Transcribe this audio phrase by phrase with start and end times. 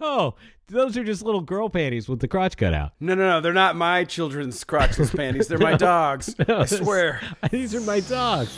[0.00, 0.34] Oh,
[0.68, 2.92] those are just little girl panties with the crotch cut out.
[3.00, 3.40] No, no, no.
[3.40, 5.48] They're not my children's crotchless panties.
[5.48, 6.34] They're my dogs.
[6.48, 7.20] I swear.
[7.50, 8.56] These are my dogs.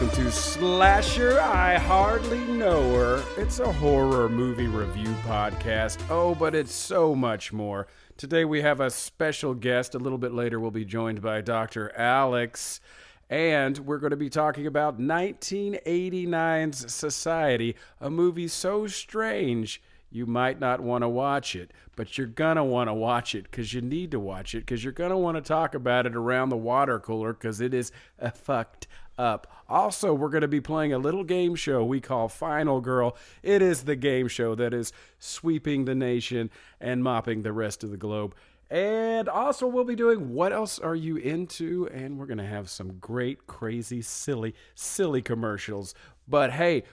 [0.00, 3.22] Welcome to Slasher I Hardly Know Her.
[3.36, 6.00] It's a horror movie review podcast.
[6.08, 7.86] Oh, but it's so much more.
[8.16, 9.94] Today we have a special guest.
[9.94, 11.94] A little bit later, we'll be joined by Dr.
[11.94, 12.80] Alex.
[13.28, 20.58] And we're going to be talking about 1989's Society, a movie so strange you might
[20.58, 23.80] not want to watch it, but you're going to want to watch it because you
[23.80, 26.56] need to watch it because you're going to want to talk about it around the
[26.56, 28.88] water cooler because it is a fucked
[29.20, 29.46] up.
[29.68, 33.16] Also, we're going to be playing a little game show we call Final Girl.
[33.42, 37.90] It is the game show that is sweeping the nation and mopping the rest of
[37.90, 38.34] the globe.
[38.70, 41.88] And also, we'll be doing What Else Are You Into?
[41.92, 45.94] And we're going to have some great, crazy, silly, silly commercials.
[46.26, 46.84] But hey,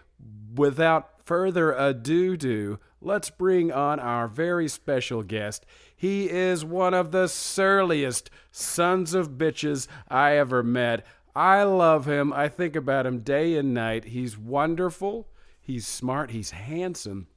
[0.54, 5.66] without further ado, do let's bring on our very special guest.
[5.96, 11.06] He is one of the surliest sons of bitches I ever met.
[11.38, 12.34] I love him.
[12.34, 14.06] I think about him day and night.
[14.06, 15.28] He's wonderful.
[15.62, 16.32] He's smart.
[16.32, 17.28] He's handsome.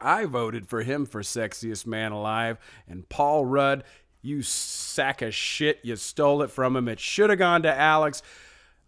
[0.00, 2.58] I voted for him for sexiest man alive.
[2.88, 3.84] And Paul Rudd,
[4.22, 6.88] you sack of shit, you stole it from him.
[6.88, 8.22] It should have gone to Alex.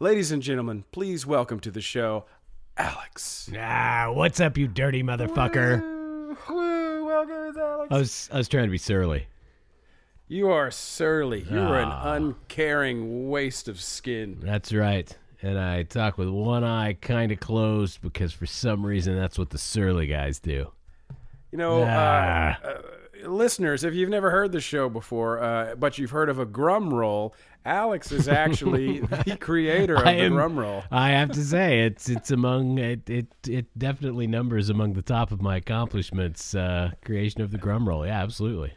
[0.01, 2.25] Ladies and gentlemen, please welcome to the show,
[2.77, 3.49] Alex.
[3.57, 5.81] Ah, what's up, you dirty motherfucker?
[6.49, 7.93] Woo, welcome, Alex.
[7.93, 9.29] I was I was trying to be surly.
[10.29, 11.47] You are surly.
[11.49, 12.15] You are Ah.
[12.15, 14.39] an uncaring waste of skin.
[14.41, 15.17] That's right.
[15.43, 19.51] And I talk with one eye kind of closed because for some reason that's what
[19.51, 20.73] the surly guys do.
[21.53, 22.59] You know, uh, Ah.
[22.65, 26.45] uh, listeners, if you've never heard the show before, uh, but you've heard of a
[26.47, 27.33] grum roll,
[27.65, 30.83] Alex is actually the creator of I the am- grum roll.
[30.91, 35.31] I have to say it's it's among it it, it definitely numbers among the top
[35.31, 36.55] of my accomplishments.
[36.55, 38.05] Uh, creation of the grum roll.
[38.07, 38.73] Yeah, absolutely.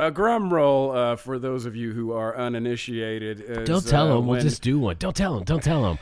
[0.00, 4.14] A grum roll, uh, for those of you who are uninitiated, is, Don't tell uh,
[4.14, 4.26] them.
[4.28, 4.96] We'll just do one.
[4.98, 5.44] Don't tell them.
[5.44, 5.98] Don't tell them.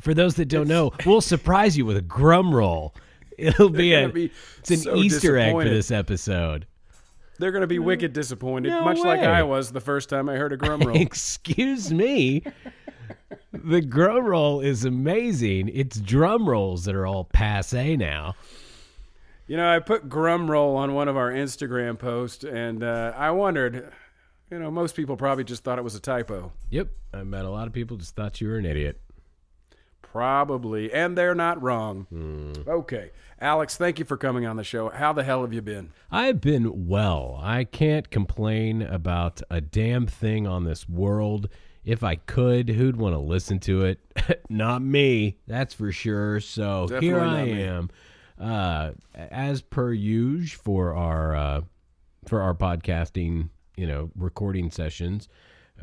[0.00, 2.94] For those that don't know, we'll surprise you with a grum roll.
[3.38, 6.66] It'll be a be it's an so Easter egg for this episode.
[7.38, 9.20] They're going to be wicked disappointed, No much like.
[9.20, 11.00] I was the first time I heard a grum roll.
[11.00, 12.42] Excuse me.
[13.52, 15.70] The drum roll is amazing.
[15.72, 18.34] It's drum rolls that are all passe now.
[19.48, 23.30] You know, I put grum roll on one of our Instagram posts, and uh, I
[23.30, 23.90] wondered,
[24.50, 26.52] you know, most people probably just thought it was a typo.
[26.68, 29.00] Yep, I met a lot of people just thought you were an idiot.
[30.02, 32.06] Probably, and they're not wrong.
[32.10, 32.52] Hmm.
[32.66, 33.10] Okay,
[33.40, 34.90] Alex, thank you for coming on the show.
[34.90, 35.92] How the hell have you been?
[36.10, 37.38] I've been well.
[37.42, 41.48] I can't complain about a damn thing on this world.
[41.86, 44.00] If I could, who'd want to listen to it?
[44.50, 46.38] not me, that's for sure.
[46.40, 47.84] So here I am.
[47.84, 47.90] me.
[48.40, 51.60] Uh, as per usual for our uh,
[52.26, 55.28] for our podcasting, you know, recording sessions.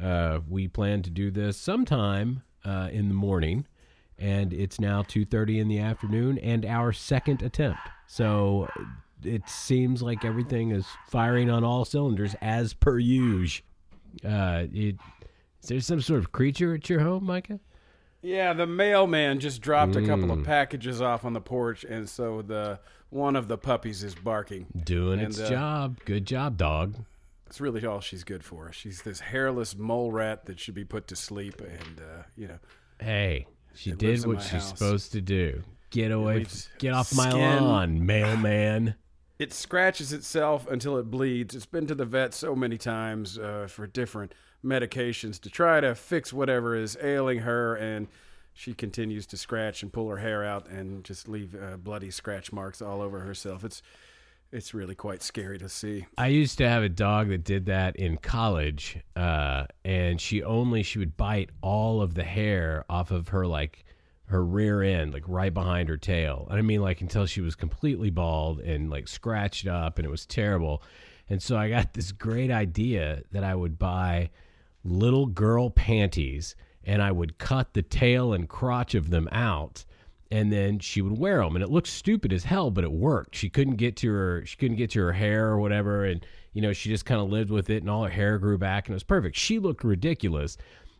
[0.01, 3.65] Uh, we plan to do this sometime uh, in the morning,
[4.19, 7.79] and it's now two thirty in the afternoon, and our second attempt.
[8.07, 8.69] So
[9.23, 13.65] it seems like everything is firing on all cylinders as per usual.
[14.23, 14.95] Uh, it,
[15.61, 17.59] is there some sort of creature at your home, Micah?
[18.25, 22.41] Yeah, the mailman just dropped a couple of packages off on the porch, and so
[22.41, 22.79] the
[23.11, 24.65] one of the puppies is barking.
[24.83, 25.99] Doing And, its uh, job.
[26.05, 26.95] Good job, dog.
[27.45, 28.71] It's really all she's good for.
[28.71, 32.57] She's this hairless mole rat that should be put to sleep, and uh, you know,
[32.99, 34.69] Hey, she did what she's house.
[34.69, 35.61] supposed to do.
[35.91, 36.47] Get away,
[36.79, 37.63] get off my skin.
[37.63, 38.95] lawn, mailman.
[39.39, 41.53] it scratches itself until it bleeds.
[41.53, 44.33] It's been to the vet so many times uh, for different
[44.65, 48.07] medications to try to fix whatever is ailing her, and
[48.53, 52.51] she continues to scratch and pull her hair out and just leave uh, bloody scratch
[52.51, 53.63] marks all over herself.
[53.63, 53.81] It's
[54.51, 56.05] it's really quite scary to see.
[56.17, 60.83] I used to have a dog that did that in college, uh, and she only
[60.83, 63.83] she would bite all of the hair off of her like
[64.27, 66.47] her rear end, like right behind her tail.
[66.49, 70.11] And I mean, like until she was completely bald and like scratched up, and it
[70.11, 70.81] was terrible.
[71.29, 74.29] And so I got this great idea that I would buy
[74.85, 79.83] little girl panties, and I would cut the tail and crotch of them out
[80.31, 83.35] and then she would wear them and it looked stupid as hell but it worked.
[83.35, 86.61] She couldn't get to her she couldn't get to her hair or whatever and you
[86.61, 88.93] know she just kind of lived with it and all her hair grew back and
[88.93, 89.35] it was perfect.
[89.35, 90.57] She looked ridiculous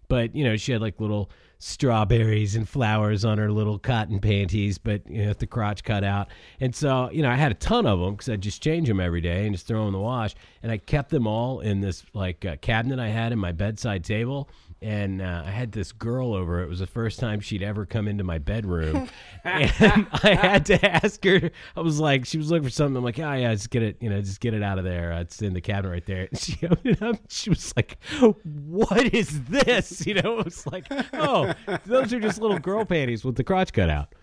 [0.08, 1.30] but you know she had like little
[1.66, 6.04] strawberries and flowers on her little cotton panties but you know with the crotch cut
[6.04, 6.28] out.
[6.60, 9.00] And so you know i had a ton of them because i just change them
[9.00, 10.36] every day and just throw them in the wash.
[10.62, 14.04] And i kept them all in this like uh, cabinet i had in my bedside
[14.04, 14.48] table
[14.86, 16.62] and uh, I had this girl over.
[16.62, 19.10] It was the first time she'd ever come into my bedroom,
[19.44, 21.50] and I had to ask her.
[21.76, 22.98] I was like, she was looking for something.
[22.98, 25.12] I'm like, yeah, yeah, just get it, you know, just get it out of there.
[25.14, 26.28] It's in the cabinet right there.
[26.30, 27.16] And she opened up.
[27.30, 27.98] She was like,
[28.44, 31.52] "What is this?" You know, it was like, "Oh,
[31.86, 34.14] those are just little girl panties with the crotch cut out."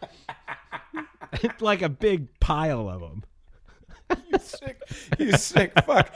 [1.60, 3.24] like a big pile of them.
[4.32, 4.82] you sick,
[5.18, 6.14] you sick fuck.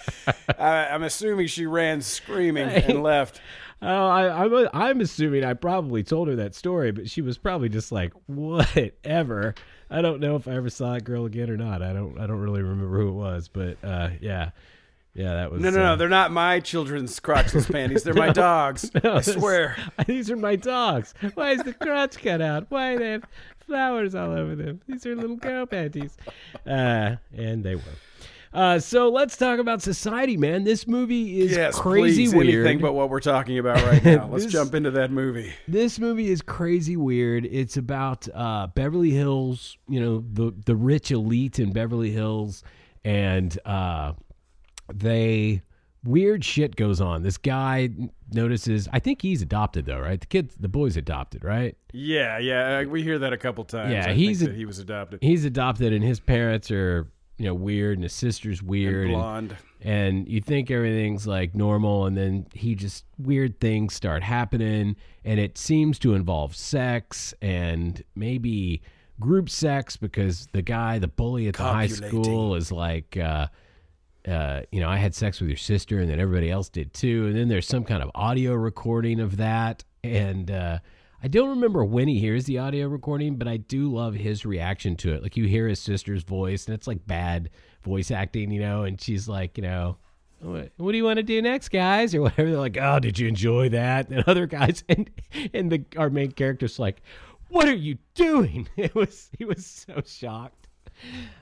[0.58, 3.40] I, I'm assuming she ran screaming and left.
[3.82, 7.68] Oh, I, I'm I'm assuming I probably told her that story, but she was probably
[7.68, 9.54] just like, whatever.
[9.90, 11.82] I don't know if I ever saw that girl again or not.
[11.82, 14.50] I don't I don't really remember who it was, but uh, yeah,
[15.16, 15.96] yeah, that was No, no, uh, no.
[15.96, 18.02] They're not my children's crotchless panties.
[18.02, 18.90] They're my dogs.
[18.94, 19.76] I this- swear.
[20.06, 21.14] These are my dogs.
[21.34, 22.66] Why is the crotch cut out?
[22.68, 23.24] Why do they have
[23.66, 24.80] flowers all over them?
[24.86, 26.16] These are little girl panties.
[26.66, 27.82] Uh, and they were.
[28.52, 30.64] Uh, so let's talk about society, man.
[30.64, 32.66] This movie is Yes, crazy please, weird.
[32.66, 34.28] anything but what we're talking about right now.
[34.28, 35.52] Let's This- jump into that movie.
[35.68, 37.44] this movie is crazy weird.
[37.44, 42.62] It's about uh, Beverly Hills, you know, the the rich elite in Beverly Hills,
[43.04, 44.12] and uh,
[44.92, 45.62] they
[46.04, 47.22] weird shit goes on.
[47.22, 47.90] This guy
[48.32, 48.88] notices.
[48.92, 50.20] I think he's adopted though, right?
[50.20, 51.76] The kid, the boy's adopted, right?
[51.92, 52.78] Yeah, yeah.
[52.78, 53.92] uh, We hear that a couple times.
[53.92, 55.18] Yeah, I he's a- that he was adopted.
[55.22, 59.56] He's adopted, and his parents are you know weird, and his sister's weird, and, Blonde.
[59.82, 65.38] and you think everything's like normal and then he just weird things start happening and
[65.38, 68.80] it seems to involve sex and maybe
[69.20, 73.46] group sex because the guy the bully at the high school is like uh
[74.26, 77.26] uh, you know, I had sex with your sister, and then everybody else did too.
[77.26, 79.84] And then there's some kind of audio recording of that.
[80.02, 80.78] And uh,
[81.22, 84.96] I don't remember when he hears the audio recording, but I do love his reaction
[84.96, 85.22] to it.
[85.22, 87.50] Like you hear his sister's voice, and it's like bad
[87.84, 89.96] voice acting, you know, and she's like, you know,
[90.40, 92.50] what, what do you want to do next, guys, or whatever.
[92.50, 94.10] They're like, oh, did you enjoy that?
[94.10, 95.10] And other guys, and
[95.54, 97.02] and the our main character's like,
[97.48, 98.68] what are you doing?
[98.76, 100.65] It was he was so shocked.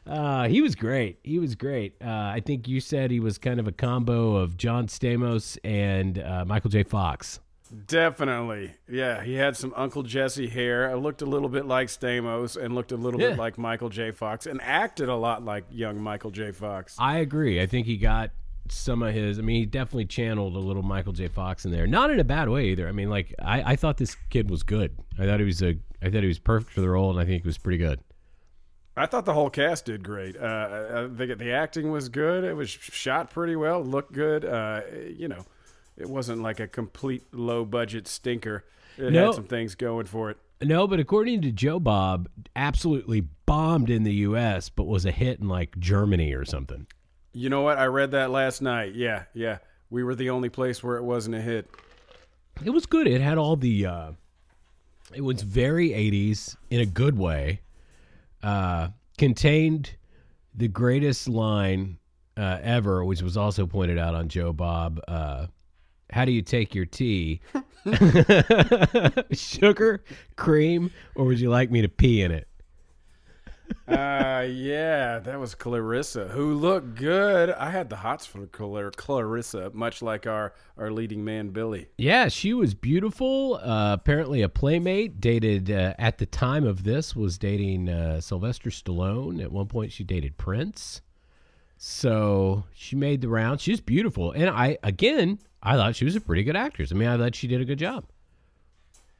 [0.06, 1.19] Uh, he was great.
[1.23, 1.95] He was great.
[2.05, 6.19] Uh, I think you said he was kind of a combo of John Stamos and
[6.19, 6.83] uh, Michael J.
[6.83, 7.41] Fox.
[7.87, 8.73] Definitely.
[8.89, 10.91] Yeah, he had some Uncle Jesse hair.
[10.91, 13.31] I looked a little bit like Stamos and looked a little Yeah.
[13.31, 14.11] bit like Michael J.
[14.11, 16.53] Fox and acted a lot like young Michael J.
[16.53, 16.97] Fox.
[16.99, 17.61] I agree.
[17.61, 18.31] I think he got
[18.69, 19.39] some of his.
[19.39, 21.29] I mean, he definitely channeled a little Michael J.
[21.29, 21.87] Fox in there.
[21.87, 22.89] Not in a bad way either.
[22.89, 24.97] I mean, like I, I thought this kid was good.
[25.19, 25.77] I thought he was a.
[26.03, 27.99] I thought he was perfect for the role, and I think he was pretty good.
[28.96, 30.37] I thought the whole cast did great.
[30.37, 32.44] Uh, I think the acting was good.
[32.44, 34.44] It was shot pretty well, looked good.
[34.44, 35.44] Uh, you know,
[35.96, 38.64] it wasn't like a complete low budget stinker.
[38.96, 39.26] It No.
[39.26, 40.37] had some things going for it.
[40.62, 45.40] No, but according to Joe Bob, absolutely bombed in the U.S., but was a hit
[45.40, 46.87] in like Germany or something.
[47.32, 47.79] You know what?
[47.79, 48.94] I read that last night.
[48.94, 49.58] Yeah, yeah.
[49.90, 51.69] We were the only place where it wasn't a hit.
[52.64, 53.08] It was good.
[53.08, 53.87] It had all the.
[53.87, 54.12] Uh,
[55.12, 57.61] it was very '80s in a good way.
[58.44, 59.96] Uh, contained
[60.55, 61.96] the greatest line
[62.37, 65.00] uh, ever, which was also pointed out on Joe Bob.
[65.08, 65.46] Uh,
[66.11, 67.41] how do you take your tea?
[69.32, 70.05] Sugar,
[70.37, 72.46] cream, or would you like me to pee in it?
[73.87, 77.50] Uh, yeah, that was Clarissa, who looked good.
[77.50, 81.88] I had the hots for Clar- Clarissa, much like our, our leading man, Billy.
[81.99, 83.61] Yeah, she was beautiful.
[83.62, 88.71] Uh, apparently, a playmate dated uh, at the time of this was dating uh, Sylvester
[88.71, 89.42] Stallone.
[89.42, 91.02] At one point, she dated Prince.
[91.76, 93.61] So she made the round.
[93.61, 96.92] She's beautiful, and I again, I thought she was a pretty good actress.
[96.92, 98.04] I mean, I thought she did a good job.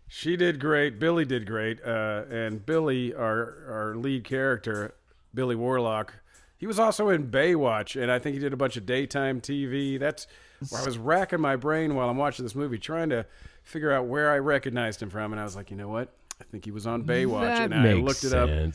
[0.08, 0.99] She did great.
[0.99, 1.80] Billy did great.
[1.84, 4.94] Uh, and Billy, our our lead character,
[5.34, 6.14] Billy Warlock,
[6.56, 9.99] he was also in Baywatch, and I think he did a bunch of daytime TV.
[9.99, 10.26] That's
[10.70, 13.26] where I was racking my brain while I'm watching this movie, trying to
[13.62, 15.32] figure out where I recognized him from.
[15.32, 16.14] And I was like, you know what?
[16.40, 18.75] I think he was on Baywatch, that and I makes looked it up.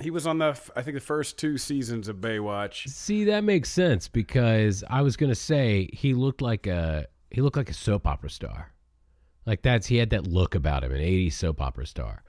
[0.00, 2.88] He was on the, I think, the first two seasons of Baywatch.
[2.88, 7.56] See, that makes sense because I was gonna say he looked like a he looked
[7.56, 8.71] like a soap opera star.
[9.46, 12.22] Like that's he had that look about him, an '80s soap opera star.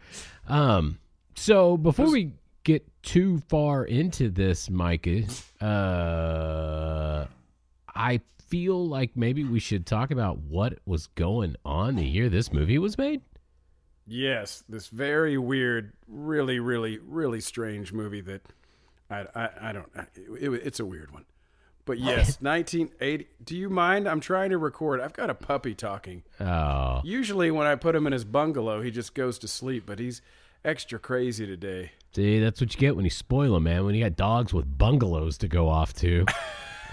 [0.48, 1.00] Um,
[1.36, 5.24] so before we get too far into this, Micah,
[5.62, 7.26] uh,
[7.96, 12.54] I feel like maybe we should talk about what was going on the year this
[12.54, 13.22] movie was made.
[14.06, 18.42] Yes, this very weird, really, really, really strange movie that
[19.10, 19.90] I, I, I don't.
[20.40, 21.26] It, it's a weird one,
[21.86, 23.28] but yes, 1980.
[23.44, 24.08] Do you mind?
[24.08, 25.02] I'm trying to record.
[25.02, 26.24] I've got a puppy talking.
[26.40, 30.00] Oh, Usually, when I put him in his bungalow, he just goes to sleep, but
[30.00, 30.22] he's
[30.64, 31.92] extra crazy today.
[32.16, 33.86] see, that's what you get when you spoil them, man.
[33.86, 36.26] When you got dogs with bungalows to go off to.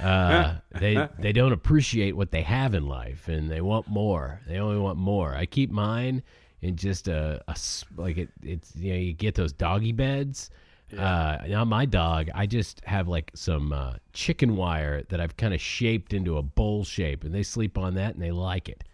[0.02, 4.40] Uh, they they don't appreciate what they have in life, and they want more.
[4.48, 5.34] They only want more.
[5.34, 6.22] I keep mine
[6.62, 7.42] in just a
[7.96, 8.30] like it.
[8.42, 10.48] It's you know you get those doggy beds.
[10.98, 15.54] Uh, now my dog, I just have like some uh, chicken wire that I've kind
[15.54, 18.84] of shaped into a bowl shape, and they sleep on that and they like it.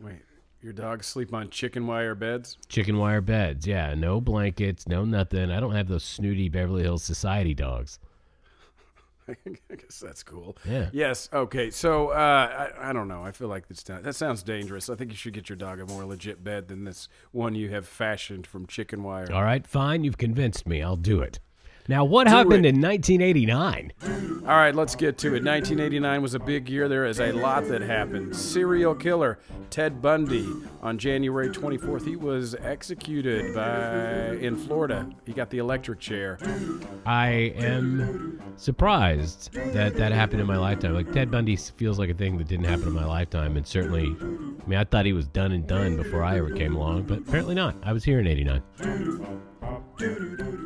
[0.00, 0.22] Wait,
[0.60, 2.56] your dogs sleep on chicken wire beds?
[2.68, 3.94] Chicken wire beds, yeah.
[3.94, 5.50] No blankets, no nothing.
[5.50, 7.98] I don't have those snooty Beverly Hills Society dogs.
[9.28, 10.56] I guess that's cool.
[10.68, 10.88] Yeah.
[10.92, 11.28] Yes.
[11.32, 11.70] Okay.
[11.70, 13.22] So uh, I, I don't know.
[13.22, 14.88] I feel like this that sounds dangerous.
[14.88, 17.70] I think you should get your dog a more legit bed than this one you
[17.70, 19.32] have fashioned from chicken wire.
[19.32, 20.04] All right, fine.
[20.04, 20.82] You've convinced me.
[20.82, 21.38] I'll do it.
[21.88, 22.74] Now, what happened it.
[22.74, 23.92] in 1989?
[24.42, 25.44] All right, let's get to it.
[25.44, 26.88] 1989 was a big year.
[26.88, 28.34] There is a lot that happened.
[28.34, 29.38] Serial killer
[29.70, 30.48] Ted Bundy
[30.82, 32.04] on January 24th.
[32.04, 35.08] He was executed by in Florida.
[35.26, 36.38] He got the electric chair.
[37.06, 40.94] I am surprised that that happened in my lifetime.
[40.94, 44.16] Like Ted Bundy feels like a thing that didn't happen in my lifetime, and certainly,
[44.20, 47.18] I mean, I thought he was done and done before I ever came along, but
[47.18, 47.76] apparently not.
[47.82, 49.42] I was here in '89.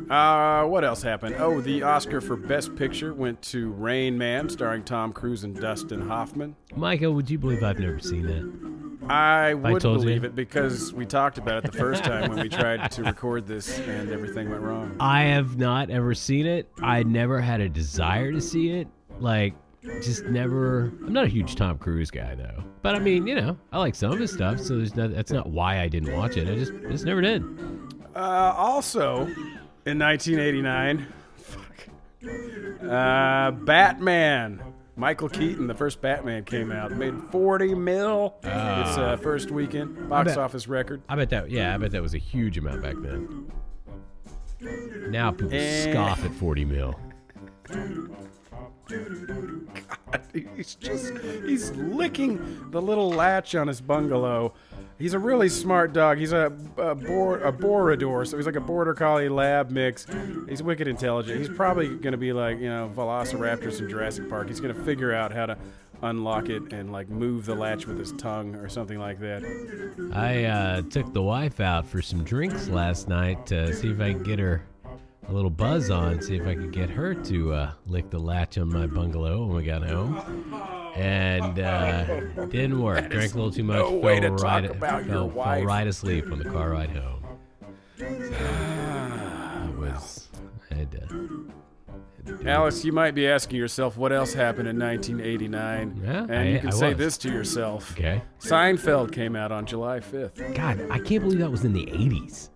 [0.09, 1.35] Uh, what else happened?
[1.37, 6.07] Oh, the Oscar for Best Picture went to Rain Man, starring Tom Cruise and Dustin
[6.07, 6.55] Hoffman.
[6.75, 9.09] Michael, would you believe I've never seen that?
[9.09, 10.05] I would told you.
[10.05, 13.47] believe it because we talked about it the first time when we tried to record
[13.47, 14.95] this and everything went wrong.
[14.99, 16.69] I have not ever seen it.
[16.81, 18.87] I never had a desire to see it.
[19.19, 19.53] Like,
[20.01, 20.91] just never.
[21.05, 22.63] I'm not a huge Tom Cruise guy though.
[22.81, 25.13] But I mean, you know, I like some of his stuff, so there's not.
[25.13, 26.47] That's not why I didn't watch it.
[26.49, 27.43] I just just never did.
[28.17, 29.27] Uh, also,
[29.85, 31.05] in 1989,
[31.35, 31.87] fuck,
[32.89, 34.61] uh, Batman.
[34.95, 38.33] Michael Keaton, the first Batman came out, made 40 mil.
[38.41, 41.03] its uh, first weekend box bet- office record.
[41.07, 41.51] I bet that.
[41.51, 43.51] Yeah, I bet that was a huge amount back then.
[45.11, 45.91] Now people Eh.
[45.91, 46.99] scoff at 40 mil.
[48.89, 50.21] God,
[50.55, 51.13] He's just
[51.45, 54.53] he's licking the little latch on his bungalow.
[54.99, 56.17] He's a really smart dog.
[56.17, 60.07] He's a a, bor- a Borador, so he's like a border collie lab mix.
[60.49, 61.37] He's wicked intelligent.
[61.37, 64.47] He's probably going to be like you know Velociraptors in Jurassic Park.
[64.47, 65.57] He's going to figure out how to
[66.01, 69.43] unlock it and like move the latch with his tongue or something like that.
[70.13, 74.13] I uh, took the wife out for some drinks last night to see if I
[74.13, 74.63] could get her
[75.27, 78.57] a little buzz on, see if I could get her to uh, lick the latch
[78.57, 80.17] on my bungalow when we got home.
[80.95, 82.05] And uh,
[82.47, 83.09] didn't work.
[83.09, 83.77] Drank a little too much.
[83.77, 85.57] no way to fell talk right, about your fell, wife.
[85.59, 87.23] Fell right asleep on the car ride home.
[89.67, 90.27] So, was.
[90.71, 90.97] I had to.
[90.99, 96.21] had to do Alex, you might be asking yourself what else happened in 1989, Yeah,
[96.23, 96.97] and I- you can I say was.
[96.97, 97.91] this to yourself.
[97.93, 98.21] Okay.
[98.39, 100.55] Seinfeld came out on July 5th.
[100.55, 102.49] God, I can't believe that was in the 80s.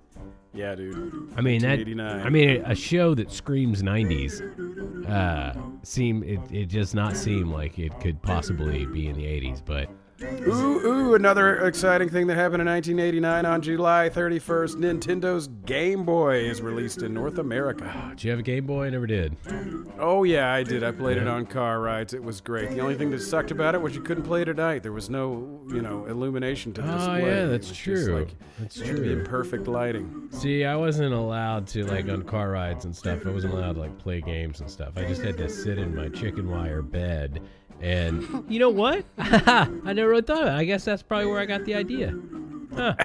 [0.53, 1.33] Yeah, dude.
[1.37, 1.79] I mean that.
[2.25, 5.07] I mean a show that screams '90s.
[5.09, 5.53] Uh,
[5.83, 9.89] seem it, it does not seem like it could possibly be in the '80s, but
[10.23, 14.75] Ooh, ooh, another exciting thing that happened in 1989 on July 31st.
[14.75, 17.91] Nintendo's Game Boy is released in North America.
[17.91, 18.85] Ah, did you have a Game Boy?
[18.85, 19.35] I never did.
[19.99, 20.83] Oh, yeah, I did.
[20.83, 22.13] I played it on car rides.
[22.13, 22.69] It was great.
[22.69, 24.83] The only thing that sucked about it was you couldn't play it at night.
[24.83, 27.21] There was no, you know, illumination to the Oh, display.
[27.21, 28.19] yeah, It that's true.
[28.19, 30.27] like- That's it had to be in perfect lighting.
[30.31, 33.25] See, I wasn't allowed to like on car rides and stuff.
[33.25, 34.93] I wasn't allowed to like play games and stuff.
[34.97, 37.41] I just had to sit in my chicken wire bed.
[37.81, 39.05] And you know what?
[39.17, 40.51] I never really thought of it.
[40.51, 42.13] I guess that's probably where I got the idea.
[42.75, 42.95] Huh.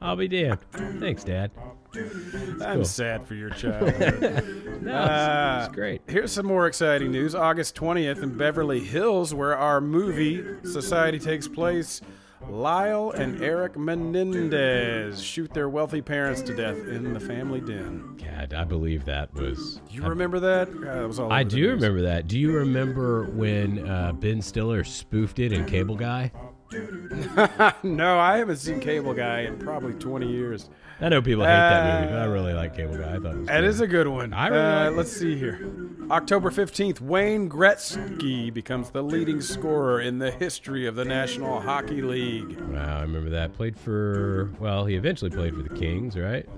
[0.00, 0.58] I'll be damned.
[1.00, 1.50] Thanks, Dad.
[1.94, 2.84] I'm cool.
[2.86, 4.80] sad for your childhood.
[4.82, 6.00] No, Uh, it's, it's great.
[6.08, 7.34] Here's some more exciting news.
[7.34, 12.00] August 20th in Beverly Hills, where our movie Society takes place,
[12.48, 18.16] Lyle and Eric Menendez shoot their wealthy parents to death in the family den.
[18.22, 19.80] God, I believe that was.
[19.90, 20.68] You remember that?
[20.68, 22.26] Uh, was all I do remember that.
[22.28, 26.30] Do you remember when uh, Ben Stiller spoofed it in Cable Guy?
[27.82, 30.70] no, I haven't seen Cable Guy in probably 20 years.
[31.02, 33.14] I know people hate that movie, Uh, but I really like Cable Guy.
[33.16, 33.46] I thought it was.
[33.48, 33.64] That good.
[33.64, 34.32] is a good one.
[34.32, 35.68] I really uh, like let's see here.
[36.10, 42.02] October 15th, Wayne Gretzky becomes the leading scorer in the history of the National Hockey
[42.02, 42.60] League.
[42.60, 43.52] Wow, I remember that.
[43.54, 44.52] Played for.
[44.60, 46.48] Well, he eventually played for the Kings, right?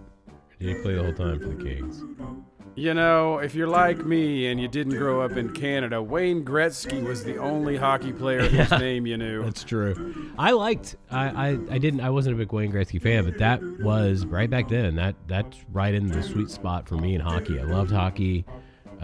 [0.60, 2.02] Or did he play the whole time for the Kings?
[2.76, 7.04] You know, if you're like me and you didn't grow up in Canada, Wayne Gretzky
[7.04, 9.44] was the only hockey player whose name you knew.
[9.44, 10.32] That's true.
[10.36, 10.96] I liked.
[11.08, 12.00] I, I, I didn't.
[12.00, 14.96] I wasn't a big Wayne Gretzky fan, but that was right back then.
[14.96, 17.60] That that's right in the sweet spot for me in hockey.
[17.60, 18.44] I loved hockey,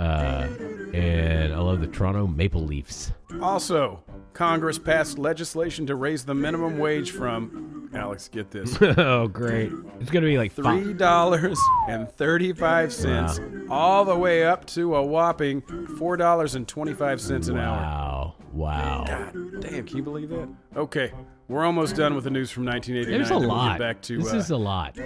[0.00, 0.49] uh,
[0.95, 3.12] and I love the Toronto Maple Leafs.
[3.42, 4.02] Also,
[4.33, 8.78] Congress passed legislation to raise the minimum wage from Alex, get this.
[8.80, 9.73] oh, great!
[10.00, 10.52] It's gonna be like.
[10.52, 15.61] Three dollars and thirty-five cents, all the way up to a whopping
[15.99, 17.76] four dollars and twenty-five cents an hour.
[17.76, 18.35] Wow!
[18.52, 19.04] Wow!
[19.07, 20.49] God damn, can you believe that?
[20.76, 21.12] Okay,
[21.49, 23.19] we're almost done with the news from 1989.
[23.19, 23.78] There's a then we'll lot.
[23.78, 24.97] Back to this uh, is a lot.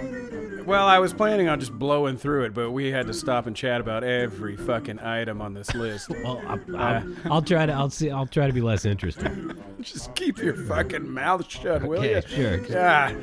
[0.65, 3.55] well, I was planning on just blowing through it, but we had to stop and
[3.55, 6.09] chat about every fucking item on this list.
[6.23, 7.73] Well, I, I, I'll try to.
[7.73, 8.09] I'll see.
[8.09, 9.53] I'll try to be less interesting.
[9.81, 12.21] just keep your fucking mouth shut, will Okay, you?
[12.27, 12.65] sure.
[12.65, 13.15] Yeah.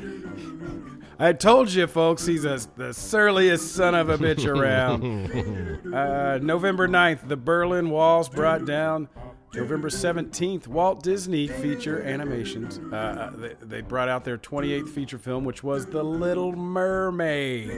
[1.19, 5.93] I told you, folks, he's a, the surliest son of a bitch around.
[5.93, 9.07] uh, November 9th, the Berlin Walls brought down.
[9.55, 12.79] November 17th, Walt Disney feature animations.
[12.91, 17.69] Uh, Uh, they, they brought out their 28th feature film, which was The Little Mermaid.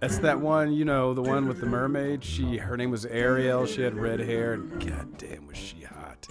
[0.00, 2.22] That's that one, you know, the one with the mermaid.
[2.22, 3.64] She, her name was Ariel.
[3.66, 6.28] She had red hair, and god damn, was she hot!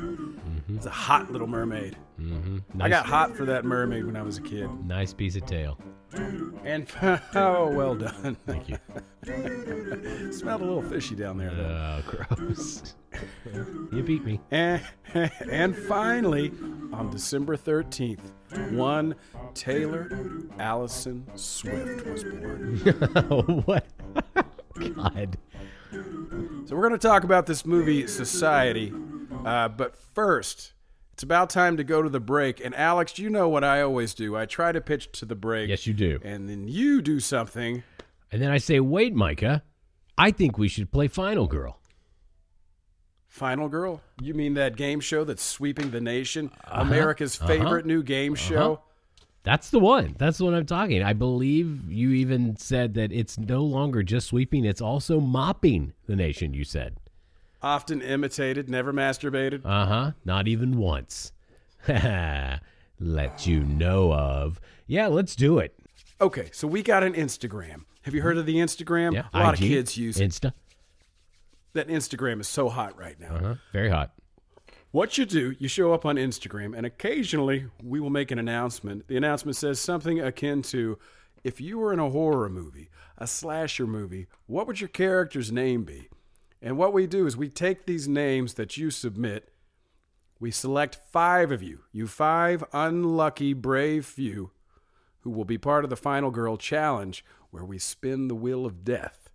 [0.69, 1.97] It's a hot little mermaid.
[2.17, 4.69] hmm I got hot for that mermaid when I was a kid.
[4.85, 5.79] nice piece of tail.
[6.63, 6.87] And
[7.35, 8.37] oh, well done.
[8.45, 8.77] Thank you.
[10.31, 11.51] Smelled a little fishy down there.
[11.53, 12.01] Though.
[12.07, 12.95] Oh, gross.
[13.91, 14.39] you beat me.
[14.51, 14.81] And,
[15.49, 16.51] and finally,
[16.91, 18.19] on December 13th,
[18.71, 19.15] one
[19.53, 20.09] Taylor
[20.59, 23.61] Allison Swift was born.
[23.65, 23.85] what?
[24.95, 25.37] God.
[25.91, 28.91] So we're going to talk about this movie, Society.
[29.45, 30.73] Uh, but first,
[31.15, 32.59] it's about time to go to the break.
[32.59, 34.35] And Alex, you know what I always do.
[34.35, 35.69] I try to pitch to the break.
[35.69, 36.19] Yes, you do.
[36.25, 37.83] And then you do something.
[38.33, 39.63] And then I say, wait, Micah.
[40.17, 41.79] I think we should play Final Girl.
[43.29, 44.01] Final Girl?
[44.21, 46.51] You mean that game show that's sweeping the nation?
[46.65, 46.81] Uh-huh.
[46.81, 48.81] America's favorite new game show?
[49.43, 50.15] That's the one.
[50.17, 51.01] That's the one I'm talking.
[51.01, 56.17] I believe you even said that it's no longer just sweeping, it's also mopping the
[56.17, 56.97] nation, you said.
[57.61, 59.61] Often imitated, never masturbated.
[59.65, 60.11] Uh huh.
[60.23, 61.31] Not even once.
[62.99, 64.61] Let you know of.
[64.87, 65.77] Yeah, let's do it.
[66.21, 67.83] Okay, so we got an Instagram.
[68.03, 69.13] Have you heard of the Instagram?
[69.13, 69.25] Yeah.
[69.33, 70.29] A lot IG, of kids use it.
[70.29, 70.53] Insta.
[71.73, 73.35] That Instagram is so hot right now.
[73.35, 73.55] Uh huh.
[73.73, 74.11] Very hot.
[74.91, 79.07] What you do, you show up on Instagram, and occasionally we will make an announcement.
[79.09, 80.97] The announcement says something akin to
[81.43, 85.83] if you were in a horror movie, a slasher movie, what would your character's name
[85.83, 86.07] be?
[86.65, 89.49] And what we do is we take these names that you submit,
[90.39, 94.49] we select five of you, you five unlucky, brave few,
[95.21, 98.83] who will be part of the Final Girl Challenge, where we spin the wheel of
[98.83, 99.29] death.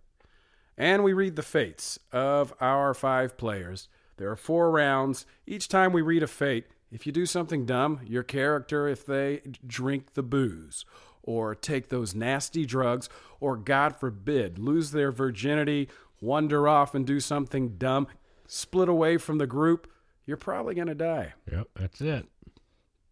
[0.77, 3.87] And we read the fates of our five players.
[4.17, 5.25] There are four rounds.
[5.47, 9.41] Each time we read a fate, if you do something dumb, your character, if they
[9.65, 10.83] drink the booze,
[11.23, 13.07] or take those nasty drugs,
[13.39, 15.87] or God forbid, lose their virginity,
[16.21, 18.07] wander off and do something dumb,
[18.47, 19.91] split away from the group,
[20.25, 21.33] you're probably going to die.
[21.51, 22.27] Yep, that's it.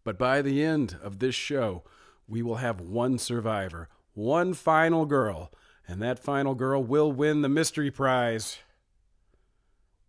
[0.04, 1.84] But by the end of this show,
[2.28, 5.52] we will have one survivor, one final girl,
[5.88, 8.60] and that final girl will win the mystery prize.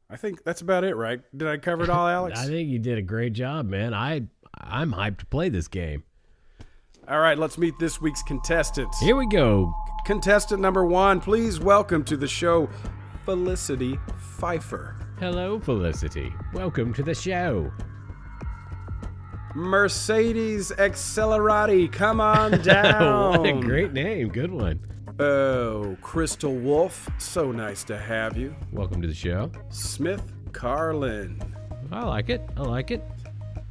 [0.08, 1.20] I think that's about it, right?
[1.36, 2.38] Did I cover it all, Alex?
[2.38, 3.94] I think you did a great job, man.
[3.94, 4.22] I
[4.58, 6.04] I'm hyped to play this game.
[7.10, 9.00] All right, let's meet this week's contestants.
[9.00, 9.74] Here we go.
[10.04, 12.68] Contestant number one, please welcome to the show
[13.24, 14.96] Felicity Pfeiffer.
[15.18, 16.32] Hello, Felicity.
[16.52, 17.72] Welcome to the show.
[19.56, 23.38] Mercedes Accelerati, come on down.
[23.40, 24.28] what a great name.
[24.28, 24.78] Good one.
[25.18, 28.54] Oh, Crystal Wolf, so nice to have you.
[28.72, 29.50] Welcome to the show.
[29.68, 31.42] Smith Carlin.
[31.90, 32.48] I like it.
[32.56, 33.02] I like it.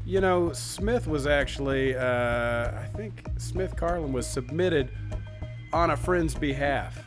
[0.10, 2.02] You know, Smith was actually, uh,
[2.72, 4.89] I think Smith Carlin was submitted
[5.72, 6.98] on a friend's behalf.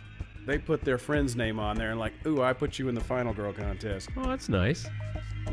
[0.47, 3.01] They put their friend's name on there and, like, ooh, I put you in the
[3.01, 4.09] Final Girl contest.
[4.17, 4.87] Oh, that's nice.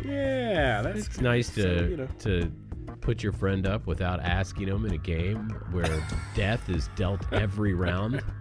[0.06, 2.08] Yeah, that's It's nice to so, you know.
[2.20, 2.52] to
[3.02, 7.74] put your friend up without asking him in a game where death is dealt every
[7.74, 8.22] round.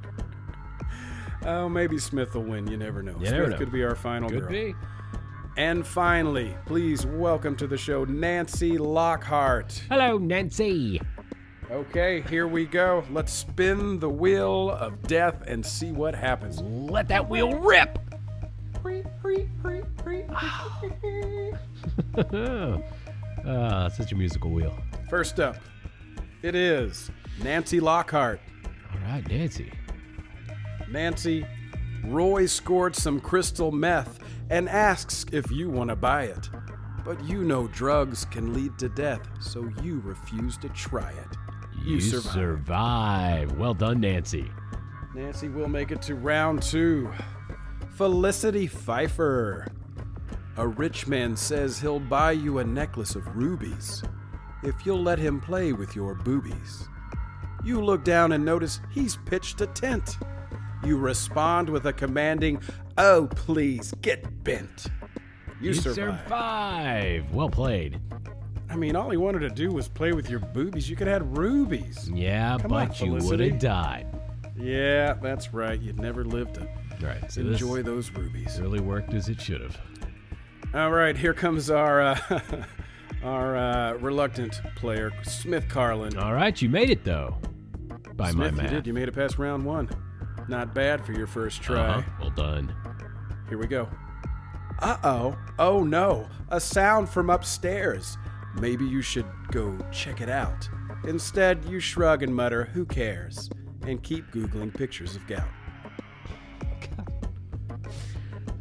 [1.47, 2.66] Oh, maybe Smith will win.
[2.66, 3.12] You never know.
[3.12, 3.57] You Smith never know.
[3.59, 4.51] could be our final Could girl.
[4.51, 4.75] be.
[5.59, 9.83] And finally, please welcome to the show Nancy Lockhart.
[9.88, 11.01] Hello, Nancy.
[11.68, 13.03] Okay, here we go.
[13.11, 16.61] Let's spin the wheel of death and see what happens.
[16.61, 17.99] Let that wheel rip.
[23.44, 24.77] Ah, such a musical wheel.
[25.11, 25.57] First up,
[26.42, 27.11] it is
[27.42, 28.40] Nancy Lockhart.
[28.92, 29.73] All right, Nancy.
[30.88, 31.44] Nancy,
[32.05, 36.48] Roy scored some crystal meth and asks if you want to buy it.
[37.04, 41.37] But you know drugs can lead to death, so you refuse to try it.
[41.84, 42.32] You, survive.
[42.32, 43.52] survive.
[43.58, 44.50] Well done, Nancy.
[45.14, 47.11] Nancy will make it to round two.
[47.96, 49.66] Felicity Pfeiffer.
[50.56, 54.02] A rich man says he'll buy you a necklace of rubies.
[54.62, 56.88] if you'll let him play with your boobies.
[57.64, 60.18] You look down and notice he's pitched a tent.
[60.84, 62.61] You respond with a commanding,
[62.98, 64.87] Oh, please, get bent.
[65.61, 66.20] You, You survive.
[66.24, 67.32] survive.
[67.32, 68.00] Well played.
[68.70, 70.90] I mean, all he wanted to do was play with your boobies.
[70.90, 72.11] You could have had rubies.
[72.12, 74.06] Yeah, Come on, but you would have died.
[74.56, 75.80] Yeah, that's right.
[75.80, 76.68] You'd never lived to
[77.00, 77.30] Right.
[77.30, 78.61] So enjoy those rubies.
[78.61, 79.80] really worked as it should have.
[80.74, 82.18] All right, here comes our uh,
[83.22, 86.18] our uh, reluctant player, Smith Carlin.
[86.18, 87.37] All right, you made it though.
[88.14, 88.87] By my Smith, you did.
[88.88, 89.88] You made it past round one.
[90.48, 91.88] Not bad for your first try.
[91.98, 92.11] Uh-huh.
[92.20, 92.74] Well done.
[93.48, 93.88] Here we go.
[94.80, 95.37] Uh oh.
[95.58, 96.28] Oh no.
[96.50, 98.16] A sound from upstairs.
[98.61, 100.68] Maybe you should go check it out.
[101.04, 103.48] Instead, you shrug and mutter, Who cares?
[103.87, 105.48] and keep Googling pictures of gout.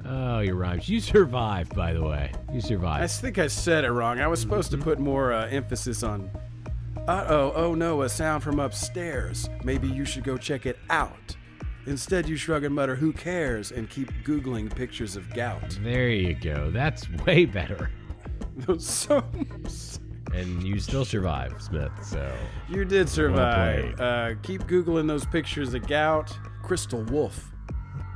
[0.10, 0.88] Oh, your rhymes.
[0.88, 2.32] You survived, by the way.
[2.54, 3.04] You survived.
[3.04, 4.22] I think I said it wrong.
[4.22, 6.32] I was supposed to put more uh, emphasis on.
[7.08, 9.50] Uh oh, oh no, a sound from upstairs.
[9.64, 11.36] Maybe you should go check it out.
[11.88, 13.72] Instead, you shrug and mutter, Who cares?
[13.72, 15.78] and keep Googling pictures of gout.
[15.82, 16.70] There you go.
[16.70, 17.90] That's way better.
[18.78, 19.24] so.
[20.34, 21.92] And you still survived, Smith.
[22.04, 22.30] So
[22.70, 24.00] You did survive.
[24.00, 26.38] Uh, keep Googling those pictures of gout.
[26.62, 27.52] Crystal Wolf.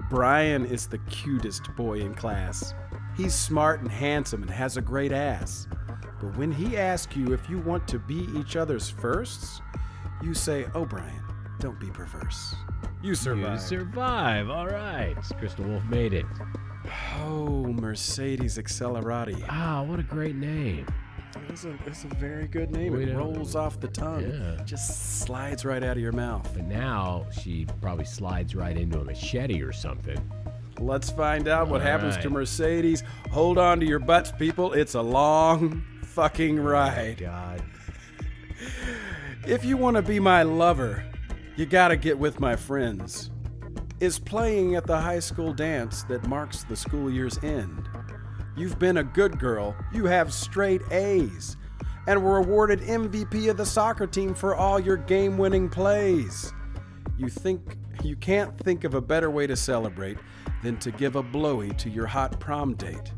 [0.10, 2.74] Brian is the cutest boy in class.
[3.16, 5.68] He's smart and handsome and has a great ass.
[6.20, 9.62] But when he asks you if you want to be each other's firsts,
[10.22, 11.24] you say, Oh, Brian,
[11.60, 12.54] don't be perverse.
[13.04, 13.54] You survive.
[13.54, 14.50] you survive.
[14.50, 15.16] All right.
[15.40, 16.26] Crystal Wolf made it.
[17.20, 19.44] oh, Mercedes Accelerati.
[19.50, 20.86] Ah, what a great name.
[21.50, 23.00] It's a, it's a very good name.
[23.02, 24.30] It rolls off the tongue.
[24.30, 24.64] Yeah.
[24.64, 26.50] Just slides right out of your mouth.
[26.54, 30.18] But now she probably slides right into a machete or something.
[30.80, 32.30] Let's find out what All happens to.
[32.30, 33.04] Mercedes.
[33.32, 34.74] Hold on to your butts, people.
[34.74, 37.18] It's a long fucking ride.
[37.20, 37.64] God.
[39.48, 41.04] If you want to be my lover,
[41.58, 43.30] you gotta get with my friends.
[44.00, 47.88] Is playing at the high school dance that marks the school year's end.
[48.56, 51.58] You've been a good girl, you have straight A's,
[52.08, 56.54] and were awarded MVP of the soccer team for all your game winning plays.
[57.18, 60.18] You think you can't think of a better way to celebrate
[60.64, 63.12] than to give a blowy to your hot prom date.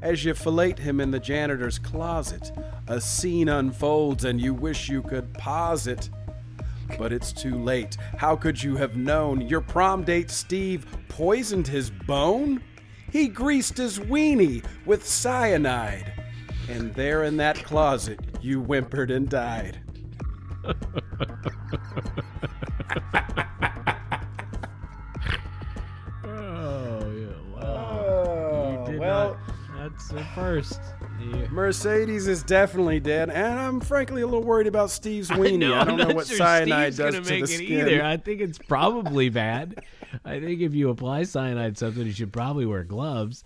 [0.00, 2.52] As you fillet him in the janitor's closet,
[2.88, 6.10] a scene unfolds and you wish you could pause it.
[6.98, 7.96] But it's too late.
[8.18, 12.62] How could you have known your prom date Steve poisoned his bone?
[13.10, 16.12] He greased his weenie with cyanide.
[16.68, 19.80] And there in that closet, you whimpered and died.
[26.24, 27.60] Oh, yeah.
[27.62, 28.00] Wow.
[28.00, 29.38] Oh, you did well-
[29.78, 29.90] not.
[29.92, 30.80] That's the first.
[31.50, 35.72] Mercedes is definitely dead, and I'm frankly a little worried about Steve's weenie.
[35.72, 37.88] I, don't know what sure cyanide Steve's does make the it skin.
[37.88, 38.04] either.
[38.04, 39.84] I think it's probably bad.
[40.24, 43.44] I think if you apply cyanide something, you should probably wear gloves.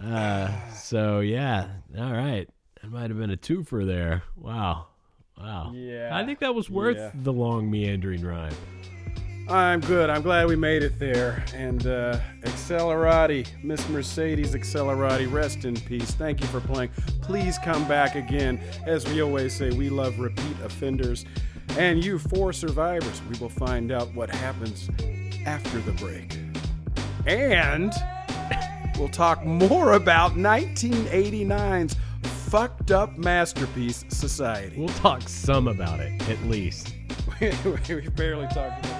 [0.00, 2.48] Uh, so yeah, all right.
[2.82, 4.22] That might have been a twofer there.
[4.36, 4.86] Wow,
[5.38, 5.72] wow.
[5.74, 7.10] Yeah, I think that was worth yeah.
[7.14, 8.54] the long meandering rhyme.
[9.50, 10.10] I'm good.
[10.10, 11.44] I'm glad we made it there.
[11.56, 16.12] And uh, Accelerati, Miss Mercedes Accelerati, rest in peace.
[16.12, 16.90] Thank you for playing.
[17.20, 18.60] Please come back again.
[18.86, 21.24] As we always say, we love repeat offenders.
[21.76, 24.88] And you four survivors, we will find out what happens
[25.44, 26.38] after the break.
[27.26, 27.92] And
[28.98, 34.78] we'll talk more about 1989's fucked up masterpiece, Society.
[34.78, 36.94] We'll talk some about it at least.
[37.40, 38.99] we barely talked about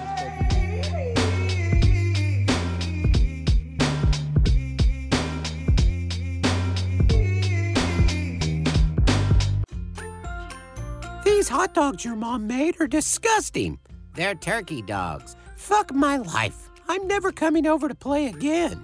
[11.23, 13.79] These hot dogs your mom made are disgusting.
[14.13, 15.35] They're turkey dogs.
[15.55, 16.69] Fuck my life.
[16.87, 18.81] I'm never coming over to play again.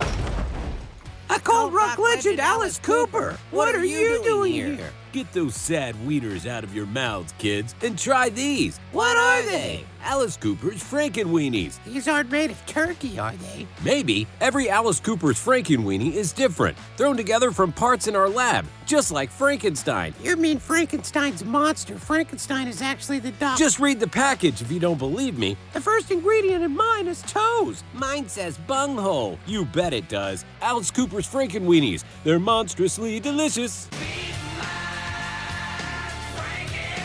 [1.30, 3.38] I called rock legend Alice Cooper.
[3.52, 4.92] What are you doing here?
[5.18, 8.78] Get those sad wieners out of your mouths, kids, and try these.
[8.92, 9.84] What are they?
[10.04, 11.84] Alice Cooper's Frankenweenies.
[11.86, 13.66] These aren't made of turkey, are they?
[13.84, 19.12] Maybe every Alice Cooper's Frankenweenie is different, thrown together from parts in our lab, just
[19.12, 20.14] like Frankenstein.
[20.22, 21.98] You mean Frankenstein's monster?
[21.98, 23.58] Frankenstein is actually the dog.
[23.58, 25.58] Just read the package if you don't believe me.
[25.74, 27.84] the first ingredient in mine is toes.
[27.96, 29.40] Mine says bunghole.
[29.48, 30.46] You bet it does.
[30.62, 32.04] Alice Cooper's Frankenweenies.
[32.24, 33.90] They're monstrously delicious.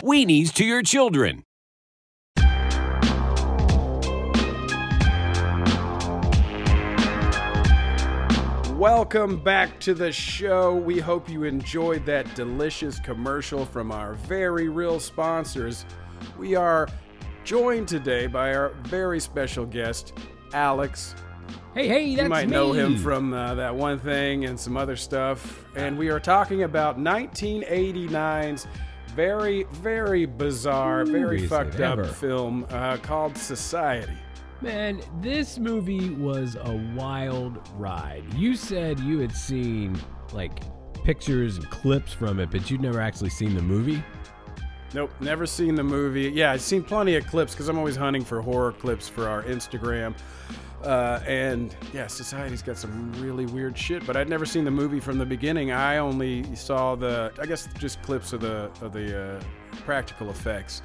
[0.03, 1.45] Weenies to your children.
[8.77, 10.75] Welcome back to the show.
[10.75, 15.87] We hope you enjoyed that delicious commercial from our very real sponsors.
[16.37, 16.89] We are
[17.45, 20.15] joined today by our very special guest,
[20.53, 21.15] Alex.
[21.75, 22.57] Hey, hey, that's you might me.
[22.57, 25.65] know him from uh, that one thing and some other stuff.
[25.77, 28.67] And we are talking about 1989's
[29.15, 32.05] very, very bizarre, very fucked up ever.
[32.05, 34.17] film uh, called Society.
[34.61, 38.25] Man, this movie was a wild ride.
[38.35, 39.99] You said you had seen
[40.33, 40.63] like
[41.05, 44.03] pictures and clips from it, but you'd never actually seen the movie.
[44.95, 46.31] Nope, never seen the movie.
[46.31, 49.43] Yeah, I've seen plenty of clips because I'm always hunting for horror clips for our
[49.45, 50.15] Instagram.
[50.85, 55.01] Uh, and yeah, Society's got some really weird shit, but I'd never seen the movie
[55.01, 55.71] from the beginning.
[55.71, 59.43] I only saw the, I guess, just clips of the of the uh,
[59.85, 60.83] practical effects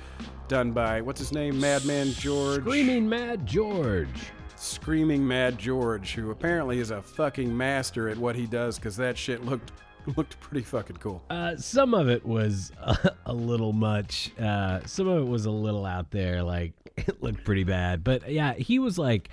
[0.47, 4.31] done by what's his name, Madman George, Screaming Mad George.
[4.55, 9.17] Screaming Mad George, who apparently is a fucking master at what he does because that
[9.17, 9.71] shit looked
[10.15, 11.21] looked pretty fucking cool.
[11.29, 14.31] Uh, some of it was a, a little much.
[14.39, 16.43] Uh, some of it was a little out there.
[16.43, 18.03] Like it looked pretty bad.
[18.03, 19.29] But yeah, he was like,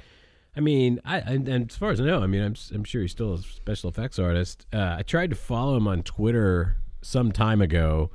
[0.56, 3.02] I mean, I and, and as far as I know, I mean, I'm I'm sure
[3.02, 4.66] he's still a special effects artist.
[4.72, 8.10] Uh, I tried to follow him on Twitter some time ago,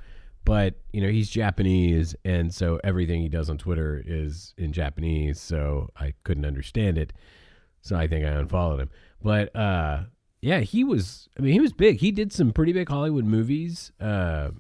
[0.46, 5.40] but you know he's Japanese, and so everything he does on Twitter is in Japanese.
[5.40, 7.14] So I couldn't understand it.
[7.82, 8.90] So I think I unfollowed him.
[9.22, 10.04] But uh,
[10.42, 11.28] yeah, he was.
[11.38, 12.00] I mean, he was big.
[12.00, 13.92] He did some pretty big Hollywood movies.
[14.00, 14.52] Uh,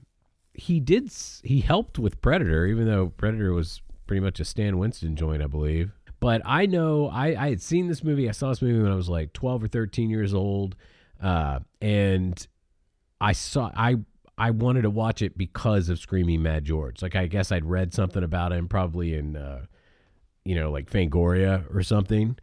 [0.54, 1.12] he did.
[1.44, 5.48] He helped with Predator, even though Predator was pretty much a Stan Winston joint, I
[5.48, 5.92] believe.
[6.20, 8.28] But I know I, I had seen this movie.
[8.28, 10.76] I saw this movie when I was like twelve or thirteen years old,
[11.22, 12.46] uh, and
[13.22, 13.98] I saw I
[14.38, 17.02] I wanted to watch it because of Screaming Mad George.
[17.02, 19.66] Like I guess I'd read something about him probably in uh,
[20.44, 22.38] you know like Fangoria or something,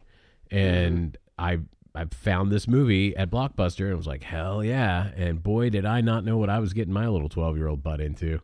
[0.49, 1.59] and I
[1.93, 5.11] I found this movie at Blockbuster and was like hell yeah!
[5.15, 7.83] And boy did I not know what I was getting my little twelve year old
[7.83, 8.39] butt into.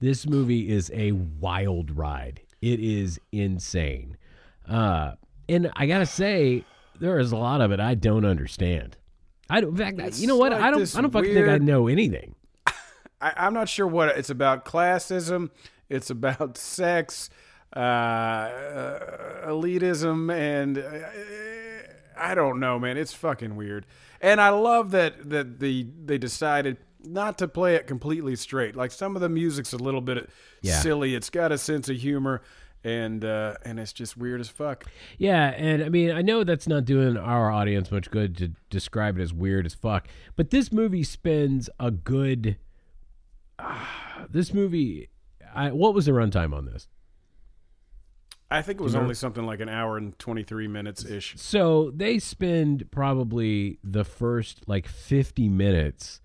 [0.00, 2.42] This movie is a wild ride.
[2.60, 4.16] It is insane.
[4.68, 5.12] Uh,
[5.48, 6.64] and I gotta say,
[6.98, 8.96] there is a lot of it I don't understand.
[9.48, 9.70] I don't.
[9.70, 10.52] In fact, It's you know what?
[10.52, 10.96] like I don't.
[10.96, 12.34] I don't fucking think I know anything.
[13.20, 14.64] I, I'm not sure what it's about.
[14.64, 15.50] Classism.
[15.88, 17.30] It's about sex,
[17.74, 20.98] uh, uh, elitism, and uh,
[22.18, 22.96] I don't know, man.
[22.96, 23.86] It's fucking weird.
[24.20, 28.74] And I love that that the they decided not to play it completely straight.
[28.74, 30.28] Like some of the music's a little bit
[30.62, 30.80] Yeah.
[30.80, 31.14] silly.
[31.14, 32.42] It's got a sense of humor,
[32.86, 34.84] and uh, and it's just weird as fuck.
[35.18, 39.18] Yeah, and I mean, I know that's not doing our audience much good to describe
[39.18, 42.56] it as weird as fuck, but this movie spends a good.
[43.58, 45.08] ah, this movie,
[45.54, 46.86] I, what was the runtime on this?
[48.50, 51.04] I think it was you know- only something like an hour and twenty three minutes
[51.04, 51.34] ish.
[51.36, 56.20] So they spend probably the first like fifty minutes.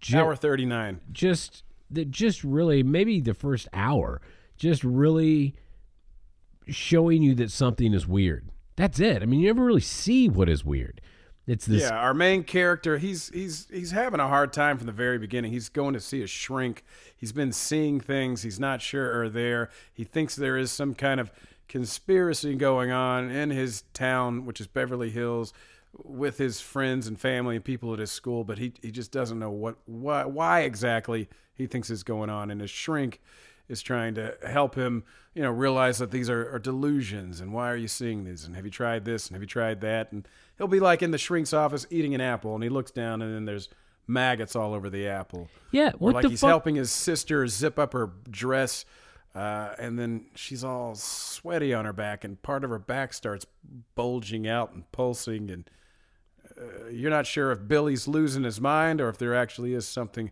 [0.00, 1.00] ju- Hour thirty nine.
[1.12, 1.64] just
[2.08, 4.22] just really maybe the first hour
[4.56, 5.54] just really
[6.66, 10.48] showing you that something is weird that's it i mean you never really see what
[10.48, 11.00] is weird
[11.46, 14.92] it's this Yeah, our main character, he's he's he's having a hard time from the
[14.92, 15.50] very beginning.
[15.50, 16.84] He's going to see a shrink.
[17.16, 19.70] He's been seeing things he's not sure are there.
[19.92, 21.32] He thinks there is some kind of
[21.68, 25.52] conspiracy going on in his town, which is Beverly Hills,
[25.92, 29.40] with his friends and family and people at his school, but he he just doesn't
[29.40, 33.20] know what why, why exactly he thinks is going on and his shrink
[33.72, 35.02] is trying to help him,
[35.34, 38.44] you know, realize that these are, are delusions and why are you seeing these?
[38.44, 39.26] And have you tried this?
[39.26, 40.12] And have you tried that?
[40.12, 43.22] And he'll be like in the shrink's office eating an apple and he looks down
[43.22, 43.70] and then there's
[44.06, 45.48] maggots all over the apple.
[45.70, 48.84] yeah Or like he's fuck helping his sister zip up her dress
[49.34, 53.46] uh, and then she's all sweaty on her back and part of her back starts
[53.94, 55.70] bulging out and pulsing and
[56.60, 60.30] uh, you're not sure if Billy's losing his mind or if there actually is something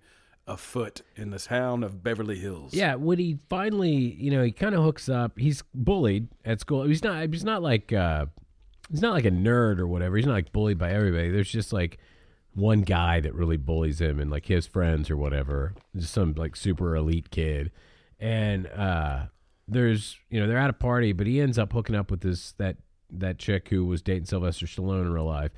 [0.50, 2.74] afoot in the town of Beverly Hills.
[2.74, 5.38] yeah when he finally you know he kind of hooks up.
[5.38, 6.82] He's bullied at school.
[6.84, 8.26] He's not he's not like uh
[8.90, 10.16] he's not like a nerd or whatever.
[10.16, 11.30] He's not like bullied by everybody.
[11.30, 11.98] There's just like
[12.54, 15.74] one guy that really bullies him and like his friends or whatever.
[15.96, 17.70] Just some like super elite kid.
[18.18, 19.26] And uh
[19.68, 22.52] there's you know they're at a party but he ends up hooking up with this
[22.58, 22.76] that
[23.08, 25.52] that chick who was dating sylvester stallone in real life.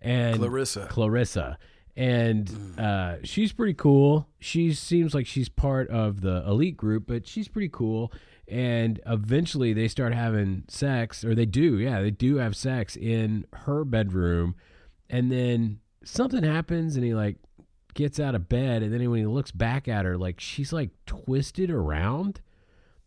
[0.00, 0.86] And Clarissa.
[0.88, 1.58] clarissa
[1.98, 4.28] and uh, she's pretty cool.
[4.38, 8.12] She seems like she's part of the elite group, but she's pretty cool.
[8.46, 11.76] And eventually, they start having sex, or they do.
[11.76, 14.54] Yeah, they do have sex in her bedroom,
[15.10, 17.36] and then something happens, and he like
[17.94, 20.90] gets out of bed, and then when he looks back at her, like she's like
[21.04, 22.40] twisted around,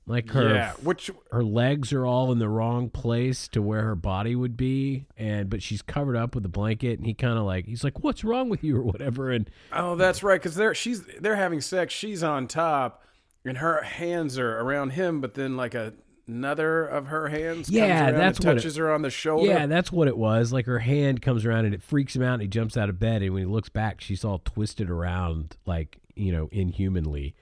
[0.07, 3.95] Like her yeah, which her legs are all in the wrong place to where her
[3.95, 7.45] body would be and but she's covered up with a blanket and he kind of
[7.45, 10.73] like he's like what's wrong with you or whatever and oh, that's right, because they're
[10.73, 11.93] she's they're having sex.
[11.93, 13.03] She's on top,
[13.45, 15.93] and her hands are around him, but then like a,
[16.27, 19.47] another of her hands, Yeah, that's and what it- touches her on the shoulder.
[19.49, 22.33] yeah that's what it was like her hand comes around and it freaks him out
[22.33, 25.55] and he jumps out of bed and when he looks back she's all twisted around
[25.67, 27.35] like you know inhumanly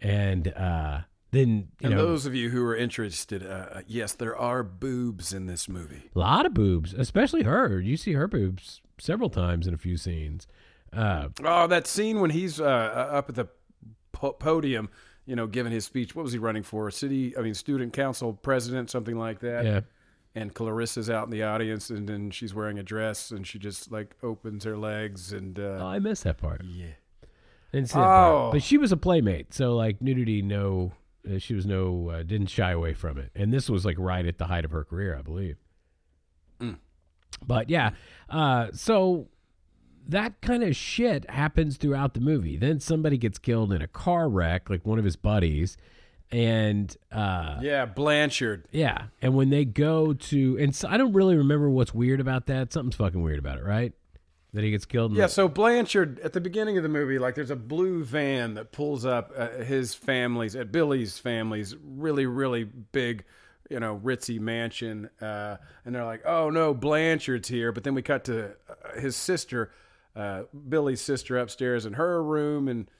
[0.00, 4.36] and uh then you and know those of you who are interested, uh, yes, there
[4.36, 6.10] are boobs in this movie.
[6.14, 9.96] a lot of boobs especially her you see her boobs several times in a few
[9.96, 10.46] scenes
[10.92, 13.46] uh Oh, that scene when he's uh, uh, up at the
[14.12, 14.88] po- podium,
[15.26, 16.16] you know, giving his speech.
[16.16, 16.90] What was he running for?
[16.90, 19.64] City, I mean, student council president, something like that.
[19.66, 19.80] yeah
[20.34, 23.92] And Clarissa's out in the audience, and then she's wearing a dress, and she just
[23.92, 26.86] like opens her legs, and oh, uh, i missed that part yeah.
[27.72, 28.32] Didn't see that part.
[28.34, 28.50] Oh.
[28.52, 30.94] But she was a playmate, so like nudity, no, uh,
[31.38, 33.30] she was no, uh, didn't shy away from it.
[33.34, 35.56] And this was like right at the height of her career, I believe.
[36.60, 36.78] Mm.
[37.46, 37.90] But yeah,
[38.30, 39.28] uh, so
[40.08, 42.56] that kind of shit happens throughout the movie.
[42.56, 45.76] Then somebody gets killed in a car wreck, like one of his buddies,
[46.30, 48.66] and uh, Yeah, Blanchard.
[48.72, 52.46] yeah, and when they go to, and so I don't really remember what's weird about
[52.46, 52.72] that.
[52.72, 53.92] Something's fucking weird about it, right?
[54.54, 55.12] That he gets killed.
[55.12, 58.02] In Yeah, the- so Blanchard at the beginning of the movie, like there's a blue
[58.02, 63.24] van that pulls up uh, his family's at Billy's family's really really big,
[63.68, 68.00] you know, ritzy mansion, uh, and they're like, "Oh no, Blanchard's here." But then we
[68.00, 69.70] cut to uh, his sister,
[70.16, 72.90] uh, Billy's sister, upstairs in her room, and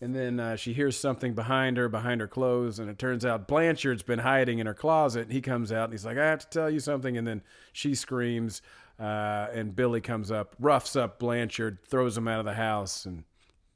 [0.00, 3.46] and then uh, she hears something behind her, behind her clothes, and it turns out
[3.48, 5.22] Blanchard's been hiding in her closet.
[5.22, 7.42] And he comes out and he's like, "I have to tell you something," and then
[7.72, 8.62] she screams.
[9.02, 13.24] Uh, and Billy comes up, roughs up Blanchard, throws him out of the house, and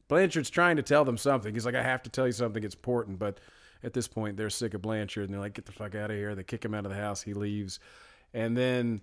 [0.06, 1.52] Blanchard's trying to tell them something.
[1.52, 2.62] He's like, "I have to tell you something.
[2.62, 3.40] It's important." But
[3.82, 6.16] at this point, they're sick of Blanchard, and they're like, "Get the fuck out of
[6.16, 7.22] here!" They kick him out of the house.
[7.22, 7.80] He leaves,
[8.32, 9.00] and then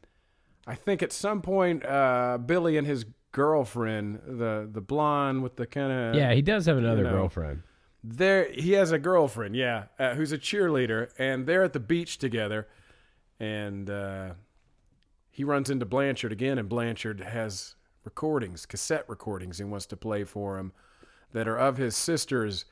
[0.66, 5.68] I think at some point, uh, Billy and his girlfriend, the the blonde with the
[5.68, 7.12] kind of yeah, he does have another know.
[7.12, 7.64] girlfriend.
[8.02, 12.18] there he has a girlfriend, yeah, uh, who's a cheerleader, and they're at the beach
[12.18, 12.70] together,
[13.42, 14.36] and uh,
[15.34, 17.74] he runs into Blanchard again, and Blanchard has
[18.06, 20.74] recordings, cassette recordings, he wants to play for him
[21.34, 22.66] that are of his sister's.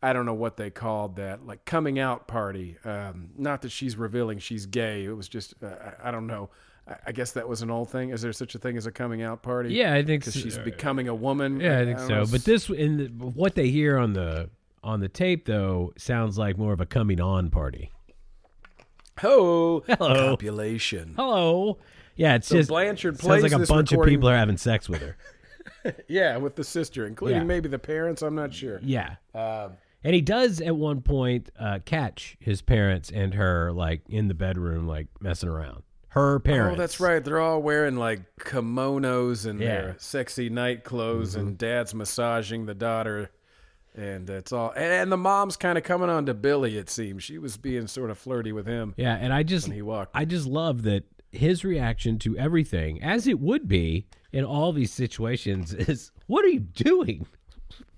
[0.00, 2.76] I don't know what they called that, like coming out party.
[2.84, 5.04] Um, not that she's revealing she's gay.
[5.04, 5.66] It was just uh,
[6.02, 6.50] I, I don't know.
[6.86, 8.10] I, I guess that was an old thing.
[8.10, 9.74] Is there such a thing as a coming out party?
[9.74, 10.30] Yeah, I think so.
[10.30, 11.58] she's becoming a woman.
[11.58, 12.08] Yeah, I think so.
[12.08, 12.26] know.
[12.30, 14.50] But this, in the, what they hear on the
[14.84, 17.90] on the tape, though, sounds like more of a coming on party.
[19.22, 20.30] Oh, Hello.
[20.30, 21.14] copulation.
[21.16, 21.78] Hello.
[22.16, 24.88] Yeah, it's So just Blanchard sounds like a bunch recording- of people are having sex
[24.88, 25.16] with her.
[26.08, 27.44] Yeah, with the sister, including Yeah.
[27.44, 28.22] maybe the parents.
[28.22, 28.80] I'm not sure.
[28.82, 29.72] Yeah, Um,
[30.02, 34.34] and he does at one point uh, catch his parents and her like in the
[34.34, 35.82] bedroom, like messing around.
[36.08, 36.74] Her parents.
[36.74, 37.22] oh, that's right.
[37.22, 39.66] They're all wearing like kimonos and Yeah.
[39.66, 43.30] their sexy night clothes, and dad's massaging the daughter,
[43.94, 44.72] and it's all.
[44.76, 46.78] And the mom's kind of coming on to Billy.
[46.78, 49.82] It seems she was being sort of flirty with him Yeah, and I just he
[49.82, 50.12] walked.
[50.14, 51.04] I just love that
[51.36, 56.48] his reaction to everything, as it would be in all these situations, is what are
[56.48, 57.26] you doing?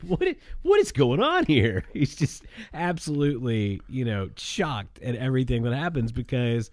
[0.06, 1.84] What what is going on here?
[1.92, 6.70] He's just absolutely, you know, shocked at everything that happens because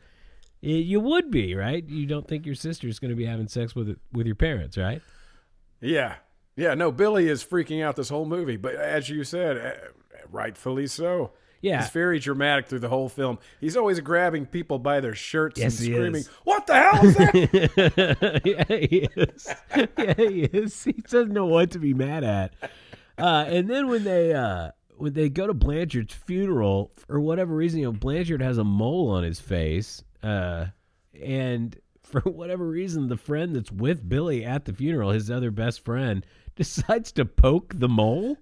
[0.61, 1.87] y you would be, right?
[1.87, 5.01] You don't think your sister's going to be having sex with with your parents, right?
[5.81, 6.15] Yeah,
[6.55, 6.73] yeah.
[6.75, 9.87] No, Billy is freaking out this whole movie, but as you said, uh,
[10.31, 11.31] rightfully so.
[11.63, 11.81] Yeah.
[11.81, 13.39] He's very dramatic through the whole film.
[13.61, 16.27] He's always grabbing people by their shirts Yes, and screaming, is.
[16.43, 19.47] "What the hell is that?" yeah, he is.
[19.97, 20.83] Yeah, he is.
[20.83, 22.53] He doesn't know what to be mad at.
[23.17, 27.79] Uh, and then when they uh, when they go to Blanchard's funeral, for whatever reason,
[27.79, 30.65] you know, Blanchard has a mole on his face, uh,
[31.21, 35.85] and for whatever reason, the friend that's with Billy at the funeral, his other best
[35.85, 38.37] friend, decides to poke the mole.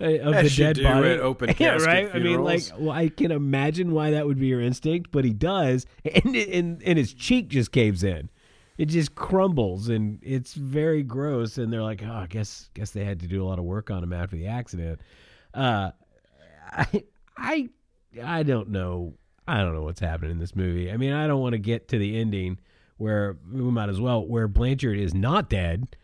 [0.00, 2.10] Of the dead body, open yeah, right.
[2.12, 5.32] I mean, like, well, I can imagine why that would be your instinct, but he
[5.32, 5.86] does,
[6.24, 8.28] and and, and his cheek just caves in.
[8.76, 11.58] It just crumbles, and it's very gross.
[11.58, 13.88] And they're like, "Oh, I guess guess they had to do a lot of work
[13.90, 15.00] on him after the accident."
[15.54, 15.92] Uh,
[16.72, 17.04] I
[17.36, 17.68] I
[18.20, 19.14] I don't know.
[19.46, 20.90] I don't know what's happening in this movie.
[20.90, 22.58] I mean, I don't want to get to the ending
[22.96, 25.96] where we might as well where Blanchard is not dead.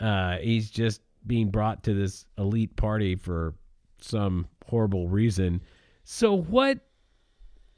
[0.00, 3.54] Uh, he's just being brought to this elite party for
[4.00, 5.62] some horrible reason.
[6.04, 6.78] So what?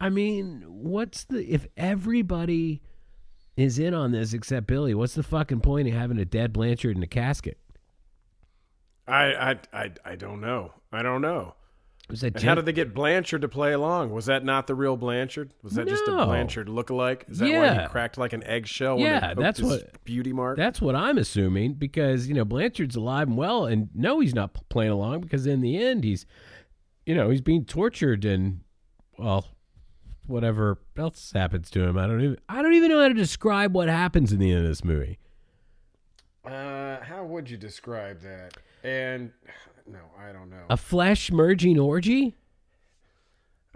[0.01, 2.83] I mean, what's the if everybody
[3.57, 4.95] is in on this except Billy?
[4.95, 7.59] What's the fucking point of having a dead Blanchard in a casket?
[9.09, 10.73] I, I, I, I don't know.
[10.93, 11.55] I don't know.
[12.09, 14.11] Was that And Jen- how did they get Blanchard to play along?
[14.11, 15.53] Was that not the real Blanchard?
[15.63, 16.27] Was that just a No.
[16.27, 17.29] Blanchard lookalike?
[17.29, 18.95] Is that why he cracked like an eggshell?
[18.97, 20.57] when Yeah, they that's his what- beauty mark.
[20.57, 24.55] That's what I'm assuming because you know Blanchard's alive and well, and no, he's not
[24.69, 26.27] playing along because in the end he's,
[27.05, 28.61] you know, he's being tortured and,
[29.19, 29.47] well,
[30.29, 31.99] whatever else happens to him.
[31.99, 34.63] I don't even I don't even know how to describe what happens in the end
[34.63, 35.19] of this movie.
[36.45, 38.57] Uh, how would you describe that?
[38.85, 39.33] And
[39.89, 40.64] no, I don't know.
[40.70, 42.34] A flesh merging orgy.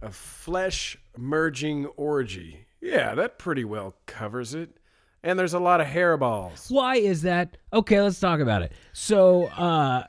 [0.01, 2.67] A flesh merging orgy.
[2.81, 4.77] Yeah, that pretty well covers it.
[5.23, 6.71] And there's a lot of hairballs.
[6.71, 7.59] Why is that?
[7.73, 8.73] Okay, let's talk about it.
[8.95, 10.05] So, uh,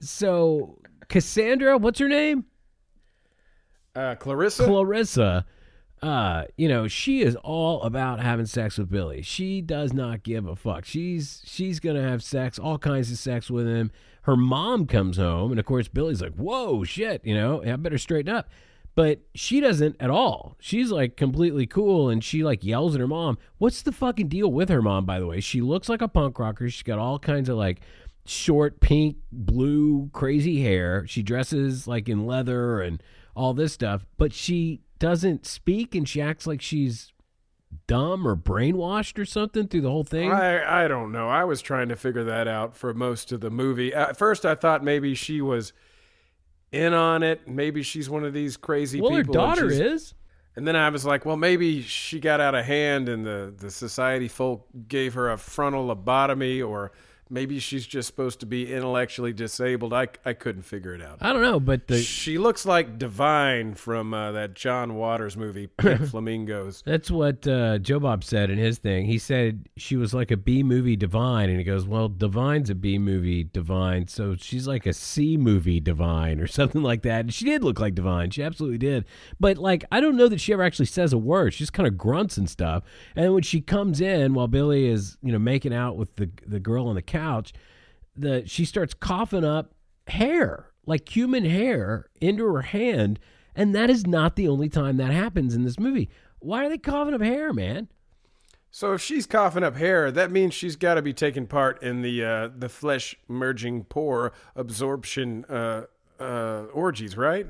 [0.00, 0.78] so
[1.08, 2.46] Cassandra, what's her name?
[3.94, 4.64] Uh, Clarissa.
[4.64, 5.46] Clarissa,
[6.02, 9.22] uh, you know, she is all about having sex with Billy.
[9.22, 10.84] She does not give a fuck.
[10.84, 13.90] She's she's gonna have sex, all kinds of sex with him.
[14.22, 17.98] Her mom comes home, and of course Billy's like, "Whoa, shit," you know, I better
[17.98, 18.48] straighten up.
[18.94, 20.56] But she doesn't at all.
[20.58, 23.38] She's like completely cool, and she like yells at her mom.
[23.58, 25.06] What's the fucking deal with her mom?
[25.06, 26.68] By the way, she looks like a punk rocker.
[26.68, 27.80] She's got all kinds of like
[28.26, 31.06] short pink, blue, crazy hair.
[31.06, 33.02] She dresses like in leather and
[33.34, 37.12] all this stuff, but she doesn't speak and she acts like she's
[37.86, 40.30] dumb or brainwashed or something through the whole thing.
[40.32, 41.28] I I don't know.
[41.28, 43.92] I was trying to figure that out for most of the movie.
[43.94, 45.72] At first, I thought maybe she was
[46.72, 47.48] in on it.
[47.48, 49.34] Maybe she's one of these crazy well, her people.
[49.40, 50.14] and daughter she's- is.
[50.56, 53.70] And then I was like, well, maybe she got out of hand and the, the
[53.70, 56.90] society folk gave her a frontal lobotomy, or
[57.30, 59.94] maybe she's just supposed to be intellectually disabled.
[59.94, 61.18] I, I couldn't figure it out.
[61.20, 65.66] I don't know, but the she looks like Divine from uh, that John Waters movie,
[65.78, 66.82] Pink Flamingos.
[66.84, 69.06] That's what uh, Joe Bob said in his thing.
[69.06, 72.74] He said she was like a B movie divine, and he goes, "Well, Divine's a
[72.74, 77.34] B movie divine, so she's like a C movie divine or something like that." And
[77.34, 78.30] she did look like Divine.
[78.30, 79.04] She absolutely did.
[79.38, 81.54] But like, I don't know that she ever actually says a word.
[81.54, 82.82] She just kind of grunts and stuff.
[83.14, 86.60] And when she comes in while Billy is, you know, making out with the the
[86.60, 87.19] girl on the couch,
[88.16, 89.74] the she starts coughing up
[90.06, 93.18] hair, like human hair, into her hand,
[93.54, 96.08] and that is not the only time that happens in this movie.
[96.40, 97.88] Why are they coughing up hair, man?
[98.70, 102.02] So if she's coughing up hair, that means she's got to be taking part in
[102.02, 105.86] the uh, the flesh merging pore absorption uh,
[106.20, 107.48] uh, orgies, right?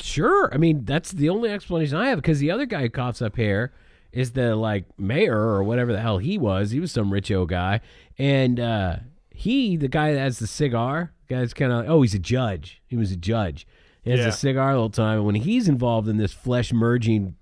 [0.00, 0.52] Sure.
[0.52, 3.36] I mean, that's the only explanation I have because the other guy who coughs up
[3.36, 3.72] hair
[4.12, 6.70] is the like mayor or whatever the hell he was.
[6.70, 7.80] He was some rich old guy.
[8.18, 8.96] And uh,
[9.34, 12.82] he, the guy that has the cigar, guy's kind of oh, he's a judge.
[12.86, 13.66] He was a judge.
[14.02, 14.28] He has Yeah.
[14.28, 15.16] a cigar all the whole time.
[15.18, 17.36] And when he's involved in this flesh merging,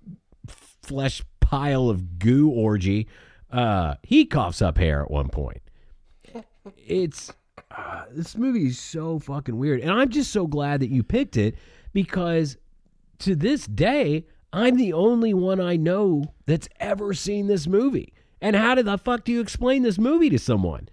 [0.47, 3.07] flesh pile of goo orgy,
[3.51, 5.61] uh, he coughs up hair at one point.
[6.77, 7.31] It's
[7.75, 11.37] uh, this movie is so fucking weird, and I'm just so glad that you picked
[11.37, 11.55] it
[11.93, 12.57] because
[13.19, 18.13] to this day, I'm the only one I know that's ever seen this movie.
[18.41, 20.89] And how did the fuck do you explain this movie to someone?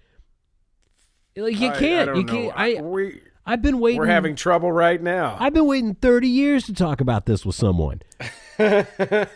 [1.43, 2.07] Like you I- I can't.
[2.09, 2.33] don't you know.
[2.33, 2.53] can't.
[2.59, 3.99] I, we I've been waiting.
[3.99, 5.37] we're having trouble right now.
[5.41, 8.03] I've been waiting 30 years to talk about this with someone.
[8.59, 9.27] I'm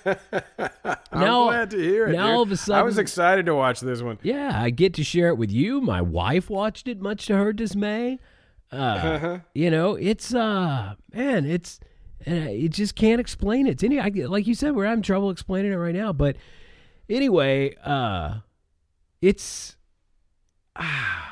[1.12, 2.12] now- glad to hear it.
[2.12, 2.34] now dude.
[2.36, 4.18] all of a sudden, I was excited to watch this one.
[4.22, 5.80] Yeah, I get to share it with you.
[5.80, 8.18] My wife watched it, much to her dismay.
[8.70, 11.78] Uh, you know, it's uh, man, it's
[12.26, 13.72] uh, you just can't explain it.
[13.72, 16.12] It's any, I, like you said, we're having trouble explaining it right now.
[16.12, 16.36] But
[17.08, 18.38] anyway, uh,
[19.20, 19.76] it's
[20.76, 21.31] ah,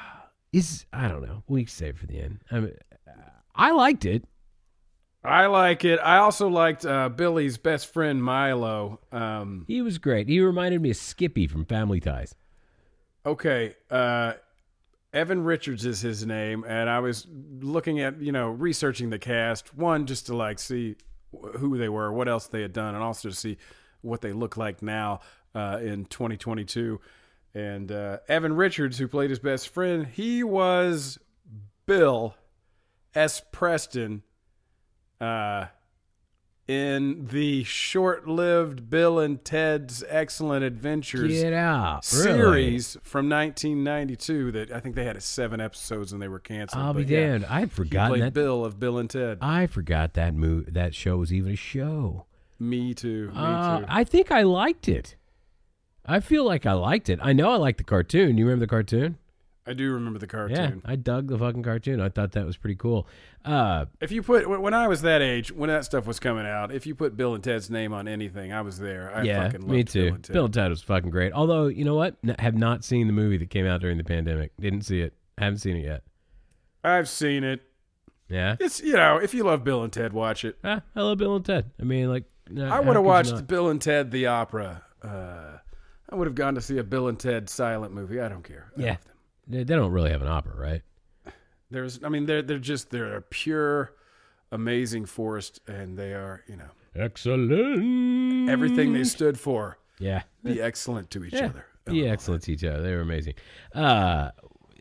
[0.53, 1.43] is I don't know.
[1.49, 2.41] We can save for the end.
[2.51, 2.75] I, mean,
[3.55, 4.25] I liked it.
[5.23, 5.99] I like it.
[6.03, 9.01] I also liked uh, Billy's best friend Milo.
[9.13, 10.29] Um, He was great.
[10.29, 12.35] He reminded me of Skippy from Family Ties.
[13.27, 14.33] okay, uh,
[15.13, 17.27] Evan Richards is his name, and I was
[17.61, 19.75] looking at you know researching the cast.
[19.77, 20.97] One just to like see
[21.59, 23.59] who they were, what else they had done, and also to see
[24.03, 25.21] what they look like now
[25.55, 26.99] uh, in 2022.
[27.55, 31.19] And uh, Evan Richards, who played his best friend, he was
[31.87, 32.37] Bill
[33.15, 33.43] S.
[33.51, 34.23] Preston
[35.21, 35.67] uh,
[36.69, 42.23] in the short-lived Bill and Ted's Excellent Adventures Get out, really?
[42.39, 46.81] series from 1992 that I think they had seven episodes and they were canceled.
[46.85, 47.47] I'll be yeah, damned.
[47.47, 48.33] I had forgotten that.
[48.33, 49.39] Bill of Bill and Ted.
[49.41, 52.27] I forgot that mo- that show was even a show.
[52.61, 53.27] me too.
[53.29, 53.87] Me Uh, too.
[53.89, 55.17] I think I liked it.
[56.11, 57.19] I feel like I liked it.
[57.23, 58.37] I know I liked the cartoon.
[58.37, 59.17] You remember the cartoon?
[59.67, 60.83] I do remember the cartoon.
[60.85, 60.91] Yeah.
[60.91, 62.01] I dug the fucking cartoon.
[62.01, 63.07] I thought that was pretty cool.
[63.45, 66.73] Uh, If you put when I was that age, when that stuff was coming out,
[66.73, 69.13] if you put Bill and Ted's name on anything, I was there.
[69.15, 70.07] I yeah, fucking loved me too.
[70.07, 70.35] Bill and Ted.
[70.35, 71.33] Bill and Ted was fucking great.
[71.33, 72.17] Although, you know what?
[72.27, 74.53] N- have not seen the movie that came out during the pandemic.
[74.59, 75.15] Didn't see it.
[75.39, 76.03] Haven't seen it yet.
[76.83, 77.61] I've seen it.
[78.29, 78.57] Yeah.
[78.59, 80.59] It's you know, if you love Bill and Ted, watch it.
[80.65, 81.71] Ah, I love Bill and Ted.
[81.79, 82.25] I mean, like,
[82.59, 83.47] I would have watched?
[83.47, 84.83] Bill and Ted the opera.
[85.03, 85.59] Uh,
[86.11, 88.21] I would have gone to see a Bill and Ted silent movie.
[88.21, 88.73] I don't care.
[88.77, 88.89] I Yeah.
[88.91, 89.15] love them.
[89.49, 90.83] They, they don't really have an opera, right?
[91.71, 93.93] There's, I mean, they're they're just they're a pure,
[94.51, 97.51] amazing forest, and they are you know Excellent.
[98.51, 99.79] everything they stood for.
[99.99, 100.23] Yeah.
[100.43, 101.47] Be excellent to each Yeah.
[101.47, 101.65] other.
[101.87, 102.83] Be excellent to each other.
[102.83, 103.35] They were amazing.
[103.75, 104.31] Uh,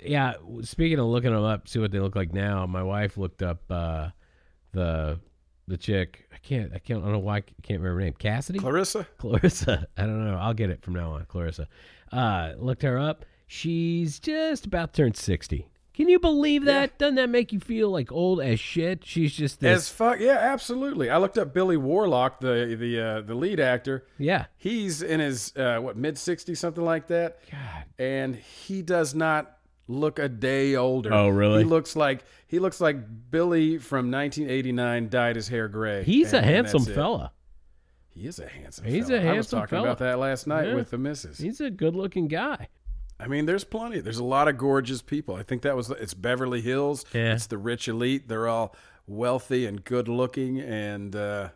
[0.01, 0.33] yeah.
[0.61, 2.65] Speaking of looking them up, see what they look like now.
[2.65, 4.09] My wife looked up uh,
[4.71, 5.19] the
[5.67, 6.28] the chick.
[6.41, 6.71] I can't.
[6.73, 7.01] I can't.
[7.01, 7.37] I don't know why.
[7.37, 8.13] I can't remember her name.
[8.13, 8.59] Cassidy.
[8.59, 9.05] Clarissa.
[9.17, 9.87] Clarissa.
[9.97, 10.37] I don't know.
[10.37, 11.25] I'll get it from now on.
[11.25, 11.67] Clarissa.
[12.11, 13.25] Uh, looked her up.
[13.47, 15.67] She's just about turned sixty.
[15.93, 16.97] Can you believe that?
[16.97, 19.03] Doesn't that make you feel like old as shit?
[19.05, 19.79] She's just this.
[19.79, 21.09] As fuck, yeah, absolutely.
[21.09, 24.05] I looked up Billy Warlock, the the uh, the lead actor.
[24.17, 24.45] yeah.
[24.55, 27.39] He's in his uh, what mid sixties, something like that.
[27.51, 27.83] God.
[27.97, 29.57] and he does not
[29.89, 31.11] look a day older.
[31.13, 31.63] Oh, really?
[31.63, 32.97] He looks like he looks like
[33.31, 36.03] Billy from 1989 dyed his hair gray.
[36.03, 37.31] He's a and- and handsome fella.
[38.07, 38.85] He is a handsome.
[38.85, 39.19] He's fella.
[39.19, 39.83] a I was handsome talking fella.
[39.87, 40.75] about that last night Yeah.
[40.75, 41.37] with the missus.
[41.37, 42.67] He's a good-looking guy.
[43.19, 43.99] I mean, there's plenty.
[43.99, 45.35] There's a lot of gorgeous people.
[45.35, 47.03] I think that was it's Beverly Hills.
[47.13, 47.33] Yeah.
[47.33, 48.27] It's the rich elite.
[48.29, 48.75] They're all
[49.07, 51.49] wealthy and good looking, and uh,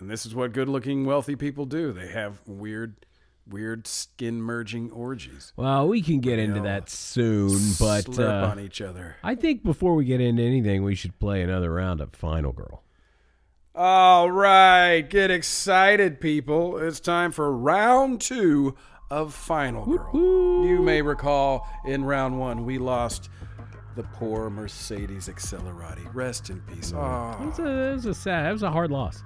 [0.00, 1.92] and this is what good looking wealthy people do.
[1.92, 3.04] They have weird,
[3.48, 5.52] weird skin merging orgies.
[5.56, 9.16] Well, we can get into all that soon, but slurp uh, on each other.
[9.22, 12.82] I think before we get into anything, we should play another round of Final Girl.
[13.74, 16.78] All right, get excited, people.
[16.78, 18.76] It's time for round two
[19.10, 20.64] of Final Girl.
[20.64, 23.28] You may recall in round one, we lost
[23.96, 26.08] the poor Mercedes Accelerati.
[26.14, 26.92] Rest in peace.
[26.92, 28.46] That Oh, was a, that was a sad.
[28.46, 29.22] That was a hard loss.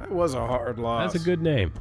[0.00, 1.12] that was a hard loss.
[1.12, 1.72] That's a good name.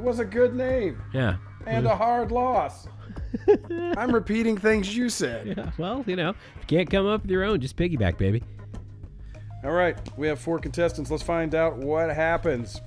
[0.00, 1.36] It was a good name Yeah.
[1.66, 2.88] and a hard loss.
[3.98, 5.46] I'm repeating things you said.
[5.48, 5.72] Yeah.
[5.76, 8.42] Well, you know, if you can't come up with your own, just piggyback, baby.
[9.62, 11.10] All right, we have four contestants.
[11.10, 12.80] Let's find out what happens.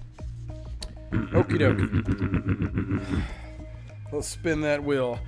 [1.12, 3.24] Okie dokie.
[4.12, 5.20] Let's spin that wheel.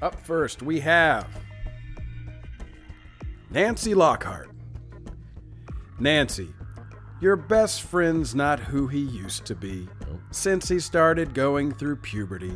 [0.00, 1.26] Up first, we have
[3.50, 4.50] Nancy Lockhart.
[6.04, 6.52] Nancy,
[7.18, 10.20] your best friend's not who he used to be oh.
[10.32, 12.52] since he started going through puberty.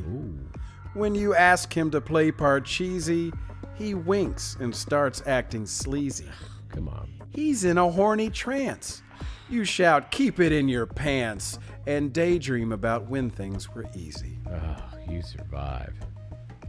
[0.92, 3.32] When you ask him to play part cheesy,
[3.74, 6.28] he winks and starts acting sleazy.
[6.68, 7.08] Come on.
[7.30, 9.02] He's in a horny trance.
[9.48, 14.40] You shout, keep it in your pants, and daydream about when things were easy.
[14.46, 16.04] Oh, you survived.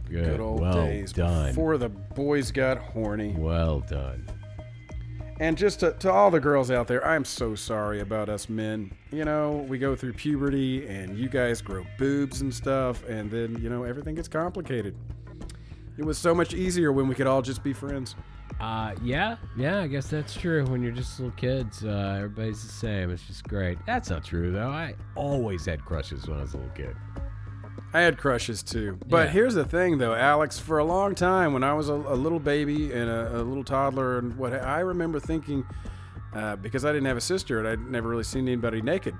[0.08, 0.24] Good.
[0.24, 1.48] Good old well days done.
[1.48, 3.34] before the boys got horny.
[3.36, 4.26] Well done.
[5.40, 8.92] And just to, to all the girls out there, I'm so sorry about us men.
[9.10, 13.58] You know, we go through puberty and you guys grow boobs and stuff, and then,
[13.62, 14.94] you know, everything gets complicated.
[15.96, 18.16] It was so much easier when we could all just be friends.
[18.60, 20.66] Uh, yeah, yeah, I guess that's true.
[20.66, 23.10] When you're just little kids, uh, everybody's the same.
[23.10, 23.78] It's just great.
[23.86, 24.68] That's not true, though.
[24.68, 26.94] I always had crushes when I was a little kid.
[27.92, 28.98] I had crushes too.
[29.08, 29.32] But Yeah.
[29.32, 30.58] here's the thing, though, Alex.
[30.58, 33.64] For a long time, when I was a, a little baby and a, a little
[33.64, 35.64] toddler, and what I remember thinking,
[36.34, 39.16] uh, because I didn't have a sister and I'd never really seen anybody naked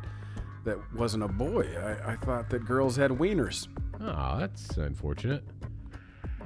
[0.64, 1.66] that wasn't a boy.
[1.76, 3.66] I, I thought that girls had wieners.
[4.00, 5.42] Oh, that's unfortunate.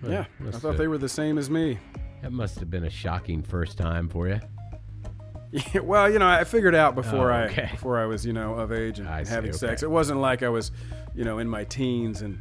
[0.02, 1.78] Well, Yeah, I thought have- they were the same as me.
[2.22, 4.40] That must have been a shocking first time for you.
[5.54, 8.54] Yeah, well, you know, I figured out before Oh, I before I was, you know,
[8.54, 9.82] of age and I see, having sex.
[9.82, 10.72] It wasn't like I was,
[11.14, 12.38] you know, in my teens and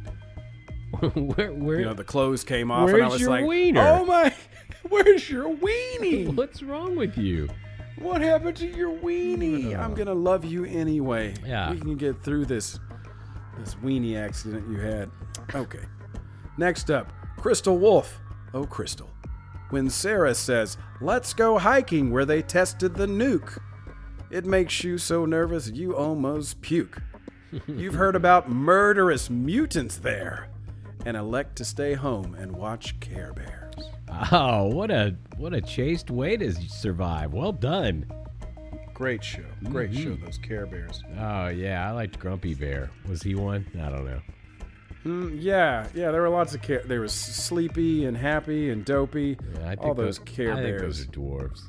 [1.14, 3.80] where, where, you know the clothes came off and I was your like, wiener?
[3.80, 4.34] "Oh my,
[4.88, 6.34] where's your weenie?
[6.34, 7.48] what's wrong with you?
[7.98, 9.78] What happened to your weenie?
[9.78, 9.94] I'm oh.
[9.94, 11.34] gonna love you anyway.
[11.46, 11.70] Yeah.
[11.70, 12.80] we can get through this
[13.58, 15.10] this weenie accident you had.
[15.54, 15.84] Okay.
[16.58, 18.20] Next up, Crystal Wolf.
[18.52, 19.10] Oh, Crystal.
[19.70, 23.58] When Sarah says, "Let's go hiking where they tested the nuke,"
[24.30, 27.02] it makes you so nervous you almost puke.
[27.66, 30.48] You've heard about murderous mutants there,
[31.06, 33.90] and elect to stay home and watch Care Bears.
[34.32, 37.32] Oh, what a what a chaste way to survive.
[37.32, 38.06] Well done.
[38.92, 39.42] Great show.
[39.64, 40.24] Great show, mm-hmm.
[40.24, 41.02] those Care Bears.
[41.18, 42.90] Oh yeah, I liked Grumpy Bear.
[43.08, 43.66] Was he one?
[43.74, 44.20] I don't know.
[45.04, 46.82] Mm, yeah, yeah, there were lots of care.
[46.84, 49.36] There was Sleepy and Happy and Dopey.
[49.58, 50.80] Yeah, I think all those those, Care I think Bears.
[50.80, 51.60] those are dwarves.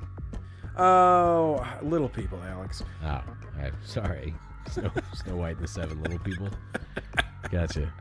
[0.77, 2.83] Oh, little people, Alex.
[3.03, 3.21] Oh,
[3.59, 4.33] I'm sorry.
[4.71, 6.49] Snow, Snow White and the Seven Little People.
[7.51, 7.93] Gotcha.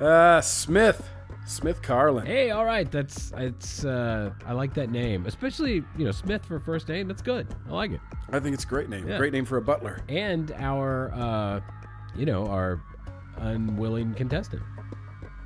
[0.00, 1.08] Uh, Smith.
[1.46, 2.24] Smith Carlin.
[2.24, 2.90] Hey, all right.
[2.90, 3.84] That's it's.
[3.84, 7.08] Uh, I like that name, especially you know Smith for first name.
[7.08, 7.48] That's good.
[7.68, 8.00] I like it.
[8.30, 9.08] I think it's a great name.
[9.08, 9.18] Yeah.
[9.18, 10.00] Great name for a butler.
[10.08, 11.60] And our, uh,
[12.14, 12.80] you know, our
[13.36, 14.62] unwilling contestant.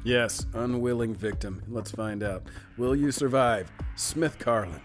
[0.05, 1.62] Yes, unwilling victim.
[1.68, 2.45] Let's find out.
[2.76, 3.70] Will you survive?
[3.97, 4.80] Smith Carlin.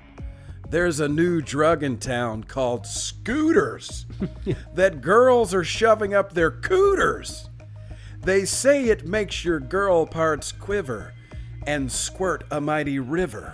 [0.70, 4.06] There's a new drug in town called scooters
[4.74, 7.50] that girls are shoving up their cooters.
[8.22, 11.14] They say it makes your girl parts quiver
[11.68, 13.54] and squirt a mighty river.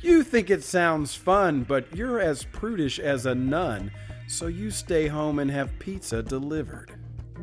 [0.00, 3.90] You think it sounds fun, but you're as prudish as a nun,
[4.28, 6.92] so you stay home and have pizza delivered.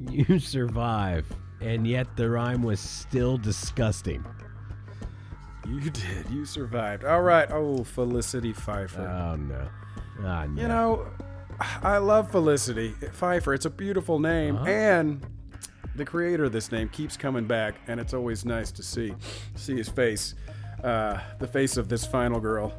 [0.12, 1.26] You survive,
[1.62, 4.26] and yet the rhyme was still disgusting.
[5.68, 6.30] You did.
[6.30, 7.06] You survived.
[7.06, 7.50] All right.
[7.52, 9.02] Oh, Felicity Pfeiffer.
[9.02, 9.68] Oh no.
[10.24, 10.62] Ah, no.
[10.62, 11.08] you know,
[11.82, 13.54] I love Felicity Pfeiffer.
[13.54, 15.26] It's a beautiful name, and
[15.96, 19.14] the creator of this name keeps coming back, and it's always nice to see
[19.56, 20.36] see his face,
[20.84, 22.74] uh, the face of this final girl.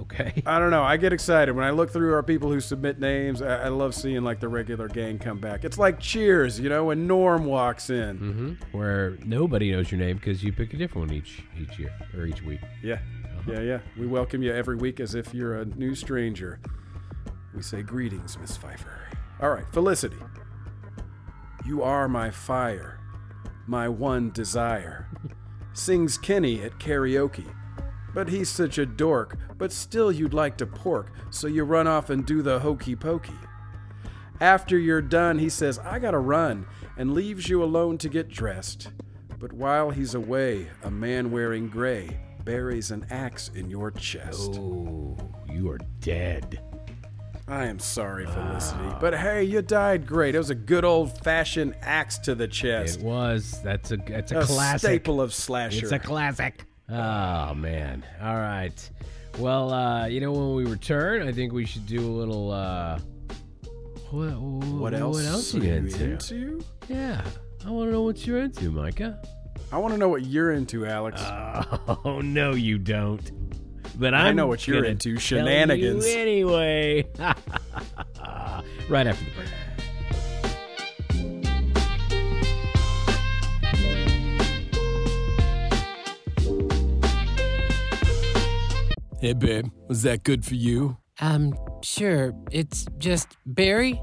[0.00, 0.42] Okay.
[0.46, 0.82] I don't know.
[0.82, 3.42] I get excited when I look through our people who submit names.
[3.42, 5.64] I, I love seeing like the regular gang come back.
[5.64, 8.16] It's like Cheers, you know, when Norm walks in.
[8.16, 11.92] hmm Where nobody knows your name because you pick a different one each each year
[12.16, 12.60] or each week.
[12.82, 12.98] Yeah,
[13.46, 13.78] yeah, yeah.
[13.98, 16.58] We welcome you every week as if you're a new stranger.
[17.54, 19.08] We say greetings, Miss Pfeiffer.
[19.40, 20.16] All right, Felicity.
[21.66, 22.98] You are my fire,
[23.66, 25.08] my one desire.
[25.74, 27.46] Sings Kenny at karaoke.
[28.14, 32.10] But he's such a dork, but still you'd like to pork, so you run off
[32.10, 33.32] and do the hokey pokey.
[34.40, 38.90] After you're done, he says, I gotta run, and leaves you alone to get dressed.
[39.38, 44.52] But while he's away, a man wearing gray buries an axe in your chest.
[44.54, 45.16] Oh,
[45.48, 46.60] you are dead.
[47.48, 48.98] I am sorry, Felicity, ah.
[49.00, 50.34] but hey, you died great.
[50.34, 53.00] It was a good old fashioned axe to the chest.
[53.00, 53.60] It was.
[53.62, 53.96] That's a.
[53.96, 54.88] That's a, a classic.
[54.88, 55.82] staple of slasher.
[55.82, 56.64] It's a classic.
[56.92, 58.04] Oh man.
[58.20, 58.90] All right.
[59.38, 62.50] Well, uh, you know, when we return, I think we should do a little.
[62.50, 62.98] Uh,
[64.10, 65.16] what, what else?
[65.16, 66.04] What else are you into?
[66.12, 66.64] into?
[66.88, 67.24] Yeah,
[67.66, 69.22] I want to know what you're into, Micah.
[69.72, 71.22] I want to know what you're into, Alex.
[71.24, 73.30] Oh no, you don't.
[73.98, 76.06] But I I'm know what you're into, shenanigans.
[76.06, 77.06] You anyway.
[78.88, 79.48] right after the break.
[89.22, 90.96] Hey, babe, was that good for you?
[91.20, 91.54] Um,
[91.84, 92.34] sure.
[92.50, 94.02] It's just Barry.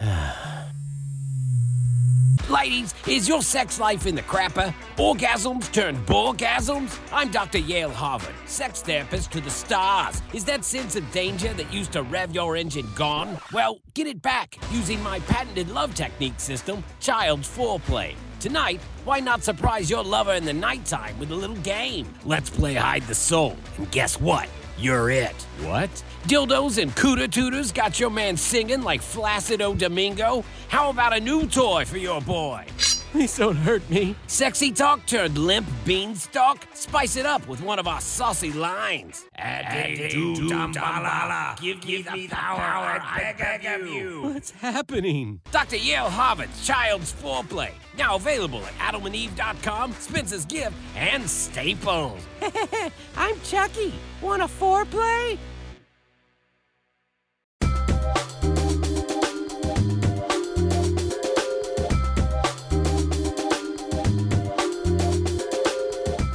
[2.50, 4.74] Ladies, is your sex life in the crapper?
[4.96, 6.98] Orgasms turned borgasms?
[7.12, 7.58] I'm Dr.
[7.58, 10.20] Yale Harvard, sex therapist to the stars.
[10.32, 13.38] Is that sense of danger that used to rev your engine gone?
[13.52, 18.16] Well, get it back using my patented love technique system, Child's Foreplay.
[18.40, 22.08] Tonight, why not surprise your lover in the nighttime with a little game?
[22.24, 24.48] Let's play hide the soul, and guess what?
[24.78, 25.36] You're it.
[25.60, 25.90] What?
[26.22, 30.42] Dildos and cooter tooters got your man singing like Flacido Domingo?
[30.68, 32.64] How about a new toy for your boy?
[33.12, 34.14] Please don't hurt me.
[34.28, 36.64] Sexy talk turned limp beanstalk?
[36.74, 39.24] Spice it up with one of our saucy lines.
[39.36, 41.60] Addicted to Damballa.
[41.60, 44.22] Give me the power, I beg of you.
[44.22, 45.40] What's happening?
[45.50, 45.76] Dr.
[45.76, 47.72] Yale Harvard's Child's Foreplay.
[47.98, 52.20] Now available at adamandeve.com, Spencer's Gift, and Staples.
[53.16, 53.92] I'm Chucky.
[54.22, 55.36] Want a foreplay?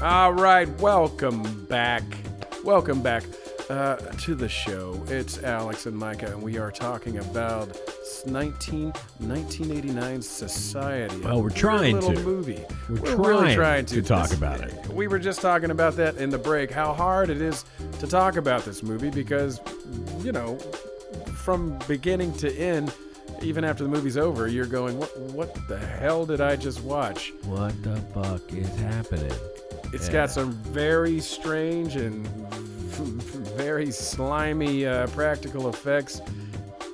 [0.05, 2.03] All right, welcome back.
[2.63, 3.23] Welcome back
[3.71, 5.03] uh, to the show.
[5.07, 7.75] It's Alex and Micah, and we are talking about
[8.27, 11.21] 19, 1989 Society.
[11.21, 12.19] Well, we're trying little to.
[12.21, 12.63] movie.
[12.87, 14.87] We're really trying trying to, to talk This- about it.
[14.89, 16.69] We were just talking about that in the break.
[16.69, 17.65] How hard it is
[17.97, 19.59] to talk about this movie because,
[20.19, 20.59] you know,
[21.33, 22.93] from beginning to end,
[23.41, 25.19] even after the movie's over, you're going, "What?
[25.19, 29.33] What the hell did I just watch?" What the fuck is happening?
[29.93, 30.13] It's Yeah.
[30.13, 32.27] got some very strange and
[33.57, 36.21] very slimy uh, practical effects,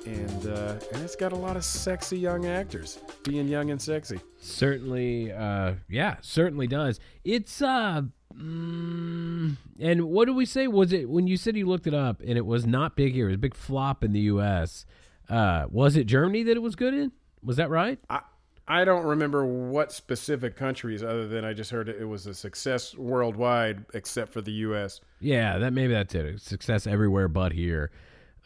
[0.06, 4.20] and uh, and it's got a lot of sexy young actors being young and sexy.
[4.40, 6.98] Certainly, uh, yeah, certainly does.
[7.24, 8.02] It's uh,
[8.36, 10.66] mm, and what did we say?
[10.68, 13.26] Was it when you said you looked it up and it was not big here?
[13.26, 14.84] It was a big flop in the U.S.
[15.28, 17.12] Uh, was it Germany that it was good in?
[17.44, 17.98] Was that right?
[18.10, 18.20] I
[18.68, 22.34] I don't remember what specific countries, other than I just heard it, it was a
[22.34, 25.00] success worldwide, except for the U.S.
[25.20, 26.40] Yeah, that maybe that's it.
[26.40, 27.90] Success everywhere but here.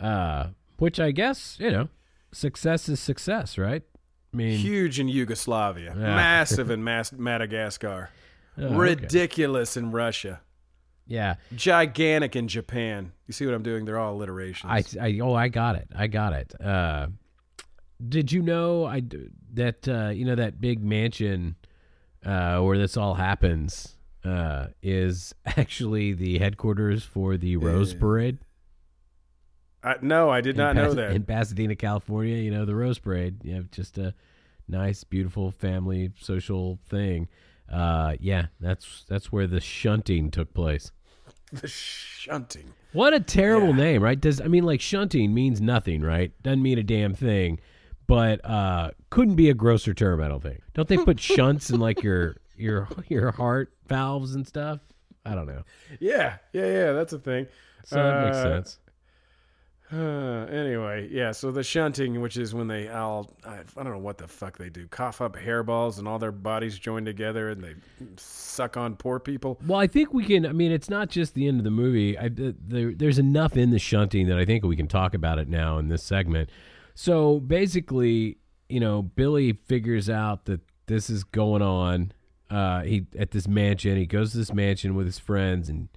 [0.01, 0.49] Uh,
[0.79, 1.89] which I guess you know,
[2.33, 3.83] success is success, right?
[4.33, 6.15] I mean, Huge in Yugoslavia, Yeah.
[6.17, 8.11] massive in Mas- Madagascar,
[8.59, 8.75] oh, okay.
[8.75, 10.41] ridiculous in Russia,
[11.07, 11.37] yeah.
[11.55, 13.13] gigantic in Japan.
[13.27, 13.85] You see what I'm doing?
[13.87, 14.97] They're all alliterations.
[14.99, 16.53] I, I oh I got it I got it.
[16.61, 17.09] Uh,
[18.07, 19.03] did you know I
[19.55, 21.57] that uh, you know that big mansion
[22.25, 28.39] uh, where this all happens, uh, is actually the headquarters for the Rose Parade.
[29.83, 31.13] I, no, I did in not know that.
[31.13, 32.37] in Pasadena, California.
[32.37, 33.45] You know the Rose Parade.
[33.45, 34.15] You have just a
[34.69, 37.29] nice, beautiful family social thing.
[37.73, 40.91] Uh, yeah, that's that's where the shunting took place.
[41.53, 42.73] the shunting.
[42.93, 44.21] What a terrible name, right?
[44.21, 46.33] Does I mean like shunting means nothing, right?
[46.43, 47.61] Doesn't mean a damn thing,
[48.07, 50.21] but uh, couldn't be a grosser term.
[50.21, 50.61] I don't think.
[50.75, 54.81] Don't they put shunts in like your your your heart valves and stuff?
[55.25, 55.63] I don't know.
[56.01, 56.93] Yeah, yeah, yeah.
[56.93, 57.47] That's a thing.
[57.85, 58.79] So that makes Uh, sense.
[59.93, 61.31] Uh, anyway, yeah.
[61.31, 64.59] So the shunting, which is when they all, I, I don't know what the fuck
[64.59, 67.75] they do, cough up hairballs and all their bodies join together and they
[68.17, 69.61] suck on poor people.
[69.65, 70.45] Well, I think we can.
[70.45, 72.19] I mean, it's not just the end of the movie.
[72.19, 75.39] I, th- there, there's enough in the shunting that I think we can talk about
[75.39, 76.51] it now in this segment.
[76.99, 78.39] So basically,
[78.71, 82.13] you know, Billy figures out that this is going on.
[82.49, 83.99] Uh, he at this mansion.
[83.99, 85.89] He goes to this mansion with his friends, and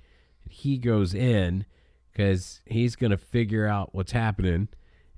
[0.50, 1.66] he goes in
[2.12, 4.68] because he's gonna figure out what's happening.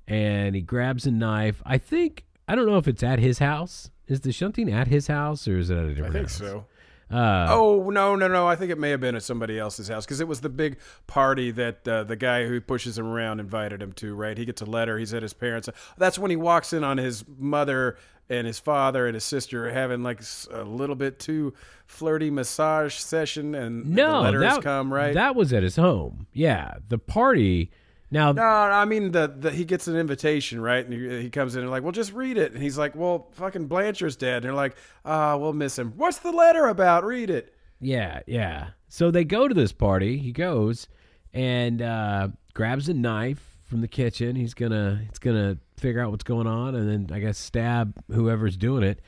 [0.07, 1.63] And he grabs a knife.
[1.65, 3.89] I think I don't know if it's at his house.
[4.07, 6.37] Is the shunting at his house or is it at a different I think house?
[6.37, 6.65] so.
[7.11, 8.47] Uh, Oh no, no, no!
[8.47, 10.77] I think it may have been at somebody else's house because it was the big
[11.07, 14.15] party that uh, the guy who pushes him around invited him to.
[14.15, 14.37] Right?
[14.37, 14.97] He gets a letter.
[14.97, 15.69] He's at his parents.
[15.97, 17.97] That's when he walks in on his mother
[18.29, 21.53] and his father and his sister having like a little bit too
[21.85, 25.13] flirty massage session, and No, the letters that, come right.
[25.13, 26.27] That was at his home.
[26.31, 27.71] Yeah, the party.
[28.11, 30.83] Now, No, I mean the, the he gets an invitation, right?
[30.83, 32.51] And he, he comes in and like, well, just read it.
[32.51, 34.37] And he's like, well, fucking Blanchard's dead.
[34.37, 35.93] And they're like, ah, we'll miss him.
[35.95, 37.05] What's the letter about?
[37.05, 37.55] Read it.
[37.79, 38.71] yeah, yeah.
[38.89, 40.17] So they go to this party.
[40.17, 40.87] He goes
[41.33, 44.35] and uh, grabs a knife from the kitchen.
[44.35, 48.57] He's gonna he's gonna figure out what's going on, and then I guess stab whoever's
[48.57, 48.99] doing it.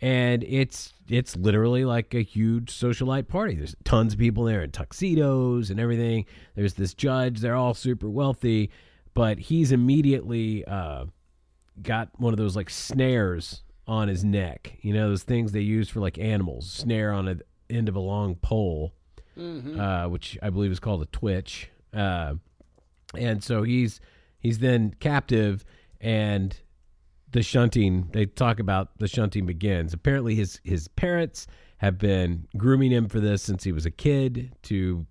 [0.00, 3.54] And it's it's literally like a huge socialite party.
[3.54, 6.24] There's tons of people there in tuxedos and everything.
[6.54, 7.40] There's this judge.
[7.40, 8.70] They're all super wealthy,
[9.14, 10.64] but he's immediately.
[10.64, 11.06] Uh,
[11.82, 14.76] got one of those like snares on his neck.
[14.82, 16.70] You know, those things they use for like animals.
[16.70, 18.92] Snare on the end of a long pole,
[19.78, 21.70] uh, which I believe is called a twitch.
[21.92, 22.34] Uh,
[23.16, 24.00] and so he's
[24.38, 25.64] he's then captive,
[26.00, 26.56] and
[27.32, 28.08] the shunting.
[28.12, 29.92] They talk about the shunting begins.
[29.92, 31.46] Apparently, his his parents
[31.78, 35.06] have been grooming him for this since he was a kid to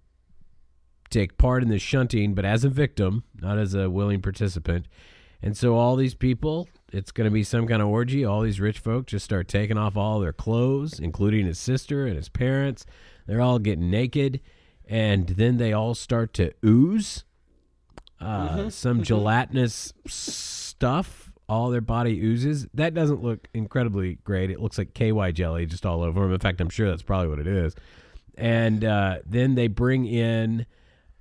[1.10, 4.88] take part in the shunting, but as a victim, not as a willing participant.
[5.42, 8.26] And so all these people, it's going to be some kind of orgy.
[8.26, 12.16] All these rich folk just start taking off all their clothes, including his sister and
[12.16, 12.86] his parents.
[13.26, 14.42] They're all getting naked,
[14.88, 17.24] and then they all start to ooze
[18.20, 21.29] uh, some gelatinous stuff.
[21.50, 22.68] All their body oozes.
[22.76, 24.52] That doesn't look incredibly great.
[24.52, 26.32] It looks like KY jelly just all over them.
[26.32, 27.76] In fact, I'm sure that's probably what it is.
[28.38, 30.66] And uh, then they bring in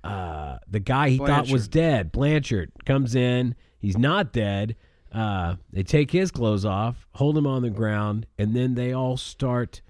[0.03, 2.11] uh, the guy he thought was dead.
[2.11, 3.55] Blanchard comes in.
[3.79, 4.75] He's not dead.
[5.11, 9.17] Uh, they take his clothes off, hold him on the ground, and then they all
[9.17, 9.81] start.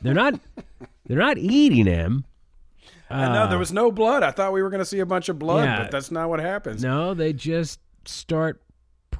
[0.00, 0.40] They're not.
[1.06, 2.24] They're not eating him.
[3.08, 4.24] I know there was no blood.
[4.24, 5.82] I thought we were going to see a bunch of blood, Yeah.
[5.82, 6.82] but that's not what happens.
[6.82, 8.60] No, they just start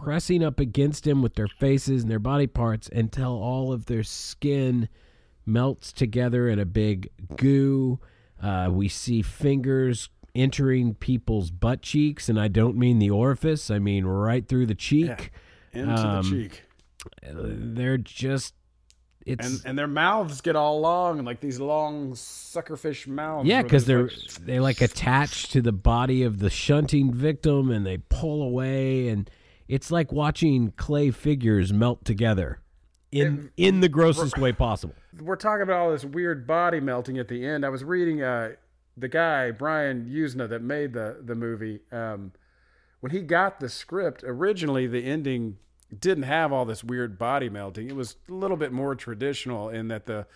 [0.02, 4.02] pressing up against him with their faces and their body parts until all of their
[4.02, 4.88] skin
[5.44, 7.98] melts together in a big goo.
[8.42, 13.78] Uh, we see fingers entering people's butt cheeks, and I don't mean the orifice, I
[13.78, 15.30] mean right through the cheek.
[15.72, 16.62] Into Um, the cheek.
[17.22, 18.54] They're just.
[19.24, 23.48] It's And and their mouths get all long, like these long suckerfish mouths.
[23.48, 27.84] Yeah, because they're like- they like attach to the body of the shunting victim, and
[27.84, 29.28] they pull away, and
[29.68, 32.60] it's like watching clay figures melt together
[33.12, 34.94] in in the grossest way possible.
[35.20, 37.64] we're talking about all this weird body melting at the end.
[37.64, 38.52] I was reading uh,
[38.96, 41.80] the guy Brian Yuzna that made the the movie.
[41.92, 42.32] Um,
[43.00, 45.58] when he got the script, originally the ending
[45.96, 47.88] didn't have all this weird body melting.
[47.88, 50.26] It was a little bit more traditional in that the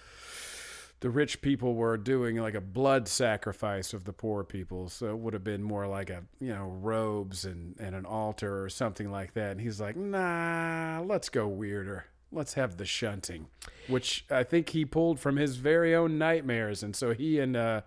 [1.00, 4.88] the rich people were doing like a blood sacrifice of the poor people.
[4.88, 8.62] So it would have been more like a, you know, robes and, and an altar
[8.62, 9.52] or something like that.
[9.52, 12.04] And he's like, nah, let's go weirder.
[12.30, 13.46] Let's have the shunting,
[13.88, 16.82] which I think he pulled from his very own nightmares.
[16.82, 17.80] And so he and, uh,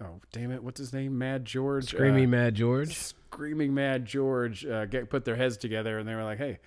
[0.00, 1.18] oh, damn it, what's his name?
[1.18, 1.86] Mad George?
[1.86, 2.96] Screaming uh, Mad George.
[2.96, 6.60] Screaming Mad George uh, get, put their heads together and they were like, hey,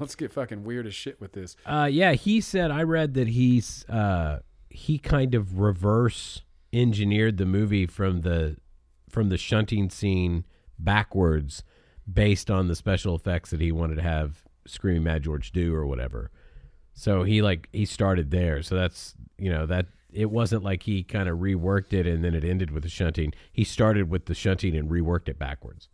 [0.00, 1.56] let's get fucking weird as shit with this.
[1.66, 4.38] Uh, yeah, he said I read that he's uh,
[4.72, 6.42] he kind of reverse
[6.72, 8.56] engineered the movie from the
[9.08, 10.44] from the shunting scene
[10.78, 11.62] backwards,
[12.10, 15.86] based on the special effects that he wanted to have Screaming Mad George do or
[15.86, 16.30] whatever.
[16.94, 18.62] So he like he started there.
[18.62, 22.34] So that's you know that it wasn't like he kind of reworked it and then
[22.34, 23.32] it ended with the shunting.
[23.52, 25.88] He started with the shunting and reworked it backwards.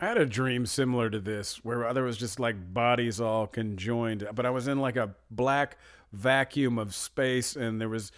[0.00, 4.28] I had a dream similar to this where there was just like bodies all conjoined,
[4.32, 5.76] but I was in like a black
[6.12, 8.12] vacuum of space and there was,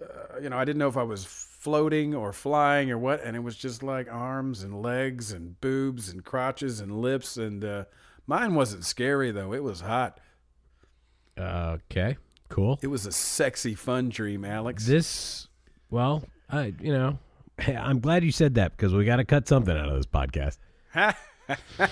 [0.00, 3.36] uh, you know, I didn't know if I was floating or flying or what, and
[3.36, 7.36] it was just like arms and legs and boobs and crotches and lips.
[7.36, 7.84] And uh,
[8.26, 10.20] mine wasn't scary though, it was hot.
[11.38, 12.16] Okay,
[12.48, 12.78] cool.
[12.82, 14.86] It was a sexy, fun dream, Alex.
[14.86, 15.48] This,
[15.90, 17.18] well, I you know,
[17.66, 20.58] I'm glad you said that because we got to cut something out of this podcast.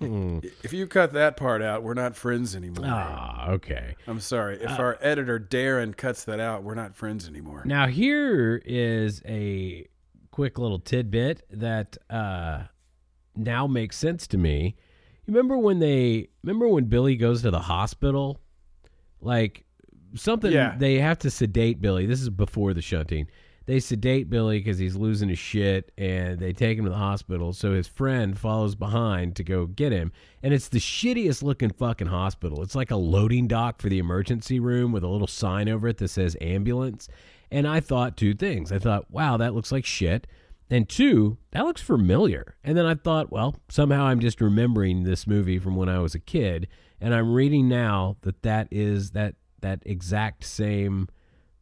[0.00, 2.84] if you cut that part out, we're not friends anymore.
[2.88, 3.94] Ah, okay.
[4.06, 4.56] I'm sorry.
[4.60, 7.62] If our editor Darren cuts that out, we're not friends anymore.
[7.64, 9.86] Now here is a
[10.30, 12.64] quick little tidbit that uh,
[13.34, 14.76] now makes sense to me.
[15.26, 18.40] You remember when they remember when Billy goes to the hospital,
[19.20, 19.64] like
[20.14, 20.76] something Yeah.
[20.78, 22.06] they have to sedate Billy.
[22.06, 23.26] This is before the shunting.
[23.66, 27.52] They sedate Billy because he's losing his shit, and they take him to the hospital.
[27.52, 30.12] So his friend follows behind to go get him,
[30.42, 32.62] and it's the shittiest looking fucking hospital.
[32.62, 35.98] It's like a loading dock for the emergency room with a little sign over it
[35.98, 37.08] that says ambulance.
[37.50, 38.70] And I thought two things.
[38.70, 40.26] I thought, wow, that looks like shit.
[40.70, 42.56] And two, that looks familiar.
[42.64, 46.14] And then I thought, well, somehow I'm just remembering this movie from when I was
[46.14, 46.68] a kid,
[47.00, 51.08] and I'm reading now that that is that that exact same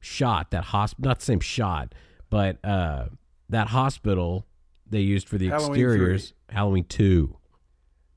[0.05, 1.95] shot, that hospital, not the same shot,
[2.31, 3.07] but uh,
[3.49, 4.47] that hospital
[4.89, 6.35] they used for the Halloween exteriors.
[6.49, 7.37] Halloween two,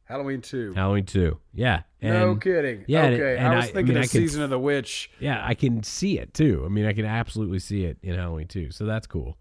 [0.05, 0.73] Halloween 2.
[0.73, 1.81] Halloween two, yeah.
[2.01, 2.85] no kidding.
[2.88, 3.38] yeah, okay.
[3.38, 5.09] and I was I- I thinking mean, of can- Season of the Witch.
[5.19, 6.63] Yeah, I can see it too.
[6.65, 8.71] I mean, I can absolutely see it in Halloween two.
[8.71, 9.38] So that's cool.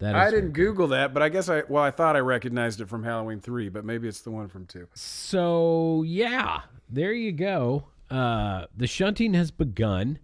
[0.00, 2.88] That I didn't Google that, but I guess I well, I thought I recognized it
[2.88, 4.86] from Halloween 3, but maybe it's the one from 2.
[4.94, 7.88] So yeah, there you go.
[8.08, 10.20] Uh, the shunting has begun.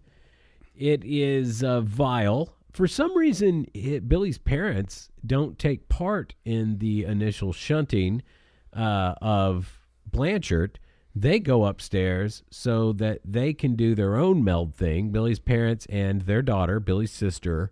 [0.74, 2.56] It is uh, vile.
[2.72, 8.22] For some reason, it, Billy's parents don't take part in the initial shunting
[8.72, 10.80] uh, of Blanchard.
[11.14, 15.10] They go upstairs so that they can do their own meld thing.
[15.10, 17.70] Billy's parents and their daughter, Billy's sister,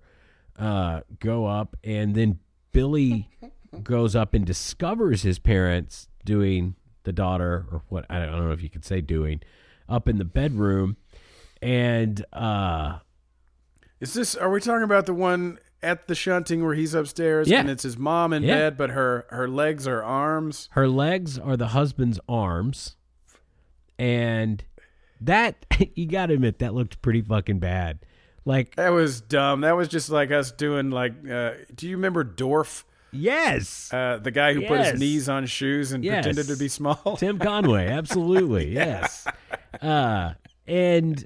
[0.57, 2.38] uh, go up, and then
[2.70, 3.28] Billy
[3.82, 8.62] goes up and discovers his parents doing the daughter, or what I don't know if
[8.62, 9.40] you could say doing,
[9.88, 10.96] up in the bedroom,
[11.62, 12.98] and uh,
[14.00, 17.60] Is this are we talking about the one at the shunting where he's upstairs Yeah.
[17.60, 18.54] and it's his mom in Yeah.
[18.56, 20.68] bed but her her legs are arms?
[20.72, 22.96] her legs are the husband's arms,
[23.98, 24.64] and
[25.20, 28.00] that you got to admit that looked pretty fucking bad.
[28.44, 29.60] Like That was dumb.
[29.60, 32.84] That was just like us doing like uh, do you remember Dorf?
[33.12, 36.24] yes, Uh, the guy who put his knees on shoes and Yes.
[36.24, 37.16] pretended to be small.
[37.18, 39.26] Tim Conway, absolutely, yes.
[39.80, 40.32] Uh,
[40.66, 41.24] and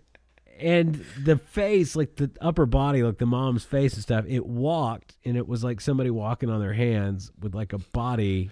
[0.61, 5.17] and the face, like the upper body, like the mom's face and stuff, it walked,
[5.25, 8.51] and it was like somebody walking on their hands with like a body,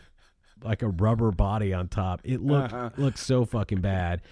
[0.63, 2.21] like a rubber body on top.
[2.25, 2.91] It looked uh-huh.
[2.97, 4.23] looked so fucking bad.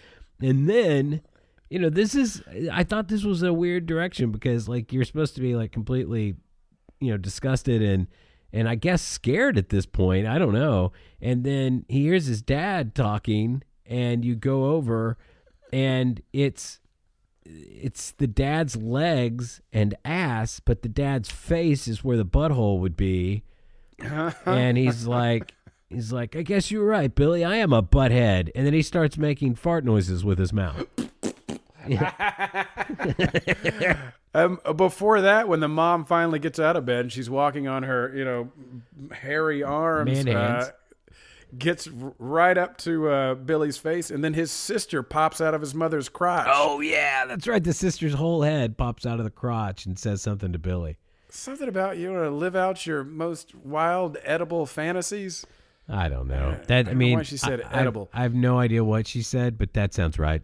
[0.40, 1.22] And then,
[1.70, 5.34] you know, this is I thought this was a weird direction because like you're supposed
[5.36, 6.36] to be like completely
[7.00, 8.06] you know disgusted and
[8.52, 10.26] and I guess scared at this point.
[10.26, 10.92] I don't know.
[11.20, 15.16] And then he hears his dad talking, and you go over,
[15.72, 16.80] and it's
[17.44, 22.96] it's the dad's legs and ass, but the dad's face is where the butthole would
[22.96, 23.42] be.
[24.46, 25.54] and he's like,
[25.88, 27.44] he's like, I guess you're right, Billy.
[27.44, 28.50] I am a butthead.
[28.54, 30.86] And then he starts making fart noises with his mouth.
[34.34, 37.82] Um, before that, when the mom finally gets out of bed and she's walking on
[37.82, 38.50] her, you know,
[39.12, 40.68] hairy arms, Man hands.
[40.68, 40.70] uh,
[41.58, 41.88] gets
[42.18, 46.08] right up to uh, Billy's face, and then his sister pops out of his mother's
[46.08, 46.46] crotch.
[46.50, 47.62] Oh yeah, that's right.
[47.62, 50.96] The sister's whole head pops out of the crotch and says something to Billy.
[51.28, 55.46] Something about you want to live out your most wild edible fantasies.
[55.88, 56.58] I don't know.
[56.68, 58.08] That I I, mean, why she said I- I- edible.
[58.12, 60.42] I have no idea what she said, but that sounds right.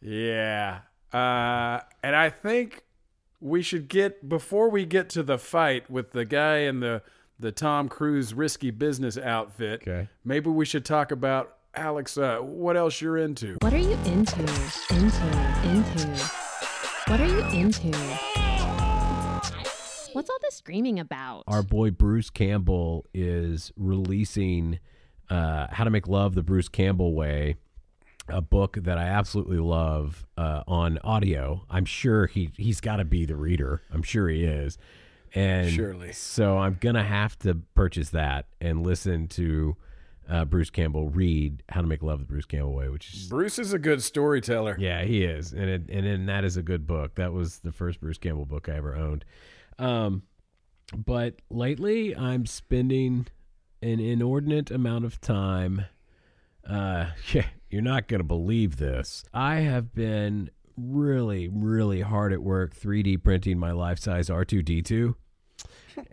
[0.00, 0.80] Yeah.
[1.12, 2.82] Uh, and I think
[3.40, 7.02] we should get before we get to the fight with the guy in the
[7.42, 9.82] the Tom Cruise risky business outfit.
[9.82, 10.08] Okay.
[10.24, 12.16] Maybe we should talk about Alex.
[12.16, 13.56] Uh, what else you're into?
[13.60, 14.40] What are you into?
[14.90, 15.26] Into,
[15.64, 16.08] into.
[17.08, 17.90] What are you into?
[20.12, 21.44] What's all this screaming about?
[21.48, 24.78] Our boy Bruce Campbell is releasing
[25.28, 27.56] uh, "How to Make Love the Bruce Campbell Way,"
[28.28, 31.64] a book that I absolutely love uh, on audio.
[31.68, 33.82] I'm sure he he's got to be the reader.
[33.92, 34.78] I'm sure he is,
[35.34, 36.12] and Surely.
[36.12, 39.76] So I'm gonna have to purchase that and listen to
[40.28, 43.58] uh, Bruce Campbell read How to Make Love the Bruce Campbell Way, which is Bruce
[43.58, 44.76] is a good storyteller.
[44.78, 47.16] yeah, he is, and it, and and that is a good book.
[47.16, 49.24] That was the first Bruce Campbell book I ever owned.
[49.78, 50.22] Um,
[50.94, 53.26] but lately, I'm spending
[53.82, 55.86] an inordinate amount of time.
[56.68, 59.24] Uh, yeah, you're not gonna believe this.
[59.32, 65.14] I have been really, really hard at work 3D printing my life size R2D2,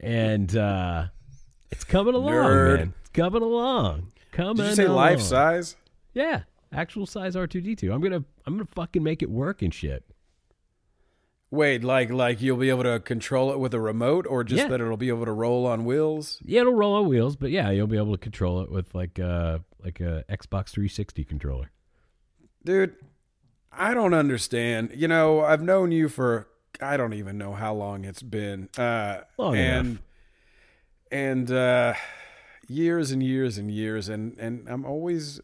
[0.02, 1.06] and uh,
[1.72, 2.78] it's coming along, Nerd.
[2.78, 2.94] man.
[3.02, 4.12] It's coming along.
[4.32, 4.58] Coming.
[4.58, 5.76] Did you say life size?
[6.14, 7.94] Yeah, actual size R2D2.
[7.94, 10.04] I'm gonna I'm gonna fucking make it work and shit.
[11.52, 14.68] Wait, like like you'll be able to control it with a remote, or just Yeah.
[14.70, 16.40] that it'll be able to roll on wheels?
[16.46, 19.20] Yeah, it'll roll on wheels, but yeah, you'll be able to control it with like
[19.20, 21.72] uh like a Xbox 360 controller.
[22.64, 22.96] Dude,
[23.72, 24.92] I don't understand.
[24.94, 26.48] You know, I've known you for
[26.82, 28.70] I don't even know how long it's been.
[28.78, 30.02] Uh Long and enough.
[31.12, 31.94] and uh
[32.68, 35.42] years and years and years and and I'm always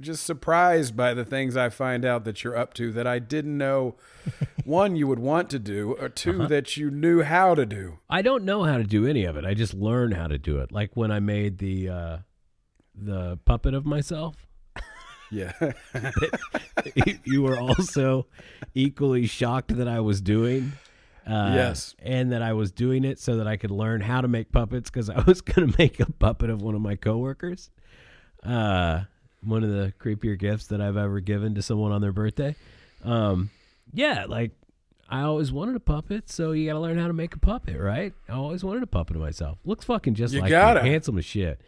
[0.00, 3.58] just surprised by the things I find out that you're up to that I didn't
[3.58, 3.96] know
[4.64, 6.48] one you would want to do or 2 Uh-huh.
[6.48, 7.98] that you knew how to do.
[8.08, 9.44] I don't know how to do any of it.
[9.44, 10.72] I just learned how to do it.
[10.72, 12.18] Like when I made the uh
[12.94, 14.46] the puppet of myself.
[15.30, 15.52] Yeah.
[17.24, 18.26] you- were also
[18.74, 20.72] equally shocked that I was doing.
[21.26, 21.96] Uh, Yes.
[22.00, 24.88] and that I was doing it so that I could learn how to make puppets
[24.90, 27.70] because I was going to make a puppet of one of my coworkers.
[28.44, 29.02] Uh,
[29.44, 32.54] one of the creepier gifts that I've ever given to someone on their birthday.
[33.04, 33.50] Um,
[33.92, 34.52] yeah, like
[35.08, 37.80] I always wanted a puppet, so you got to learn how to make a puppet,
[37.80, 38.12] right?
[38.28, 39.58] I always wanted a puppet of myself.
[39.64, 40.82] Looks fucking just You like gotta.
[40.84, 41.60] me, handsome as shit.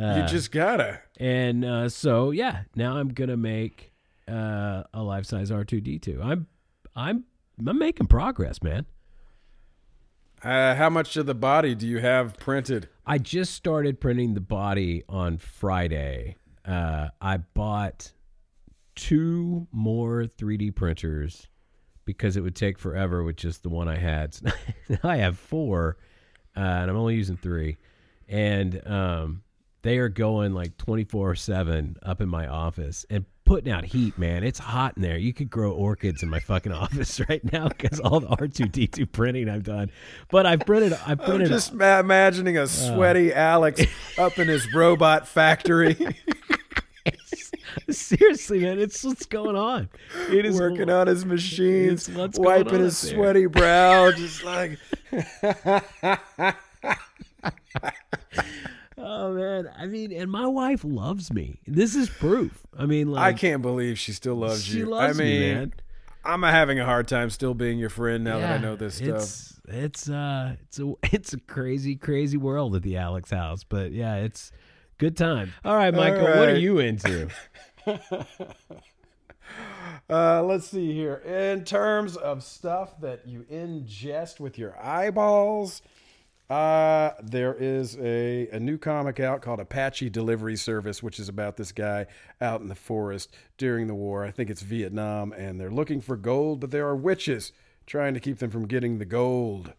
[0.00, 1.00] Uh, you just gotta.
[1.18, 3.92] and uh, so yeah, now I'm gonna make
[4.28, 6.22] uh, a life size R2D2.
[6.22, 6.46] I'm
[6.94, 7.24] I'm
[7.66, 8.86] I'm making progress, man.
[10.42, 12.88] Uh, how much of the body do you have printed?
[13.06, 16.36] I just started printing the body on Friday.
[16.64, 18.12] Uh, I bought
[18.94, 21.48] two more 3D printers
[22.04, 24.34] because it would take forever with just the one I had.
[24.34, 24.46] So
[25.02, 25.96] I have four,
[26.56, 27.78] uh, and I'm only using three,
[28.28, 29.42] and um,
[29.86, 34.18] they are going like 24 seven up in my office and putting out heat.
[34.18, 35.16] Man, it's hot in there.
[35.16, 39.48] You could grow orchids in my fucking office right now because all the R2D2 printing
[39.48, 39.90] I've done.
[40.28, 40.92] But I've printed.
[40.94, 42.66] I I'm just ma- imagining a uh.
[42.66, 43.82] sweaty Alex
[44.18, 45.96] up in his robot factory,
[47.88, 49.88] Seriously, man, it's what's going on.
[50.30, 53.14] It is working on his machines, It's what's going wiping his there.
[53.14, 54.78] sweaty brow, just like
[58.98, 61.60] Oh man, I mean, and my wife loves me.
[61.66, 62.66] This is proof.
[62.78, 64.86] I mean, like I can't believe she still loves She you.
[64.86, 65.74] loves I mean, me, man.
[66.24, 69.08] I'm having a hard time still being your friend now that I know this stuff.
[69.16, 73.92] It's it's uh it's a it's a crazy crazy world at the Alex house, but
[73.92, 74.50] yeah, it's
[74.98, 75.52] good time.
[75.64, 77.28] All right, Michael, what are you into?
[80.08, 81.16] Uh, let's see here.
[81.16, 85.82] In terms of stuff that you ingest with your eyeballs,
[86.48, 91.56] uh, there is a, a new comic out called Apache Delivery Service, which is about
[91.56, 92.06] this guy
[92.40, 94.24] out in the forest during the war.
[94.24, 97.52] I think it's Vietnam, and they're looking for gold, but there are witches
[97.86, 99.72] trying to keep them from getting the gold.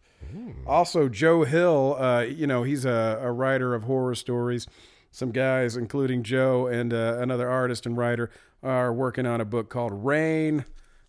[0.66, 4.66] Also, Joe Hill, uh, you know, he's a, a writer of horror stories.
[5.10, 8.30] Some guys, including Joe and uh, another artist and writer,
[8.62, 10.64] are working on a book called Rain,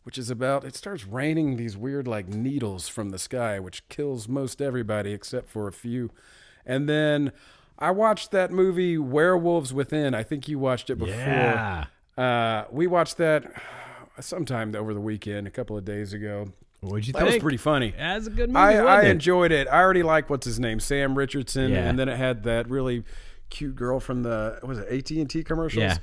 [0.10, 4.28] which is about it starts raining these weird like needles from the sky, which kills
[4.28, 6.10] most everybody except for a few.
[6.66, 7.32] And then
[7.78, 10.16] I watched that movie Werewolves Within.
[10.16, 11.14] I think you watched it before.
[11.14, 11.86] Yeah.
[12.18, 13.54] Uh, we watched that
[14.20, 16.54] sometime over the weekend, a couple of days ago.
[16.82, 17.30] What'd you That think?
[17.30, 17.94] That was pretty funny.
[17.96, 18.58] That's a good movie.
[18.58, 19.68] I, I enjoyed it.
[19.68, 21.88] I already like what's his name, Sam Richardson, Yeah.
[21.88, 23.04] and then it had that really
[23.52, 25.98] cute girl from the was it AT and T commercials, Yeah.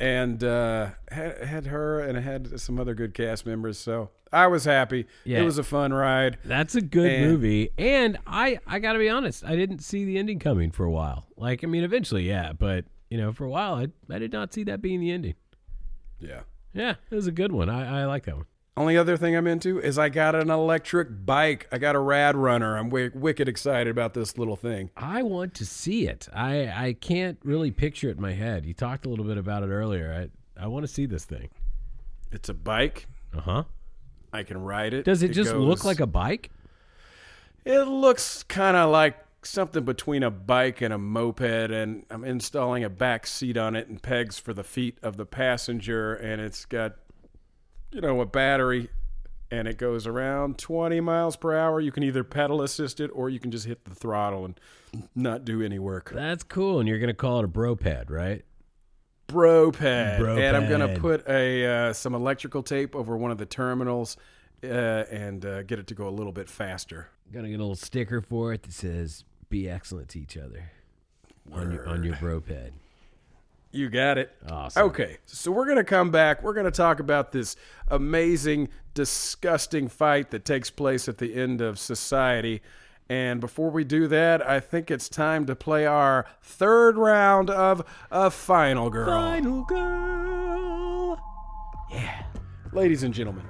[0.00, 3.78] And uh, had had her and had some other good cast members.
[3.78, 5.06] So I was happy.
[5.24, 5.40] Yeah.
[5.40, 6.38] It was a fun ride.
[6.44, 7.70] That's a good And- movie.
[7.78, 10.90] And I I got to be honest, I didn't see the ending coming for a
[10.90, 11.26] while.
[11.36, 14.52] Like I mean eventually, yeah, but you know, for a while I I did not
[14.54, 15.34] see that being the ending.
[16.20, 16.40] Yeah.
[16.74, 17.68] Yeah, it was a good one.
[17.68, 18.46] I I like that one.
[18.74, 21.68] Only other thing I'm into is I got an electric bike.
[21.70, 22.78] I got a RadRunner.
[22.78, 24.90] I'm wi- wicked excited about this little thing.
[24.96, 26.26] I want to see it.
[26.32, 28.64] I I can't really picture it in my head.
[28.64, 30.30] You talked a little bit about it earlier.
[30.58, 31.50] I I want to see this thing.
[32.30, 33.08] It's a bike.
[33.36, 33.64] Uh-huh.
[34.32, 35.04] I can ride it.
[35.04, 36.50] Does it, just look like a bike?
[37.64, 42.84] It looks kind of like something between a bike and a moped, and I'm installing
[42.84, 46.64] a back seat on it and pegs for the feet of the passenger, and it's
[46.64, 46.96] got,
[47.92, 48.88] you know, a battery
[49.50, 51.78] and it goes around 20 miles per hour.
[51.78, 54.58] You can either pedal assist it or you can just hit the throttle and
[55.14, 56.10] not do any work.
[56.14, 56.80] That's cool.
[56.80, 58.44] And you're gonna call it a bro pad, right?
[59.26, 60.20] Bro pad.
[60.20, 64.16] Bro and I'm gonna put a uh, some electrical tape over one of the terminals
[64.64, 67.08] uh, and uh, get it to go a little bit faster.
[67.30, 70.70] Gonna get a little sticker for it that says "Be excellent to each other"
[71.52, 72.72] on your on your bro pad.
[73.72, 74.30] You got it.
[74.48, 74.82] Awesome.
[74.84, 76.42] Okay, so we're going to come back.
[76.42, 77.56] We're going to talk about this
[77.88, 82.60] amazing, disgusting fight that takes place at the end of society.
[83.08, 87.82] And before we do that, I think it's time to play our third round of
[88.10, 89.06] a final girl.
[89.06, 91.18] Final girl.
[91.90, 92.24] Yeah.
[92.72, 93.44] Ladies and gentlemen,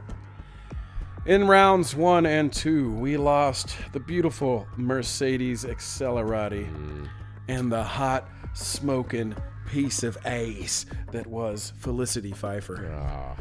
[1.27, 7.09] in rounds one and two, we lost the beautiful Mercedes Accelerati mm.
[7.49, 9.35] and the hot, smoking
[9.73, 13.35] piece of ace that was Felicity Pfeiffer.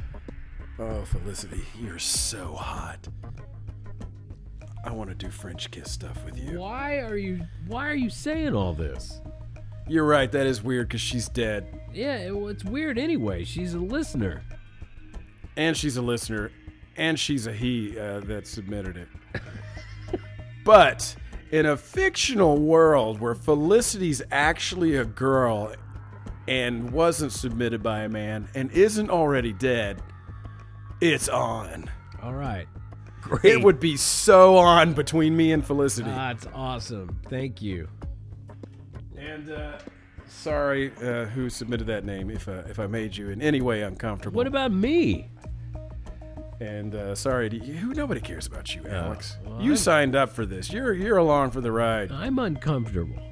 [0.79, 3.05] Oh, Felicity, you're so hot.
[4.85, 6.59] I want to do French kiss stuff with you.
[6.61, 9.19] Why are you Why are you saying all this?
[9.89, 11.67] You're right, that is weird because she's dead.
[11.93, 13.43] Yeah, it, well, it's weird anyway.
[13.43, 14.41] She's a listener.
[15.57, 16.49] and she's a listener,
[16.95, 19.09] and she's a he uh, that submitted it.
[20.65, 21.13] but
[21.51, 25.73] in a fictional world where Felicity's actually a girl
[26.51, 30.01] and wasn't submitted by a man and isn't already dead,
[30.99, 31.89] it's on.
[32.21, 32.67] All right.
[33.21, 33.45] Great.
[33.45, 36.09] It would be so on between me and Felicity.
[36.09, 37.19] That's awesome.
[37.29, 37.87] Thank you.
[39.17, 39.77] and uh,
[40.27, 42.29] sorry, uh, who submitted that name?
[42.29, 44.35] If uh, if I made you in any way uncomfortable.
[44.35, 45.29] What about me?
[46.59, 49.37] And uh, sorry, to you, who nobody cares about you, Alex.
[49.45, 50.71] well, you I'm- signed up for this.
[50.71, 52.11] You're you're along for the ride.
[52.11, 53.30] I'm uncomfortable.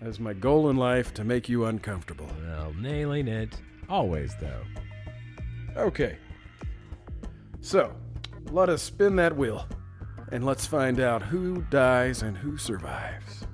[0.00, 2.28] That's my goal in life to make you uncomfortable.
[2.46, 3.60] Well, nailing it.
[3.88, 4.62] Always though.
[5.76, 6.16] Okay.
[7.60, 7.94] So,
[8.50, 9.66] let us spin that wheel,
[10.32, 13.46] and let's find out who dies and who survives.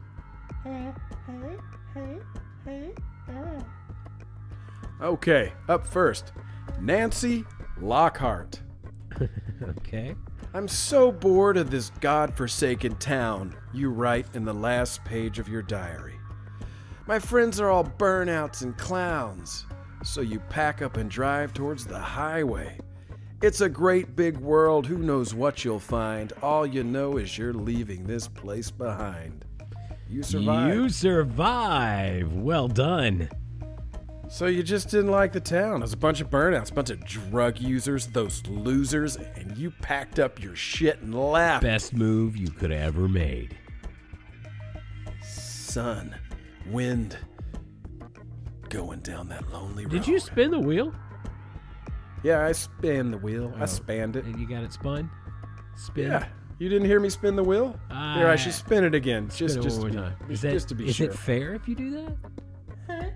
[5.03, 6.33] Okay, up first,
[6.81, 7.45] Nancy
[7.81, 8.61] Lockhart.
[9.63, 10.15] Okay.
[10.53, 15.63] I'm so bored of this god-forsaken town, you write in the last page of your
[15.63, 16.16] diary.
[17.09, 19.65] My friends are all burnouts and clowns,
[20.03, 22.81] so you pack up and drive towards the highway.
[23.43, 26.33] It's a great big world, who knows what you'll find.
[26.43, 29.45] All you know is you're leaving this place behind.
[30.09, 30.75] You survived.
[30.75, 32.33] You survive.
[32.33, 33.29] Well done.
[34.29, 35.81] So you just didn't like the town.
[35.81, 40.19] There's a bunch of burnouts, a bunch of drug users, those losers, and you packed
[40.19, 41.63] up your shit and left.
[41.63, 43.57] Best move you could ever made.
[45.23, 46.17] sun,
[46.71, 47.17] wind,
[48.69, 49.93] going down that lonely road.
[49.93, 50.95] Did you spin the wheel?
[52.23, 53.53] Yeah, I spin the wheel.
[53.57, 53.67] I Oh.
[53.67, 54.25] spanned it.
[54.25, 55.11] And you got it spun?
[55.77, 56.07] Spin?
[56.11, 56.27] Yeah.
[56.59, 57.79] You didn't hear me spin the wheel?
[57.89, 58.37] Here, I ah.
[58.37, 59.29] should spin it again.
[59.31, 60.31] Spin Just, it just, one to more be, time.
[60.31, 61.07] Is just, that, just to be is sure.
[61.07, 63.13] it fair if you do that?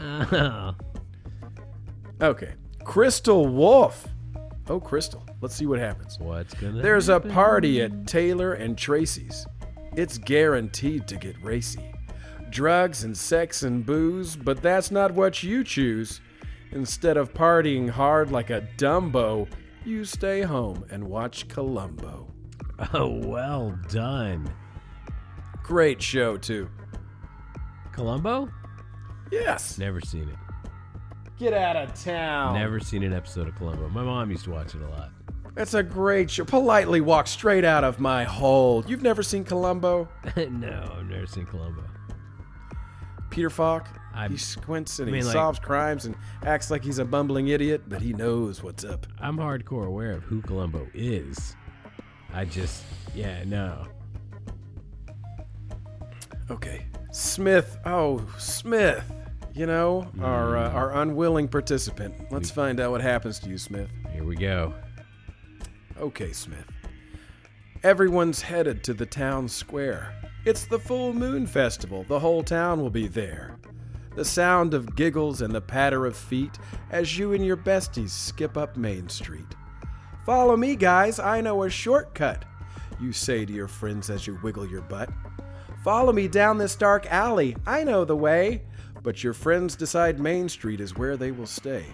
[0.00, 0.74] Oh.
[2.22, 2.54] okay.
[2.84, 4.08] Crystal Wolf.
[4.68, 5.24] Oh, Crystal.
[5.40, 6.18] Let's see what happens.
[6.18, 9.46] What's gonna There's a party at Taylor and Tracy's.
[9.98, 11.92] It's guaranteed to get racy.
[12.50, 16.20] Drugs and sex and booze, but that's not what you choose.
[16.70, 19.48] Instead of partying hard like a Dumbo,
[19.84, 22.32] you stay home and watch Columbo.
[22.94, 24.48] Oh, well done.
[25.64, 26.70] Great show, too.
[27.90, 28.48] Columbo?
[29.32, 29.78] Yes.
[29.78, 30.70] Never seen it.
[31.40, 32.54] Get out of town.
[32.54, 33.88] Never seen an episode of Columbo.
[33.88, 35.10] My mom used to watch it a lot.
[35.58, 36.44] That's a great show.
[36.44, 38.84] Politely walk straight out of my hole.
[38.86, 40.08] You've never seen Columbo?
[40.36, 41.82] no, I've never seen Columbo.
[43.30, 43.88] Peter Falk?
[44.14, 47.48] I'm- he squints and I he like- solves crimes and acts like he's a bumbling
[47.48, 49.08] idiot, but he knows what's up.
[49.20, 51.56] I'm hardcore aware of who Columbo is.
[52.32, 53.84] I just, yeah, no.
[56.52, 56.86] Okay.
[57.10, 57.78] Smith.
[57.84, 59.12] Oh, Smith.
[59.54, 62.14] You know, our uh, our unwilling participant.
[62.30, 63.90] Let's find out what happens to you, Smith.
[64.12, 64.72] Here we go.
[66.00, 66.66] Okay, Smith.
[67.82, 70.14] Everyone's headed to the town square.
[70.44, 72.04] It's the full moon festival.
[72.04, 73.56] The whole town will be there.
[74.14, 76.58] The sound of giggles and the patter of feet
[76.90, 79.54] as you and your besties skip up Main Street.
[80.24, 81.18] Follow me, guys.
[81.18, 82.44] I know a shortcut,
[83.00, 85.10] you say to your friends as you wiggle your butt.
[85.84, 87.56] Follow me down this dark alley.
[87.66, 88.62] I know the way.
[89.02, 91.84] But your friends decide Main Street is where they will stay.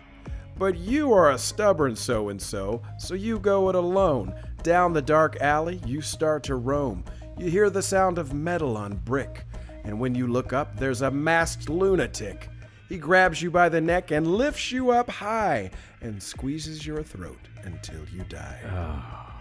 [0.57, 4.35] But you are a stubborn so and so, so you go it alone.
[4.63, 7.05] Down the dark alley, you start to roam.
[7.37, 9.45] You hear the sound of metal on brick,
[9.83, 12.49] and when you look up, there's a masked lunatic.
[12.89, 15.71] He grabs you by the neck and lifts you up high
[16.01, 18.61] and squeezes your throat until you die.
[18.71, 19.41] Ah,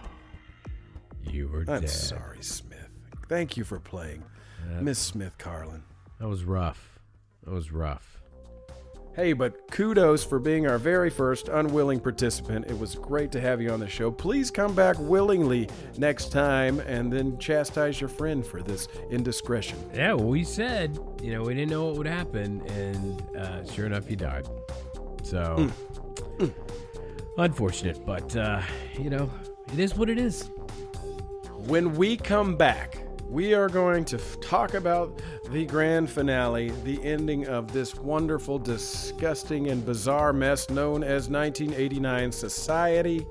[1.22, 1.90] you were I'm dead.
[1.90, 2.88] sorry, Smith.
[3.28, 4.24] Thank you for playing.
[4.80, 5.82] Miss Smith Carlin.
[6.18, 6.98] That was rough.
[7.44, 8.13] That was rough.
[9.14, 12.66] Hey, but kudos for being our very first unwilling participant.
[12.66, 14.10] It was great to have you on the show.
[14.10, 19.78] Please come back willingly next time and then chastise your friend for this indiscretion.
[19.94, 23.86] Yeah, well, we said, you know, we didn't know what would happen, and uh, sure
[23.86, 24.48] enough, he died.
[25.22, 25.70] So,
[27.38, 28.62] unfortunate, but, uh,
[28.98, 29.30] you know,
[29.72, 30.50] it is what it is.
[31.68, 35.20] When we come back, we are going to f- talk about
[35.50, 42.32] the grand finale, the ending of this wonderful, disgusting, and bizarre mess known as 1989
[42.32, 43.26] Society.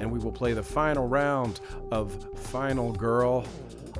[0.00, 1.60] And we will play the final round
[1.90, 3.44] of Final Girl.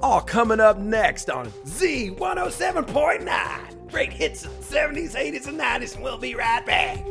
[0.02, 3.90] All coming up next on Z107.9.
[3.90, 7.04] Great hits of the 70s, 80s, and 90s, and we'll be right back.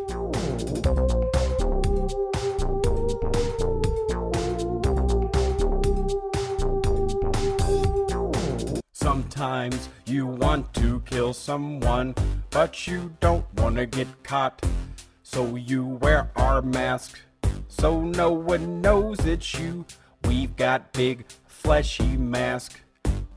[9.40, 12.14] Sometimes you want to kill someone,
[12.50, 14.62] but you don't want to get caught.
[15.24, 17.22] So you wear our mask,
[17.70, 19.86] so no one knows it's you.
[20.26, 22.82] We've got big fleshy mask.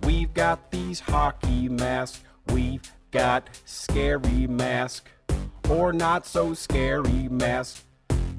[0.02, 2.24] We've got these hockey masks.
[2.48, 5.08] We've got scary mask,
[5.70, 7.84] or not so scary mask.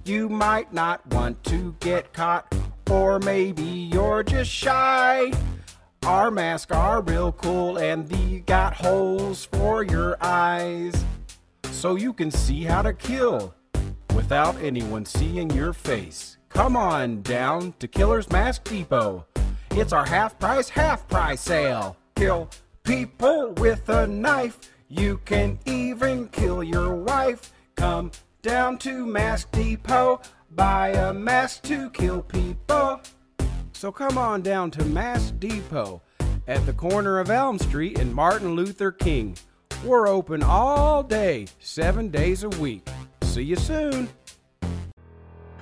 [0.03, 2.53] You might not want to get caught,
[2.91, 5.31] or maybe you're just shy.
[6.05, 10.93] Our masks are real cool and they got holes for your eyes.
[11.71, 13.55] So you can see how to kill
[14.13, 16.37] without anyone seeing your face.
[16.49, 19.25] Come on down to Killer's Mask Depot.
[19.71, 21.95] It's our half price, half price sale.
[22.15, 22.49] Kill
[22.83, 24.59] people with a knife.
[24.89, 27.53] You can even kill your wife.
[27.75, 28.11] Come
[28.41, 30.19] down to Mask Depot.
[30.51, 32.99] Buy a mask to kill people.
[33.73, 36.01] So come on down to Mass Depot
[36.47, 39.35] at the corner of Elm Street and Martin Luther King.
[39.83, 42.87] We're open all day, seven days a week.
[43.23, 44.07] See you soon.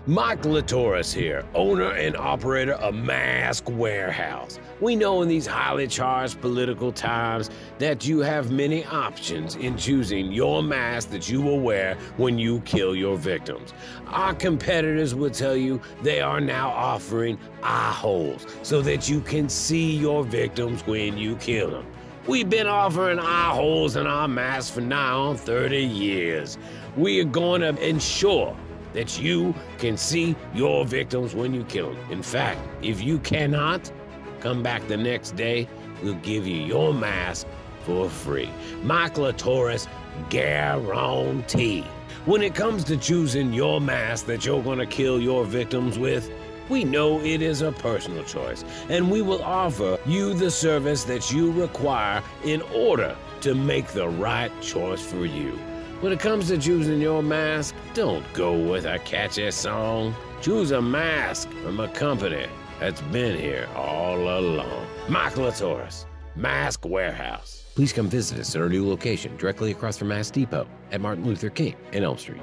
[0.08, 4.60] Mike Latoris here, owner and operator of Mask Warehouse.
[4.80, 10.32] We know in these highly charged political times that you have many options in choosing
[10.32, 13.76] your mask that you will wear when you kill your victims.
[14.08, 19.50] Our competitors will tell you they are now offering eye holes so that you can
[19.50, 21.86] see your victims when you kill them.
[22.26, 26.58] We've been offering eye holes in our masks for now on 30 years.
[26.98, 28.58] We are going to ensure
[28.94, 32.12] that you can see your victims when you kill them.
[32.12, 33.92] In fact, if you cannot,
[34.40, 35.68] come back the next day,
[36.04, 37.48] we'll give you your mask
[37.86, 38.50] for free.
[38.84, 39.88] Michael Latoris
[40.30, 41.82] guarantee.
[42.26, 46.30] When it comes to choosing your mask that you're to kill your victims with,
[46.70, 51.32] we know it is a personal choice, and we will offer you the service that
[51.32, 55.60] you require in order to make the right choice for you.
[56.02, 60.16] When it comes to choosing your mask, don't go with a catchy song.
[60.42, 62.48] Choose a mask from a company
[62.80, 64.88] that's been here all along.
[65.08, 66.06] Michael Latoris,
[66.36, 67.66] Mask Warehouse.
[67.76, 71.24] Please come visit us at our new location directly across from Mass Depot at Martin
[71.24, 72.42] Luther King in Elm Street.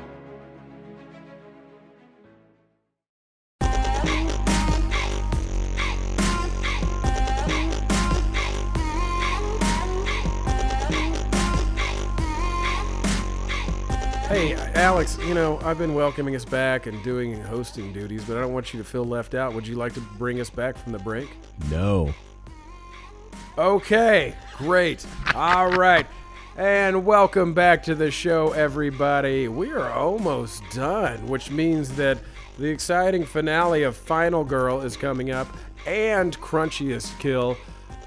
[14.28, 18.42] Hey, Alex, you know, I've been welcoming us back and doing hosting duties, but I
[18.42, 19.54] don't want you to feel left out.
[19.54, 21.30] Would you like to bring us back from the break?
[21.70, 22.12] No.
[23.56, 25.06] Okay, great.
[25.34, 26.06] All right.
[26.58, 29.48] And welcome back to the show, everybody.
[29.48, 32.18] We are almost done, which means that
[32.58, 35.48] the exciting finale of Final Girl is coming up
[35.86, 37.56] and Crunchiest Kill.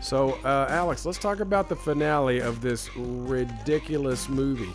[0.03, 4.72] So, uh, Alex, let's talk about the finale of this ridiculous movie.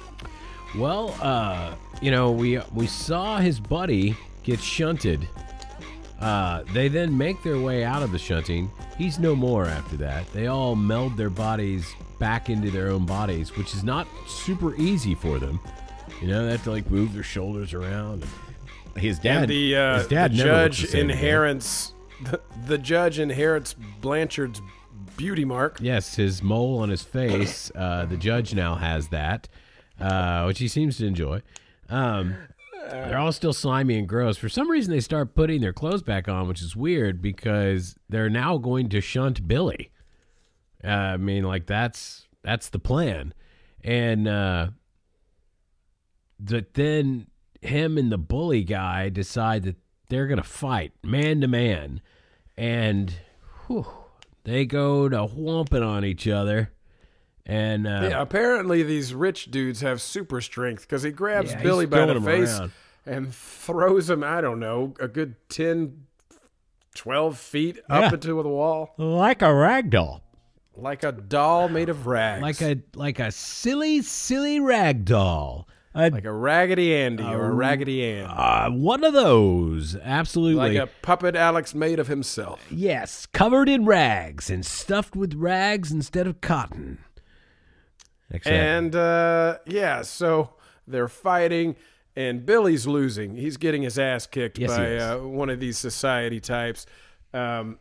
[0.75, 5.29] Well, uh, you know, we we saw his buddy get shunted.
[6.21, 8.71] Uh, they then make their way out of the shunting.
[8.97, 10.31] He's no more after that.
[10.33, 15.15] They all meld their bodies back into their own bodies, which is not super easy
[15.15, 15.61] for them.
[16.21, 18.25] You know, they have to like move their shoulders around.
[18.97, 23.19] His dad, and the, uh, his dad the never judge the inherits the, the judge
[23.19, 24.63] inherits Blanchard's
[25.17, 25.79] beauty mark.
[25.81, 27.71] Yes, his mole on his face.
[27.75, 29.49] Uh, the judge now has that,
[30.01, 31.43] uh, which he seems to enjoy.
[31.89, 32.37] Um,
[32.91, 34.37] they're all still slimy and gross.
[34.37, 38.31] For some reason, they start putting their clothes back on, which is weird because they're
[38.31, 39.91] now going to shunt Billy.
[40.85, 43.35] Uh, I mean, like that's that's the plan,
[43.83, 44.69] and uh,
[46.39, 47.27] then
[47.61, 49.77] him and the bully guy decide that
[50.09, 52.01] they're gonna fight man to man,
[52.57, 53.15] and
[53.67, 53.87] whew,
[54.45, 56.71] they go to whomping on each other.
[57.49, 61.87] And uh, Yeah, apparently these rich dudes have super strength because he grabs Yeah, Billy
[61.87, 62.73] by the face around.
[63.07, 66.07] and throws him, I don't know, a good 10,
[66.95, 68.15] 12 feet up Yeah.
[68.15, 70.23] into the wall like a rag doll.
[70.77, 72.43] like a doll made of rags.
[72.43, 75.69] like a like a silly silly rag doll.
[75.95, 78.27] A, like a Raggedy Andy or a Raggedy Ann.
[78.29, 80.77] uh, one of those, absolutely.
[80.79, 82.67] Like a puppet Alex made of himself.
[82.71, 86.99] yes, covered in rags and stuffed with rags instead of cotton.
[88.31, 90.55] Except, And uh, yeah, so
[90.87, 91.77] they're fighting,
[92.17, 93.37] and Billy's losing.
[93.37, 96.87] He's getting his ass kicked Yes, by uh, one of these society types,
[97.33, 97.79] um,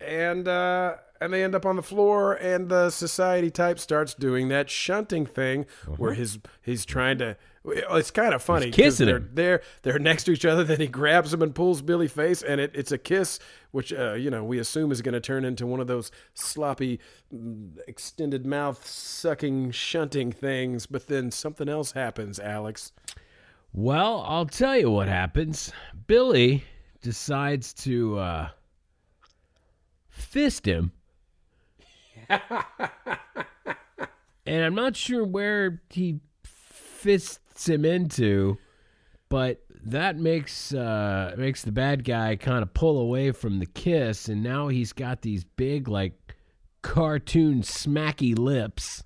[0.00, 4.48] and uh, and they end up on the floor, and the society type starts doing
[4.48, 5.64] that shunting thing
[5.96, 7.36] where his he's trying to.
[7.68, 8.66] It's kind of funny.
[8.66, 9.30] 'cause kissing they're, him.
[9.32, 10.62] They're they're next to each other.
[10.62, 13.40] Then he grabs him and pulls Billy face, and it, it's a kiss,
[13.76, 16.98] which uh, you know we assume is going to turn into one of those sloppy,
[17.32, 20.86] mm, extended mouth sucking shunting things.
[20.86, 22.92] But then something else happens, Alex.
[23.74, 25.70] well, I'll tell you what happens.
[26.06, 26.64] Billy
[27.02, 28.48] decides to uh,
[30.08, 30.92] fist him.
[32.30, 32.40] and
[34.46, 38.56] I'm not sure where he fists him into,
[39.28, 44.28] but that makes uh, makes the bad guy kind of pull away from the kiss,
[44.28, 46.14] and now he's got these big like
[46.82, 49.02] cartoon smacky lips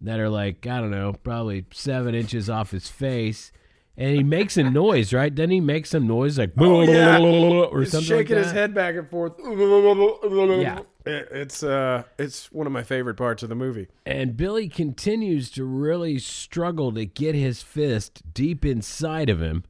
[0.00, 3.52] that are like I don't know, probably seven inches off his face.
[3.96, 5.32] And he makes a noise, right?
[5.32, 7.18] Doesn't he make some noise like Oh, yeah.
[7.20, 9.34] or He's something shaking like his head back and forth.
[9.40, 10.80] Yeah.
[11.06, 13.88] It- it's uh, it's one of my favorite parts of the movie.
[14.06, 19.64] And Billy continues to really struggle to get his fist deep inside of him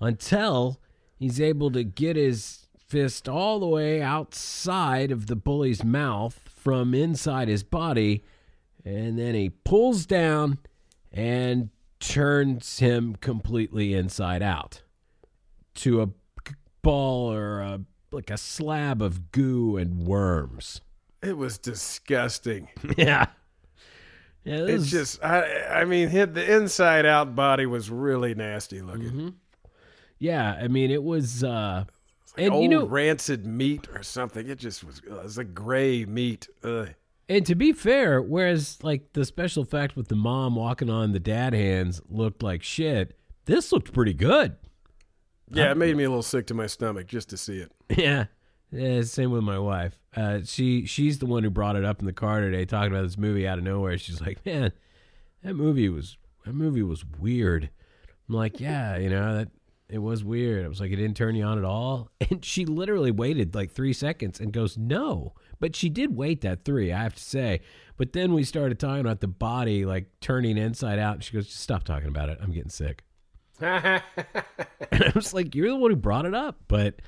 [0.00, 0.80] until
[1.16, 6.94] he's able to get his fist all the way outside of the bully's mouth from
[6.94, 8.24] inside his body.
[8.84, 10.58] And then he pulls down
[11.12, 11.68] and
[12.00, 14.82] turns him completely inside out
[15.74, 16.08] to a
[16.80, 20.80] ball or a, like a slab of goo and worms.
[21.22, 22.68] It was disgusting.
[22.96, 23.26] Yeah.
[24.44, 28.80] Yeah, this It's just, I, I mean, hit the inside out body was really nasty
[28.80, 29.02] looking.
[29.02, 29.28] Mm-hmm.
[30.20, 31.84] Yeah, I mean it was uh
[32.36, 34.48] and Old you know rancid meat or something.
[34.48, 34.98] It just was.
[35.06, 36.48] It was like gray meat.
[36.64, 36.88] Ugh.
[37.28, 41.20] and to be fair, whereas like the special effect with the mom walking on the
[41.20, 44.56] dad hands looked like shit, this looked pretty good.
[45.50, 47.72] Yeah, it made me a little sick to my stomach just to see it.
[47.96, 48.26] Yeah.
[48.70, 49.98] Yeah, same with my wife.
[50.14, 53.02] Uh, she she's the one who brought it up in the car today, talking about
[53.02, 53.96] this movie out of nowhere.
[53.96, 54.72] She's like, "Man,
[55.42, 57.70] that movie was that movie was weird."
[58.28, 59.48] I'm like, "Yeah, you know that
[59.88, 62.66] it was weird." I was like, "It didn't turn you on at all." And she
[62.66, 67.02] literally waited like three seconds and goes, "No," but she did wait that three, I
[67.02, 67.60] have to say.
[67.96, 71.46] But then we started talking about the body like turning inside out, and she goes,
[71.46, 72.38] "Just stop talking about it.
[72.42, 73.02] I'm getting sick."
[73.60, 74.02] and
[74.92, 77.00] I was like, "You're the one who brought it up," but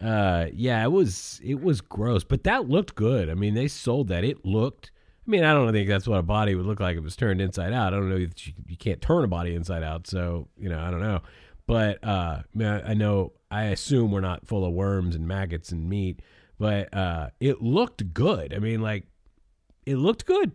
[0.00, 3.30] uh, yeah, it was it was gross, but that looked good.
[3.30, 4.24] I mean, they sold that.
[4.24, 4.92] It looked.
[5.26, 7.16] I mean, I don't think that's what a body would look like if it was
[7.16, 7.92] turned inside out.
[7.92, 10.78] I don't know that you, you can't turn a body inside out, so you know,
[10.78, 11.20] I don't know.
[11.66, 15.26] But uh, I, mean, I I know, I assume we're not full of worms and
[15.26, 16.20] maggots and meat,
[16.58, 18.54] but uh, it looked good.
[18.54, 19.06] I mean, like
[19.84, 20.52] it looked good.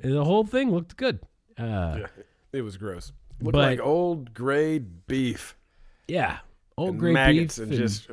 [0.00, 1.20] The whole thing looked good.
[1.56, 2.00] Uh,
[2.50, 3.12] It was gross.
[3.40, 5.56] Looked But- like old gray beef.
[6.06, 6.38] yeah,
[6.76, 8.08] old maggots beef and and, just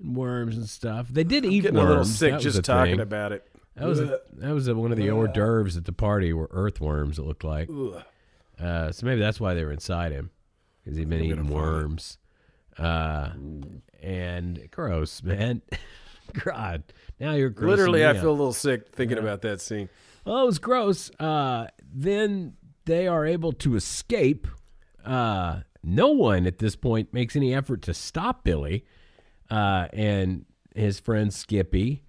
[0.00, 1.08] worms and stuff.
[1.08, 1.86] They did eat getting worms.
[1.86, 3.00] a little sick That just talking thing.
[3.00, 3.46] about it.
[3.76, 6.48] That was a, that was a, one of the hors d'oeuvres at the party were
[6.52, 7.18] earthworms.
[7.18, 7.70] It looked like.
[8.60, 10.30] Uh, so maybe that's why they were inside him
[10.84, 12.18] because he'd been eating worms.
[12.78, 13.30] Uh,
[14.02, 15.62] and gross, man.
[16.44, 16.82] God,
[17.18, 18.16] now you're Literally, I out.
[18.16, 19.88] feel a little sick thinking about that scene.
[20.24, 21.10] Well, it was gross.
[21.18, 22.54] Uh, then
[22.84, 24.46] they are able to escape.
[25.04, 28.84] Uh, no one at this point makes any effort to stop Billy
[29.50, 30.44] uh, and
[30.74, 32.04] his friend Skippy,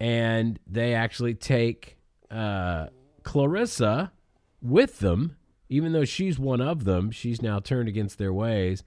[0.00, 1.96] and they actually take
[2.30, 2.86] uh,
[3.22, 4.12] Clarissa
[4.60, 5.36] with them,
[5.68, 7.10] even though she's one of them.
[7.10, 8.82] She's now turned against their ways.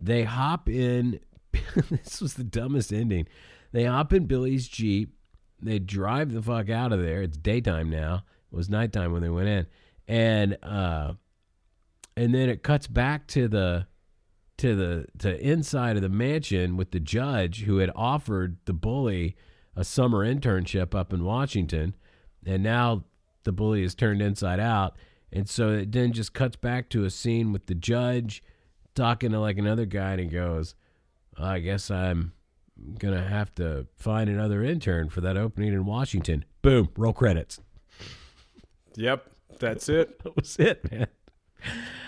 [0.00, 1.20] They hop in.
[1.90, 3.26] this was the dumbest ending.
[3.72, 5.14] They hop in Billy's Jeep.
[5.60, 7.22] They drive the fuck out of there.
[7.22, 8.22] It's daytime now.
[8.52, 9.66] It was nighttime when they went in.
[10.08, 11.12] And uh
[12.16, 13.86] and then it cuts back to the
[14.56, 19.36] to the to inside of the mansion with the judge who had offered the bully
[19.76, 21.94] a summer internship up in Washington.
[22.44, 23.04] And now
[23.44, 24.96] the bully is turned inside out.
[25.30, 28.42] And so it then just cuts back to a scene with the judge
[28.94, 30.74] talking to like another guy, and he goes,
[31.36, 32.32] "I guess I'm
[32.98, 37.60] gonna have to find another intern for that opening in Washington." Boom, roll credits.
[38.96, 40.20] Yep, that's it.
[40.24, 41.06] That was it, man.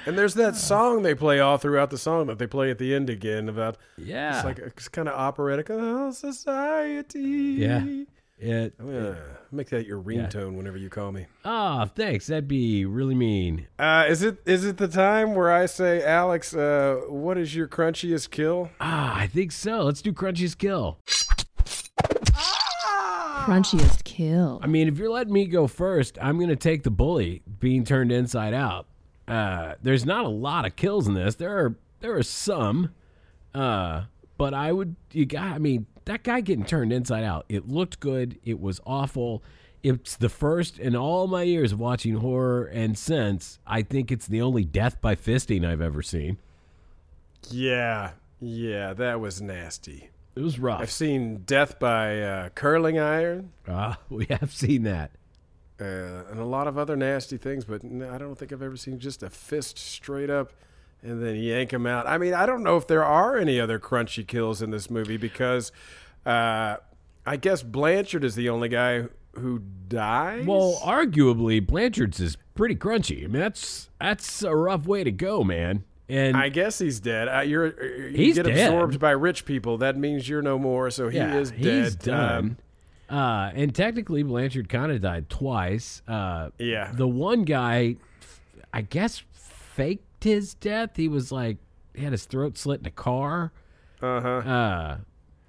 [0.06, 2.94] And there's that song they play all throughout the song that they play at the
[2.94, 5.68] end again about Yeah, it's like it's kind of operatic.
[5.70, 7.20] Oh, society.
[7.59, 7.85] Yeah.
[8.39, 8.74] it.
[8.78, 9.18] I'm gonna
[9.51, 11.27] make that your ringtone whenever you call me.
[11.44, 12.28] Oh, thanks.
[12.28, 13.66] That'd be really mean.
[13.78, 17.66] Uh, is it is it the time where I say, Alex, uh, what is your
[17.68, 18.70] crunchiest kill?
[18.81, 19.82] Ah, I think so.
[19.82, 20.98] Let's do Crunchy's kill.
[23.51, 24.60] Crunchiest kill.
[24.62, 27.82] I mean, if you're letting me go first, I'm going to take the bully being
[27.82, 28.86] turned inside out.
[29.27, 31.35] Uh, there's not a lot of kills in this.
[31.35, 32.94] There are there are some,
[33.52, 34.05] uh,
[34.39, 35.48] but I would you got.
[35.48, 37.44] I mean, that guy getting turned inside out.
[37.48, 38.39] It looked good.
[38.44, 39.43] It was awful.
[39.82, 44.28] It's the first in all my years of watching horror, and since I think it's
[44.28, 46.39] the only death by fisting I've ever seen.
[47.51, 50.10] Yeah, yeah, that was nasty.
[50.36, 50.81] It was rough.
[50.81, 55.11] I've seen death by uh, curling iron Ah, we have seen that.
[55.81, 55.85] uh,
[56.31, 59.23] and a lot of other nasty things, but I don't think I've ever seen just
[59.23, 60.52] a fist straight up
[61.02, 62.07] and then yank him out.
[62.07, 65.16] I mean, I don't know if there are any other crunchy kills in this movie
[65.16, 65.73] because
[66.27, 66.77] uh,
[67.27, 69.05] I guess Blanchard is the only guy
[69.35, 70.44] who dies.
[70.47, 73.24] Well, arguably, Blanchard's is pretty crunchy.
[73.24, 75.85] I mean, that's that's a rough way to go, man.
[76.11, 77.28] And I guess he's dead.
[77.28, 78.66] Uh, you're you He's get dead.
[78.66, 79.78] absorbed by rich people.
[79.78, 80.91] That means you're no more.
[80.91, 81.59] So he yeah, is dead.
[81.61, 82.57] he's done.
[83.09, 86.03] Um, uh, and technically, Blanchard kind of died twice.
[86.09, 86.91] Uh, Yeah.
[86.93, 87.97] The one guy,
[88.73, 90.91] I guess, faked his death.
[90.97, 91.59] He was like,
[91.95, 93.53] he had his throat slit in a car.
[94.03, 94.28] uh huh.
[94.39, 94.97] Uh,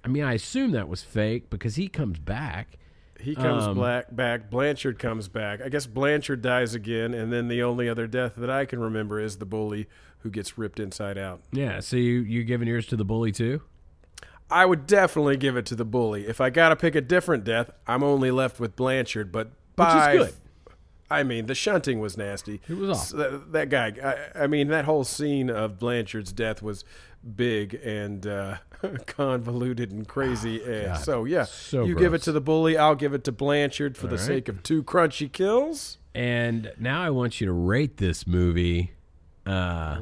[0.04, 2.78] I mean, I assume that was fake because he comes back.
[3.20, 4.50] He comes Um, black back.
[4.50, 5.60] Blanchard comes back.
[5.62, 9.20] I guess Blanchard dies again, and then the only other death that I can remember
[9.20, 9.86] is the bully
[10.22, 11.40] who gets ripped inside out.
[11.52, 11.80] Yeah.
[11.80, 13.62] So you you giving yours to the bully too?
[14.50, 16.26] I would definitely give it to the bully.
[16.26, 19.32] If I got to pick a different death, I'm only left with Blanchard.
[19.32, 20.34] But by, good.
[21.10, 22.60] I mean, the shunting was nasty.
[22.68, 23.94] It was S- That, uh, that guy.
[24.34, 26.84] I, I mean, that whole scene of Blanchard's death was
[27.36, 28.56] big and uh,
[29.06, 30.60] convoluted and crazy.
[30.62, 32.76] Ah, eh, and so yeah, So you give it to the bully.
[32.76, 34.24] I'll give it to Blanchard for the right.
[34.24, 35.98] sake of two crunchy kills.
[36.14, 38.92] And now I want you to rate this movie.
[39.46, 39.98] Uh,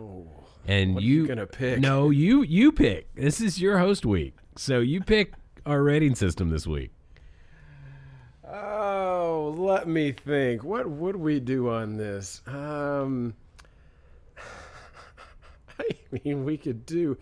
[0.67, 1.81] and what are you, you gonna pick?
[1.81, 3.15] No, you you pick.
[3.15, 5.35] This is your host week, so you pick
[5.67, 6.91] our rating system this week.
[8.47, 10.65] Oh, let me think.
[10.65, 12.43] What would we do on this?
[12.47, 13.35] Um,
[15.79, 15.85] I
[16.25, 17.17] mean, we could do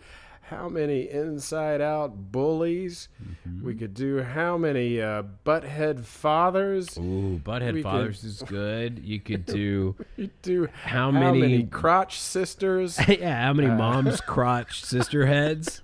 [0.49, 3.07] how many inside out bullies?
[3.23, 3.65] Mm-hmm.
[3.65, 6.97] We could do how many uh, butthead fathers?
[6.97, 8.99] Ooh, Butthead We could- Fathers is good.
[8.99, 12.99] You could do We do How many- crotch sisters?
[13.07, 13.43] yeah.
[13.45, 13.53] How Uh.
[13.53, 15.81] many mom's crotch sister heads?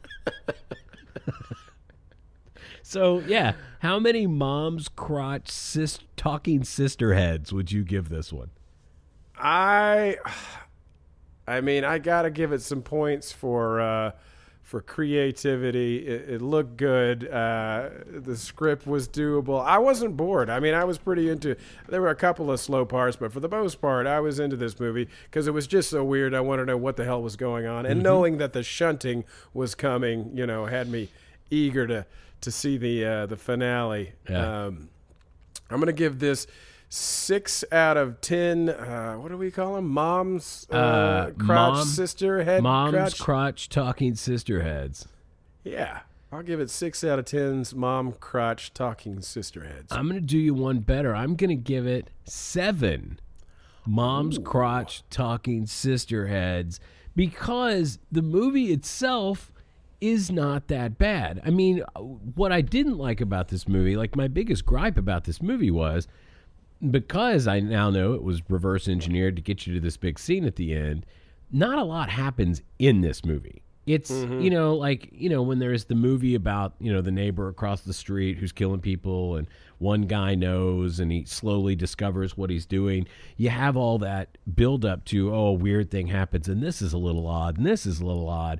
[2.81, 8.49] so yeah, how many mom's crotch sis talking sister heads would you give this one?
[9.37, 10.17] I,
[11.47, 14.11] I mean, I gotta give it some points for uh,
[14.65, 16.07] for creativity.
[16.07, 17.29] It, it looked good.
[17.29, 19.63] Uh, the script was doable.
[19.63, 20.49] I wasn't bored.
[20.49, 21.55] I mean, I was pretty into.
[21.87, 24.55] There were a couple of slow parts, but for the most part, I was into
[24.55, 26.33] this movie because it was just so weird.
[26.33, 29.23] I wanted to know what the hell was going on, and knowing that the shunting
[29.53, 31.09] was coming, you know, had me
[31.51, 32.07] eager to
[32.41, 34.13] to see the uh, the finale.
[34.27, 34.65] Yeah.
[34.65, 34.89] Um,
[35.69, 36.47] I'm gonna give this
[36.89, 38.69] six out of ten.
[38.69, 39.87] Uh, what do we call them?
[39.89, 43.19] Mom's uh, Uh, crotch mom- sister head Mom's crotch.
[43.19, 45.07] crotch talking sister heads.
[45.63, 46.01] yeah,
[46.31, 47.73] I'll give it six out of tens.
[47.75, 49.87] Mom crotch talking sister heads.
[49.91, 51.15] I'm gonna do you one better.
[51.15, 53.19] I'm gonna give it seven.
[53.87, 56.79] Mom's crotch talking sister heads
[57.15, 59.51] because the movie itself
[60.01, 61.39] is not that bad.
[61.45, 61.83] I mean,
[62.35, 66.07] what I didn't like about this movie, like my biggest gripe about this movie was
[66.91, 70.45] because I now know it was reverse engineered to get you to this big scene
[70.45, 71.05] at the end,
[71.51, 73.61] not a lot happens in this movie.
[73.85, 74.41] It's, mm-hmm.
[74.41, 77.81] you know, like, you know, when there's the movie about, you know, the neighbor across
[77.81, 79.47] the street who's killing people and
[79.77, 83.07] one guy knows and he slowly discovers what he's doing,
[83.37, 86.93] you have all that build up to, oh, a weird thing happens and this is
[86.93, 88.59] a little odd and this is a little odd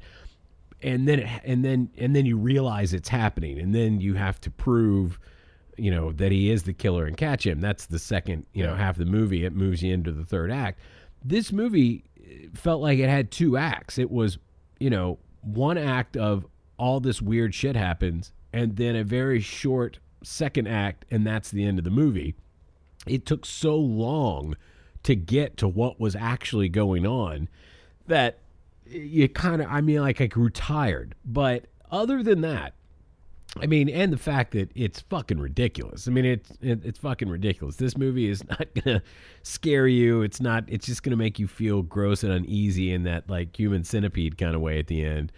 [0.86, 4.40] and then it, and then and then you realize it's happening and then you have
[4.42, 5.20] to prove
[5.78, 7.62] you know that he is the killer and catch him.
[7.62, 9.46] That's the second you know half of the movie.
[9.46, 10.80] It moves you into the third act.
[11.24, 13.98] This movie eh, felt like it had two acts.
[13.98, 14.38] It was
[14.80, 16.46] you know one act of
[16.78, 21.66] all this weird shit happens and then a very short second act and that's the
[21.66, 22.36] end of the movie.
[23.08, 24.56] It took so long
[25.04, 27.48] to get to what was actually going on
[28.08, 28.40] that
[28.88, 31.16] you kind of, I mean, like I grew tired.
[31.24, 32.74] But other than that,
[33.62, 36.08] I mean, and the fact that it's fucking ridiculous.
[36.08, 37.78] I mean, it's it, it's fucking ridiculous.
[37.78, 39.02] This movie is not gonna
[39.44, 40.22] scare you.
[40.24, 40.66] It's not.
[40.68, 44.56] It's just gonna make you feel gross and uneasy in that like human centipede kind
[44.56, 45.32] of way at the end.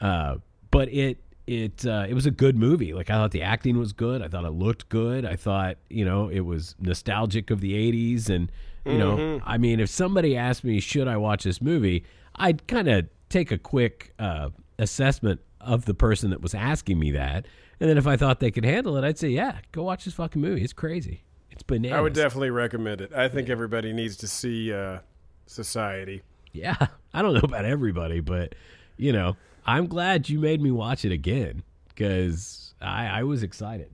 [0.00, 0.36] Uh,
[0.70, 2.92] but it it uh, it was a good movie.
[2.92, 4.22] Like I thought the acting was good.
[4.22, 5.24] I thought it looked good.
[5.24, 8.52] I thought you know it was nostalgic of the '80s, and
[8.84, 12.04] you know, I mean, if somebody asked me should I watch this movie,
[12.36, 17.12] I'd kind of take a quick uh, assessment of the person that was asking me
[17.12, 17.46] that,
[17.82, 20.14] and then if I thought they could handle it, I'd say, yeah, go watch this
[20.14, 20.62] fucking movie.
[20.62, 21.24] It's crazy.
[21.50, 21.98] It's bananas.
[21.98, 23.12] I would definitely recommend it.
[23.12, 25.00] I think everybody needs to see uh,
[25.46, 26.22] Society.
[26.52, 26.76] Yeah,
[27.12, 28.54] I don't know about everybody, but
[28.98, 29.36] you know,
[29.66, 33.90] I'm glad you made me watch it again because I, I was excited.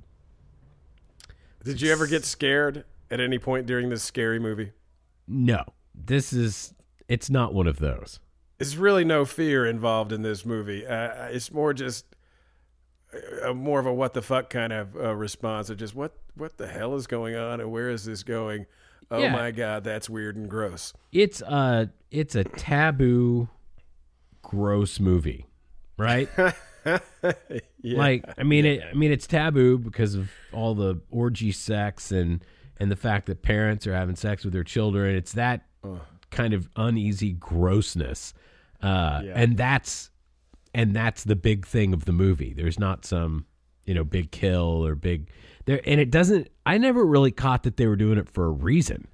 [1.65, 4.73] Did you ever get scared at any point during this scary movie?
[5.27, 6.75] No, this is
[7.09, 8.21] it's not one of those.
[8.59, 10.87] There's really no fear involved in this movie.
[10.87, 12.05] Uh, it's more just
[13.45, 16.57] uh, more of a what the fuck kind of uh, response of just what what
[16.59, 18.67] the hell is going on and where is this going?
[19.11, 19.33] Oh Yeah.
[19.33, 20.93] my god, that's weird and gross.
[21.13, 23.49] It's a it's a taboo,
[24.43, 25.47] gross movie,
[25.97, 26.29] right?
[27.85, 32.45] Like I mean, it, I mean it's taboo because of all the orgy sex and
[32.81, 35.15] and the fact that parents are having sex with their children.
[35.15, 35.67] It's that
[36.31, 38.35] kind of uneasy grossness,
[38.83, 39.33] uh, Yeah.
[39.37, 40.11] and that's
[40.75, 42.53] and that's the big thing of the movie.
[42.53, 43.47] There's not some
[43.85, 45.31] you know big kill or big
[45.65, 46.49] there, and it doesn't.
[46.67, 49.09] I never really caught that they were doing it for a reason.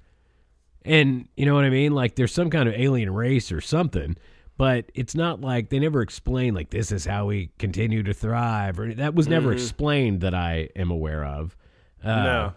[0.83, 1.93] And you know what I mean?
[1.93, 4.15] Like there's some kind of alien race or something,
[4.57, 8.79] but it's not like they never explain like this is how we continue to thrive
[8.79, 11.57] or that was never explained that I am aware of.
[12.03, 12.53] Uh, no.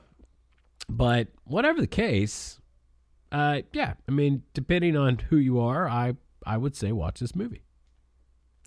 [0.90, 2.60] But whatever the case,
[3.32, 6.14] uh, yeah, I mean, depending on who you are, I
[6.44, 7.62] I would say watch this movie.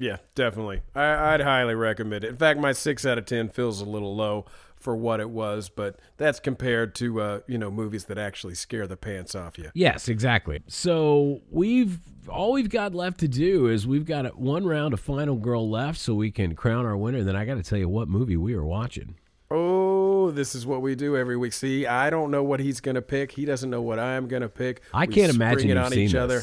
[0.02, 0.82] Yeah, definitely.
[0.96, 2.30] I, I'd highly recommend it.
[2.30, 4.46] In fact, my six out of ten feels a little low
[4.76, 8.88] for what it was, but that's compared to uh, you know movies that actually scare
[8.88, 9.70] the pants off you.
[9.76, 10.64] Yes, exactly.
[10.68, 15.36] So we've all we've got left to do is we've got one round of Final
[15.36, 17.24] Girl left, so we can crown our winner.
[17.24, 19.16] Then I got to tell you what movie we are watching.
[19.52, 21.54] Oh, this is what we do every week.
[21.54, 23.34] See, I don't know what he's gonna pick.
[23.34, 24.82] He doesn't know what I'm gonna pick.
[24.94, 26.42] I We can't imagine it you've on seen each other.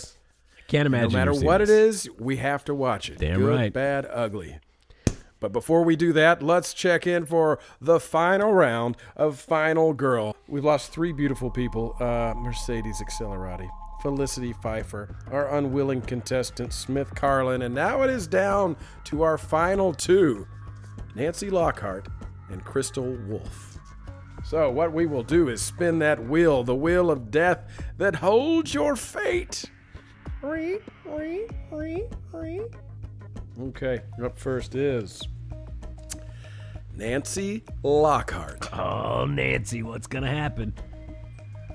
[0.69, 1.13] Can't imagine.
[1.13, 3.19] No matter what it is, we have to watch it.
[3.19, 3.73] Damn Good, right.
[3.73, 4.59] bad, ugly.
[5.41, 10.37] But before we do that, let's check in for the final round of Final Girl.
[10.49, 13.69] We've lost three beautiful people uh, Mercedes Accelerati,
[14.03, 19.95] Felicity Pfeiffer, our unwilling contestant, Smith Carlin, and now it is down to our final
[19.95, 20.47] two
[21.15, 22.09] Nancy Lockhart
[22.51, 23.79] and Crystal Wolf.
[24.45, 27.65] So, what we will do is spin that wheel, the wheel of death
[27.97, 29.65] that holds your fate.
[33.61, 35.21] Okay, up first is
[36.95, 38.73] Nancy Lockhart.
[38.73, 40.75] Oh, Nancy, what's gonna happen?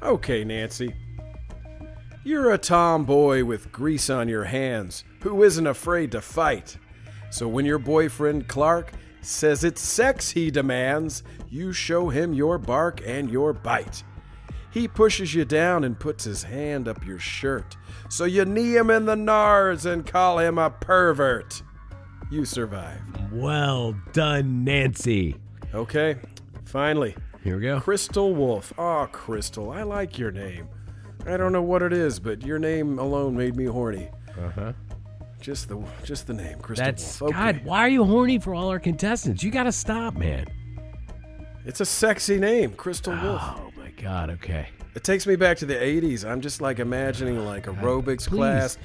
[0.02, 0.95] Okay, Nancy.
[2.23, 6.77] You're a tomboy with grease on your hands who isn't afraid to fight.
[7.31, 13.02] So when your boyfriend Clark says it's sex he demands, you show him your bark
[13.06, 14.03] and your bite.
[14.72, 17.76] He pushes you down and puts his hand up your shirt.
[18.09, 21.61] So you knee him in the nards and call him a pervert.
[22.31, 22.99] You survive.
[23.31, 25.35] Well done, Nancy.
[25.73, 26.17] Okay,
[26.65, 27.80] finally, Here we go.
[27.80, 28.71] Crystal Wolf.
[28.77, 30.67] Oh, Crystal, I like your name.
[31.25, 34.09] I don't know what it is, but your name alone made me horny.
[34.38, 34.73] Uh huh.
[35.39, 37.34] Just the just the name, Crystal That's Wolf.
[37.34, 37.53] Okay.
[37.53, 37.65] God.
[37.65, 39.43] Why are you horny for all our contestants?
[39.43, 40.45] You got to stop, man.
[41.65, 43.41] It's a sexy name, Crystal Wolf.
[43.43, 44.30] Oh my God.
[44.31, 44.67] Okay.
[44.95, 46.23] It takes me back to the 80s.
[46.23, 48.37] I'm just like imagining like aerobics please.
[48.37, 48.77] class,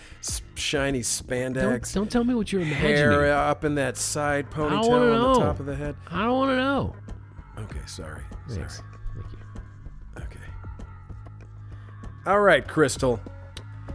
[0.55, 2.97] shiny Don't, spandex, don't tell me what you're imagining.
[2.97, 5.97] hair up in that side ponytail on the top of the head.
[6.11, 6.97] I don't want to know.
[7.59, 8.23] Okay, sorry.
[8.49, 8.77] Thanks.
[8.77, 8.89] Sorry.
[9.17, 10.23] Thank you.
[10.23, 10.51] Okay.
[12.27, 13.21] All right, Crystal.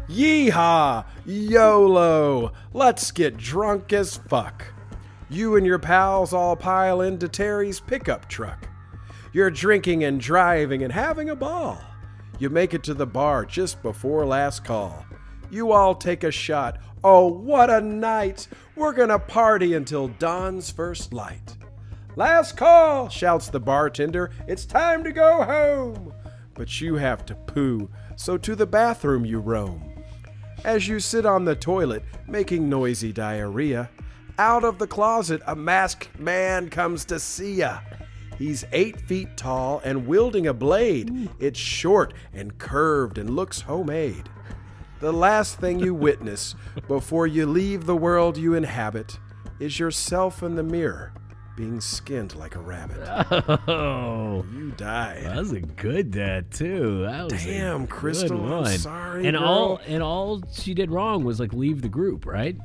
[0.07, 1.06] Yeehaw!
[1.26, 2.52] YOLO!
[2.73, 4.65] Let's get drunk as fuck.
[5.30, 8.68] You and your pals all pile into Terry's pickup truck.
[9.31, 11.81] You're drinking and driving and having a ball.
[12.40, 15.06] You make it to the bar just before last call.
[15.50, 16.80] You all take a shot.
[17.04, 18.48] Oh, what a night!
[18.76, 21.58] We're gonna party until dawn's first light.
[22.16, 24.32] Last call, shouts the bartender.
[24.48, 26.14] It's time to go home.
[26.54, 29.94] But you have to poo, so to the bathroom you roam.
[30.64, 33.90] As you sit on the toilet, making noisy diarrhea,
[34.40, 37.80] out of the closet, a masked man comes to see ya.
[38.38, 41.10] He's eight feet tall and wielding a blade.
[41.10, 41.30] Mm.
[41.40, 44.30] It's short and curved and looks homemade.
[45.00, 46.56] The last thing you witness
[46.88, 49.20] before you leave the world you inhabit
[49.60, 51.14] is yourself in the mirror
[51.56, 52.98] being skinned like a rabbit.
[53.68, 55.22] Oh, You die.
[55.24, 57.02] that was a good dad too.
[57.04, 59.46] That was a Damn, good Crystal, I'm sorry, And girl.
[59.48, 62.58] all and all she did wrong was like leave the group, right?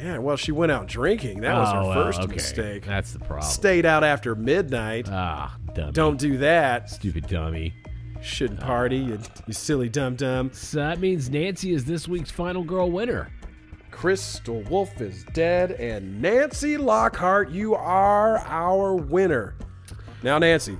[0.00, 1.40] Yeah, well, she went out drinking.
[1.40, 2.34] That was Oh, her well, first okay.
[2.34, 2.86] mistake.
[2.86, 3.42] That's the problem.
[3.42, 5.08] Stayed out after midnight.
[5.10, 5.92] ah, dummy.
[5.92, 6.88] Don't do that.
[6.90, 7.74] stupid dummy.
[8.20, 10.50] Shouldn't party, you, you silly dum dum.
[10.52, 13.30] So that means Nancy is this week's final girl winner.
[13.90, 19.56] Crystal Wolf is dead, and Nancy Lockhart, you are our winner.
[20.22, 20.78] Now, Nancy,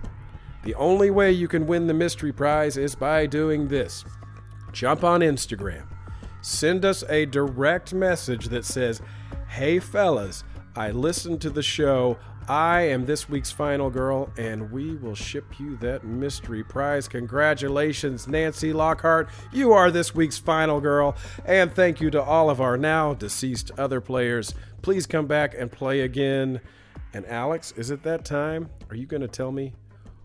[0.64, 4.04] the only way you can win the mystery prize is by doing this
[4.72, 5.84] jump on Instagram,
[6.40, 9.00] send us a direct message that says,
[9.48, 10.44] Hey, fellas,
[10.76, 12.18] I listened to the show.
[12.48, 17.06] I am this week's final girl, and we will ship you that mystery prize.
[17.06, 19.28] Congratulations, Nancy Lockhart.
[19.52, 21.14] You are this week's final girl.
[21.44, 24.54] And thank you to all of our now deceased other players.
[24.80, 26.60] Please come back and play again.
[27.12, 28.70] And Alex, is it that time?
[28.88, 29.74] Are you going to tell me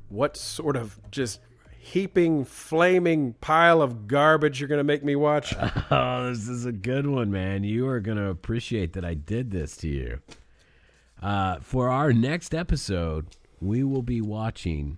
[0.08, 1.42] what sort of just
[1.84, 5.54] heaping, flaming pile of garbage you're going to make me watch?
[5.92, 7.64] Oh, this is a good one, man.
[7.64, 10.22] You are going to appreciate that I did this to you.
[11.22, 13.28] Uh, for our next episode,
[13.60, 14.98] we will be watching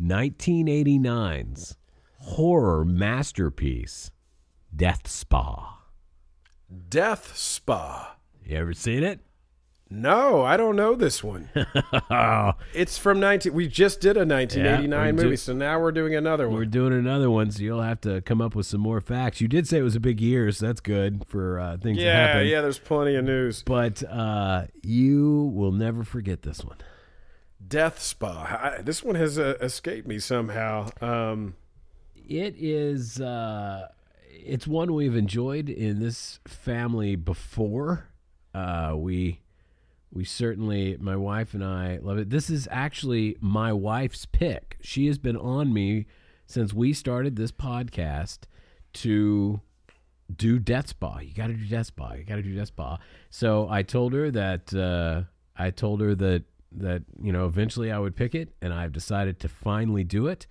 [0.00, 1.76] 1989's
[2.20, 4.10] horror masterpiece,
[4.74, 5.80] Death Spa.
[6.88, 8.16] Death Spa.
[8.44, 9.20] You ever seen it?
[9.94, 11.48] No, I don't know this one.
[12.10, 15.92] Oh, It's from 19 we just did a 1989 Yeah, movie, do- so now we're
[15.92, 16.58] doing another one.
[16.58, 19.40] we're doing another one, so you'll have to come up with some more facts.
[19.40, 22.04] You did say it was a big year, so that's good for uh, things to
[22.04, 22.46] Yeah, happen.
[22.48, 23.62] yeah, there's plenty of news.
[23.62, 26.78] But uh, you will never forget this one.
[27.66, 28.76] Death Spa.
[28.78, 30.88] I, this one has uh, escaped me somehow.
[31.00, 31.54] Um
[32.16, 33.20] It is.
[33.20, 33.88] Uh,
[34.30, 38.08] it's one we've enjoyed in this family before.
[38.52, 39.40] Uh, we
[40.14, 42.30] we certainly, my wife and I love it.
[42.30, 44.78] This is actually my wife's pick.
[44.80, 46.06] She has been on me
[46.46, 48.40] since we started this podcast
[48.94, 49.60] to
[50.34, 51.18] do Death Spa.
[51.18, 52.12] You got to do Death Spa.
[52.12, 52.98] You got to do Death Spa.
[53.28, 55.22] So I told her that uh,
[55.56, 56.44] I told her that
[56.76, 60.46] that you know eventually I would pick it, and I've decided to finally do it.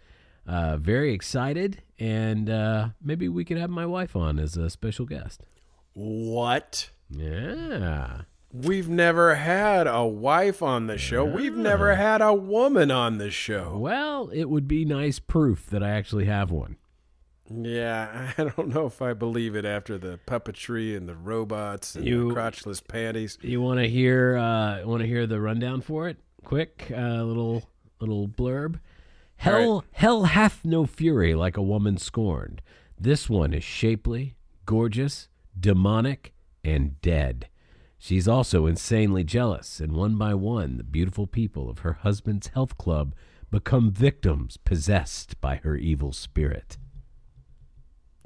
[0.46, 5.06] Uh, very excited, and uh, maybe we could have my wife on as a special
[5.06, 5.48] guest.
[5.94, 6.90] what?
[7.10, 8.24] Yeah.
[8.54, 11.26] We've never had a wife on the show.
[11.26, 13.76] We've never had a woman on the show.
[13.78, 16.78] Well, it would be nice proof that I actually have one.
[17.52, 22.06] Yeah, I don't know if I believe it after the puppetry and the robots and
[22.06, 23.40] You- the crotchless panties.
[23.42, 24.38] You want to hear?
[24.38, 26.18] Uh, want to hear the rundown for it?
[26.44, 27.64] Quick, uh, little
[28.00, 28.80] little blurb.
[29.38, 32.62] Hell, hell hath no fury like a woman scorned.
[33.00, 34.36] This one is shapely,
[34.66, 35.28] gorgeous,
[35.60, 37.48] demonic, and dead.
[38.04, 42.78] She's also insanely jealous, and one by one, the beautiful people of her husband's health
[42.78, 43.16] club
[43.50, 46.78] become victims possessed by her evil spirit.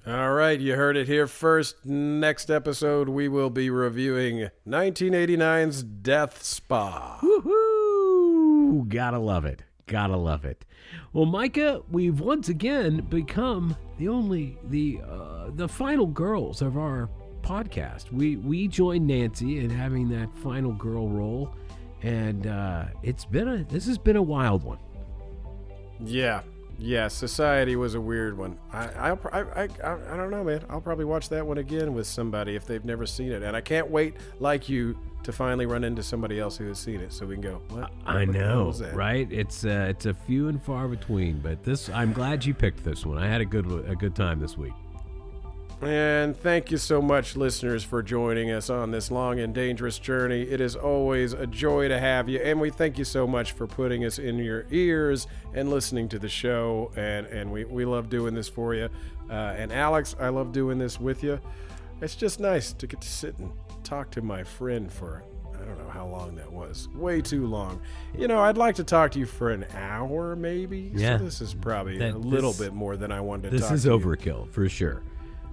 [0.07, 1.85] All right, you heard it here first.
[1.85, 7.19] Next episode, we will be reviewing 1989's Death Spa.
[7.21, 8.89] Woohoo!
[8.89, 9.61] Gotta love it.
[9.85, 10.65] Gotta love it.
[11.13, 17.11] Well, Micah, we've once again become the only the uh, the final girls of our
[17.47, 18.11] podcast.
[18.11, 21.53] We we joined Nancy in having that final girl role,
[22.01, 24.79] and uh, it's been a this has been a wild one.
[26.03, 26.41] Yeah,
[26.77, 27.07] yeah.
[27.07, 28.59] Society was a weird one.
[28.71, 30.63] I, I'll, I, I, I, I don't know, man.
[30.69, 33.61] I'll probably watch that one again with somebody if they've never seen it, and I
[33.61, 37.25] can't wait, like you, to finally run into somebody else who has seen it, so
[37.25, 37.61] we can go.
[37.69, 37.91] What?
[38.05, 39.31] I What know, that?" right?
[39.31, 43.05] It's uh, it's a few and far between, but this I'm glad you picked this
[43.05, 43.17] one.
[43.17, 44.73] I had a good a good time this week.
[45.81, 50.41] And thank you so much, listeners, for joining us on this long and dangerous journey.
[50.41, 53.67] It is always a joy to have you, and we thank you so much for
[53.67, 56.91] putting us in your ears and listening to the show.
[56.95, 58.89] And and we, we love doing this for you.
[59.29, 61.39] Uh, and Alex, I love doing this with you.
[62.01, 63.51] It's just nice to get to sit and
[63.83, 65.23] talk to my friend for
[65.53, 66.87] I don't know how long that was.
[66.95, 67.81] Way too long.
[68.17, 70.91] You know, I'd like to talk to you for an hour, maybe.
[70.95, 71.19] Yeah.
[71.19, 73.61] So this is probably That- a little this- bit more than I wanted to this
[73.67, 73.99] talk is to you.
[73.99, 75.03] overkill for sure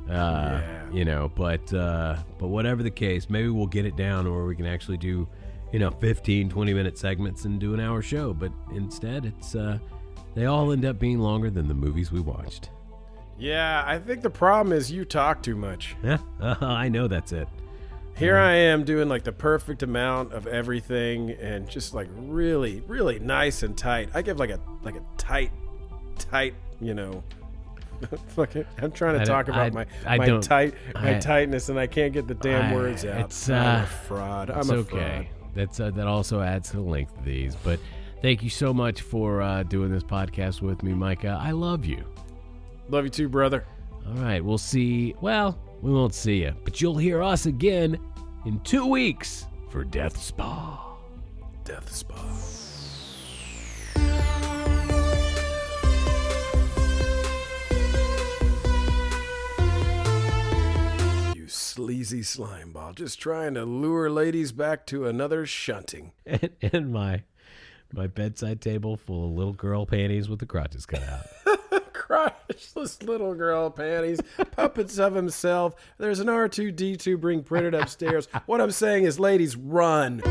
[0.09, 0.91] uh Yeah.
[0.93, 4.55] you know but uh but whatever the case maybe we'll get it down or we
[4.57, 5.27] can actually do
[5.73, 9.79] you know 15 20 minute segments and do an hour show but instead it's uh
[10.35, 12.71] they all end up being longer than the movies we watched
[13.39, 15.97] Yeah, I think the problem is you talk too much.
[16.05, 16.19] yeah
[16.61, 17.49] i know that's it
[18.17, 23.19] Here I am doing like the perfect amount of everything and just like really, really
[23.19, 24.11] nice and tight.
[24.15, 25.51] I give like a like a tight,
[26.17, 27.25] tight, you know,
[28.79, 31.87] I'm trying to talk about I- my I my tight my I- tightness, and I
[31.87, 33.21] can't get the damn words out.
[33.27, 34.51] it's, I'm uh, a fraud.
[34.51, 35.31] I'm It's a okay.
[35.55, 37.55] That's uh, that also adds to the length of these.
[37.57, 37.79] But
[38.23, 41.39] thank you so much for uh, doing this podcast with me, Micah.
[41.41, 42.05] I love you.
[42.89, 43.65] Love you too, brother.
[44.07, 45.15] All right, we'll see.
[45.21, 47.99] Well, we won't see you, but you'll hear us again
[48.47, 50.97] in two weeks for Death Spa.
[51.65, 52.23] Death Spa.
[61.75, 66.13] Sleazy slime ball, just trying to lure ladies back to another shunting.
[66.25, 67.25] And, and my
[67.93, 71.27] my bedside table full of little girl panties with the crotches cut out.
[71.93, 74.21] Crotchless little girl panties,
[74.53, 75.75] puppets of himself.
[75.99, 78.29] There's an R2D2 being printed upstairs.
[78.47, 80.23] What I'm saying is, ladies, run.